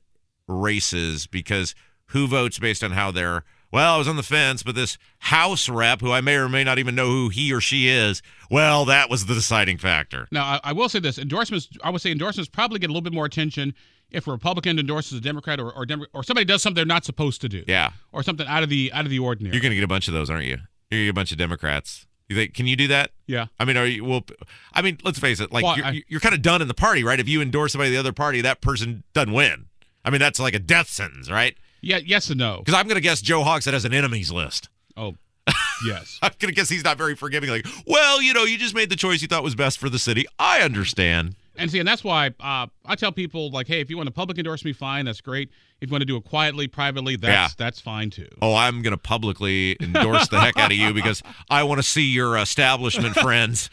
races 0.48 1.28
because 1.28 1.76
who 2.08 2.28
votes 2.28 2.58
based 2.60 2.84
on 2.84 2.92
how 2.92 3.12
they're 3.12 3.44
well, 3.72 3.96
I 3.96 3.98
was 3.98 4.08
on 4.08 4.16
the 4.16 4.24
fence, 4.24 4.64
but 4.64 4.76
this 4.76 4.98
House 5.20 5.70
rep, 5.70 6.02
who 6.02 6.12
I 6.12 6.22
may 6.22 6.36
or 6.36 6.50
may 6.50 6.64
not 6.64 6.80
even 6.80 6.96
know 6.96 7.08
who 7.08 7.30
he 7.30 7.54
or 7.54 7.62
she 7.62 7.88
is, 7.88 8.22
well, 8.50 8.86
that 8.86 9.10
was 9.10 9.26
the 9.26 9.34
deciding 9.34 9.78
factor. 9.78 10.28
Now, 10.32 10.44
I, 10.44 10.60
I 10.66 10.74
will 10.74 10.90
say 10.90 11.00
this: 11.00 11.18
endorsements. 11.18 11.70
I 11.84 11.90
would 11.90 12.02
say 12.02 12.12
endorsements 12.12 12.50
probably 12.50 12.80
get 12.80 12.88
a 12.90 12.94
little 12.94 13.02
bit 13.02 13.14
more 13.14 13.26
attention 13.26 13.74
if 14.12 14.26
a 14.28 14.32
Republican 14.32 14.80
endorses 14.80 15.18
a 15.18 15.22
Democrat 15.22 15.60
or 15.60 15.72
or, 15.72 15.86
or 16.14 16.24
somebody 16.24 16.46
does 16.46 16.62
something 16.62 16.76
they're 16.76 16.86
not 16.86 17.06
supposed 17.06 17.42
to 17.42 17.50
do. 17.50 17.64
Yeah. 17.68 17.92
Or 18.12 18.24
something 18.24 18.48
out 18.48 18.64
of 18.64 18.70
the 18.70 18.92
out 18.94 19.06
of 19.06 19.12
the 19.12 19.20
ordinary. 19.20 19.54
You're 19.56 19.62
going 19.62 19.72
to 19.72 19.76
get 19.76 19.84
a 19.84 19.88
bunch 19.88 20.08
of 20.08 20.14
those, 20.14 20.30
aren't 20.30 20.46
you? 20.46 20.58
You're 20.90 20.98
going 20.98 21.02
to 21.02 21.06
get 21.06 21.10
a 21.10 21.14
bunch 21.14 21.32
of 21.32 21.38
Democrats. 21.38 22.06
You 22.28 22.36
think, 22.36 22.54
can 22.54 22.68
you 22.68 22.76
do 22.76 22.88
that? 22.90 23.10
yeah. 23.26 23.48
I 23.60 23.66
mean, 23.66 23.76
are 23.76 23.88
you, 23.88 24.06
well, 24.06 24.24
I 24.72 24.84
mean, 24.84 25.00
let's 25.04 25.18
face 25.18 25.40
it, 25.40 25.52
like, 25.52 25.64
Well, 25.64 25.78
you're, 25.78 25.86
I- 25.88 26.04
you're 26.08 26.20
kind 26.20 26.36
of 26.36 26.44
done 26.44 26.62
in 26.62 26.68
the 26.68 26.76
party, 26.76 27.04
right? 27.04 27.20
If 27.20 27.28
you 27.28 27.42
endorse 27.42 27.72
somebody 27.72 27.90
the 27.90 27.98
other 27.98 28.14
party, 28.14 28.40
that 28.42 28.62
person 28.62 29.02
doesn't 29.14 29.34
win. 29.34 29.66
I 30.06 30.12
mean, 30.12 30.20
that's 30.20 30.40
like 30.40 30.54
a 30.54 30.60
death 30.60 30.90
sentence, 30.90 31.32
right? 31.32 31.58
Yeah. 31.82 32.00
Yes 32.04 32.30
and 32.30 32.38
no. 32.40 32.58
Because 32.64 32.74
I'm 32.80 32.88
going 32.88 32.96
to 32.96 33.02
guess 33.02 33.22
Joe 33.22 33.42
Hogsett 33.44 33.74
has 33.74 33.86
an 33.86 33.94
enemies 33.94 34.32
list. 34.32 34.70
Oh, 34.98 35.16
yes. 35.86 36.20
I'm 36.22 36.32
going 36.40 36.54
to 36.54 36.56
guess 36.56 36.70
he's 36.70 36.84
not 36.84 36.98
very 36.98 37.16
forgiving. 37.16 37.50
Like, 37.50 37.66
well, 37.88 38.22
you 38.22 38.34
know, 38.34 38.44
you 38.44 38.58
just 38.58 38.76
made 38.76 38.90
the 38.90 38.96
choice 38.96 39.22
you 39.22 39.28
thought 39.28 39.44
was 39.44 39.56
best 39.56 39.78
for 39.80 39.90
the 39.90 40.00
city. 40.00 40.26
I 40.38 40.62
understand. 40.62 41.36
And 41.56 41.70
see, 41.70 41.80
and 41.80 41.88
that's 41.88 42.04
why 42.06 42.28
uh, 42.40 42.68
I 42.86 42.96
tell 42.96 43.12
people 43.12 43.50
like, 43.52 43.68
hey, 43.68 43.82
if 43.82 43.90
you 43.90 43.98
want 43.98 44.08
to 44.08 44.14
public 44.14 44.38
endorse 44.38 44.64
me, 44.64 44.72
fine, 44.72 45.04
that's 45.06 45.20
great. 45.20 45.50
If 45.82 45.90
you 45.90 45.92
want 45.92 46.02
to 46.02 46.06
do 46.06 46.16
it 46.16 46.24
quietly, 46.24 46.68
privately, 46.68 47.18
that's 47.18 47.32
Yeah. 47.32 47.48
that's 47.58 47.82
fine 47.82 48.10
too. 48.12 48.30
Oh, 48.42 48.56
I'm 48.56 48.82
going 48.82 48.92
to 48.92 48.98
publicly 48.98 49.76
endorse 49.82 50.30
the 50.30 50.40
heck 50.40 50.58
out 50.58 50.72
of 50.72 50.78
you 50.78 50.94
because 50.94 51.22
I 51.50 51.64
want 51.64 51.80
to 51.80 51.84
see 51.84 52.04
your 52.12 52.38
establishment 52.38 53.16
friends. 53.16 53.70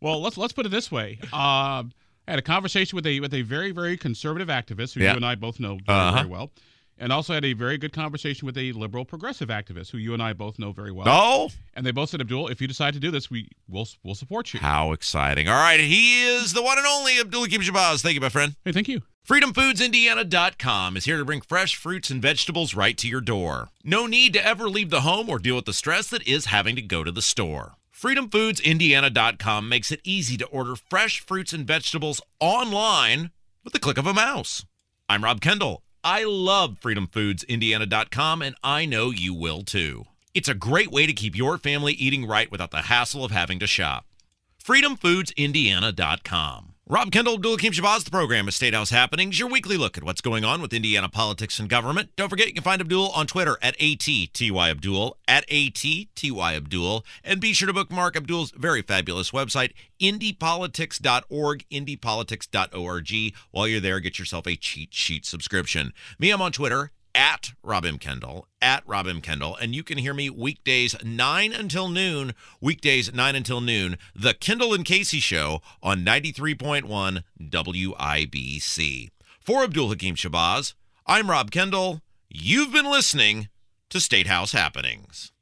Well, 0.00 0.20
let's 0.20 0.36
let's 0.36 0.52
put 0.52 0.66
it 0.66 0.68
this 0.70 0.92
way. 0.92 1.18
Uh, 1.32 1.84
I 2.26 2.32
had 2.32 2.38
a 2.38 2.42
conversation 2.42 2.96
with 2.96 3.06
a 3.06 3.20
with 3.20 3.34
a 3.34 3.42
very 3.42 3.70
very 3.72 3.96
conservative 3.96 4.48
activist 4.48 4.94
who 4.94 5.00
Yeah. 5.00 5.10
you 5.10 5.16
and 5.16 5.26
I 5.26 5.34
both 5.34 5.60
know 5.60 5.78
very, 5.86 5.98
Uh-huh. 5.98 6.16
very 6.16 6.28
well, 6.28 6.50
and 6.98 7.12
also 7.12 7.34
had 7.34 7.44
a 7.44 7.52
very 7.52 7.76
good 7.76 7.92
conversation 7.92 8.46
with 8.46 8.56
a 8.56 8.72
liberal 8.72 9.04
progressive 9.04 9.48
activist 9.48 9.90
who 9.90 9.98
you 9.98 10.14
and 10.14 10.22
I 10.22 10.32
both 10.32 10.58
know 10.58 10.72
very 10.72 10.92
well. 10.92 11.06
Oh, 11.08 11.50
And 11.74 11.84
they 11.84 11.90
both 11.90 12.10
said, 12.10 12.20
Abdul, 12.20 12.48
if 12.48 12.60
you 12.60 12.68
decide 12.68 12.94
to 12.94 13.00
do 13.00 13.10
this, 13.10 13.30
we 13.30 13.48
will 13.68 13.88
we'll 14.02 14.14
support 14.14 14.54
you. 14.54 14.60
how 14.60 14.92
exciting. 14.92 15.48
All 15.48 15.54
right. 15.54 15.80
He 15.80 16.22
is 16.24 16.52
the 16.52 16.62
one 16.62 16.78
and 16.78 16.86
only 16.86 17.18
Abdul 17.20 17.46
Shabazz. 17.46 18.00
Thank 18.00 18.14
you, 18.14 18.20
my 18.20 18.28
friend. 18.28 18.54
Hey, 18.64 18.72
thank 18.72 18.88
you. 18.88 19.02
FreedomFoodsIndiana.com 19.28 20.96
is 20.98 21.04
here 21.06 21.16
to 21.18 21.24
bring 21.24 21.40
fresh 21.40 21.76
fruits 21.76 22.10
and 22.10 22.20
vegetables 22.20 22.74
right 22.74 22.96
to 22.98 23.08
your 23.08 23.20
door. 23.22 23.70
No 23.82 24.06
need 24.06 24.32
to 24.34 24.44
ever 24.46 24.68
leave 24.68 24.90
the 24.90 25.00
home 25.00 25.28
or 25.30 25.38
deal 25.38 25.56
with 25.56 25.64
the 25.64 25.72
stress 25.72 26.08
that 26.08 26.26
is 26.28 26.46
having 26.46 26.76
to 26.76 26.82
go 26.82 27.02
to 27.04 27.10
the 27.10 27.22
store. 27.22 27.72
FreedomFoodsIndiana.com 28.04 29.66
makes 29.66 29.90
it 29.90 30.02
easy 30.04 30.36
to 30.36 30.44
order 30.48 30.76
fresh 30.76 31.20
fruits 31.20 31.54
and 31.54 31.66
vegetables 31.66 32.20
online 32.38 33.30
with 33.64 33.72
the 33.72 33.78
click 33.78 33.96
of 33.96 34.06
a 34.06 34.12
mouse. 34.12 34.66
I'm 35.08 35.24
Rob 35.24 35.40
Kendall. 35.40 35.80
I 36.04 36.24
love 36.24 36.76
FreedomFoodsIndiana.com, 36.82 38.42
and 38.42 38.56
I 38.62 38.84
know 38.84 39.08
you 39.08 39.32
will 39.32 39.62
too. 39.62 40.04
It's 40.34 40.50
a 40.50 40.54
great 40.54 40.90
way 40.90 41.06
to 41.06 41.14
keep 41.14 41.34
your 41.34 41.56
family 41.56 41.94
eating 41.94 42.26
right 42.26 42.50
without 42.50 42.72
the 42.72 42.82
hassle 42.82 43.24
of 43.24 43.30
having 43.30 43.58
to 43.60 43.66
shop. 43.66 44.04
FreedomFoodsIndiana.com. 44.62 46.73
Rob 46.86 47.10
Kendall, 47.10 47.36
Abdul 47.36 47.52
Hakim 47.52 47.72
Shabazz, 47.72 48.04
the 48.04 48.10
program 48.10 48.46
is 48.46 48.56
State 48.56 48.74
House 48.74 48.90
Happenings, 48.90 49.38
your 49.38 49.48
weekly 49.48 49.78
look 49.78 49.96
at 49.96 50.04
what's 50.04 50.20
going 50.20 50.44
on 50.44 50.60
with 50.60 50.74
Indiana 50.74 51.08
politics 51.08 51.58
and 51.58 51.66
government. 51.66 52.10
Don't 52.14 52.28
forget, 52.28 52.46
you 52.48 52.52
can 52.52 52.62
find 52.62 52.82
Abdul 52.82 53.08
on 53.12 53.26
Twitter 53.26 53.56
at 53.62 53.74
ATTYAbdul, 53.78 55.14
at 55.26 55.48
ATTYAbdul, 55.48 57.02
and 57.24 57.40
be 57.40 57.54
sure 57.54 57.68
to 57.68 57.72
bookmark 57.72 58.16
Abdul's 58.16 58.50
very 58.50 58.82
fabulous 58.82 59.30
website, 59.30 59.72
indypolitics.org, 59.98 61.64
indypolitics.org. 61.72 63.34
While 63.50 63.66
you're 63.66 63.80
there, 63.80 64.00
get 64.00 64.18
yourself 64.18 64.46
a 64.46 64.54
cheat 64.54 64.92
sheet 64.92 65.24
subscription. 65.24 65.94
Me, 66.18 66.32
I'm 66.32 66.42
on 66.42 66.52
Twitter 66.52 66.90
at 67.14 67.52
Rob 67.62 67.84
M. 67.84 67.98
Kendall, 67.98 68.48
at 68.60 68.82
Rob 68.86 69.06
M. 69.06 69.20
Kendall, 69.20 69.56
and 69.56 69.74
you 69.74 69.82
can 69.82 69.98
hear 69.98 70.14
me 70.14 70.30
weekdays 70.30 70.96
9 71.04 71.52
until 71.52 71.88
noon, 71.88 72.34
weekdays 72.60 73.12
9 73.12 73.36
until 73.36 73.60
noon, 73.60 73.98
The 74.14 74.34
Kendall 74.34 74.74
and 74.74 74.84
Casey 74.84 75.20
Show 75.20 75.60
on 75.82 76.04
93.1 76.04 77.22
WIBC. 77.40 79.10
For 79.40 79.62
Abdul 79.62 79.88
Hakim 79.90 80.14
Shabazz, 80.14 80.74
I'm 81.06 81.30
Rob 81.30 81.50
Kendall. 81.50 82.00
You've 82.28 82.72
been 82.72 82.90
listening 82.90 83.48
to 83.90 84.00
State 84.00 84.26
House 84.26 84.52
Happenings. 84.52 85.33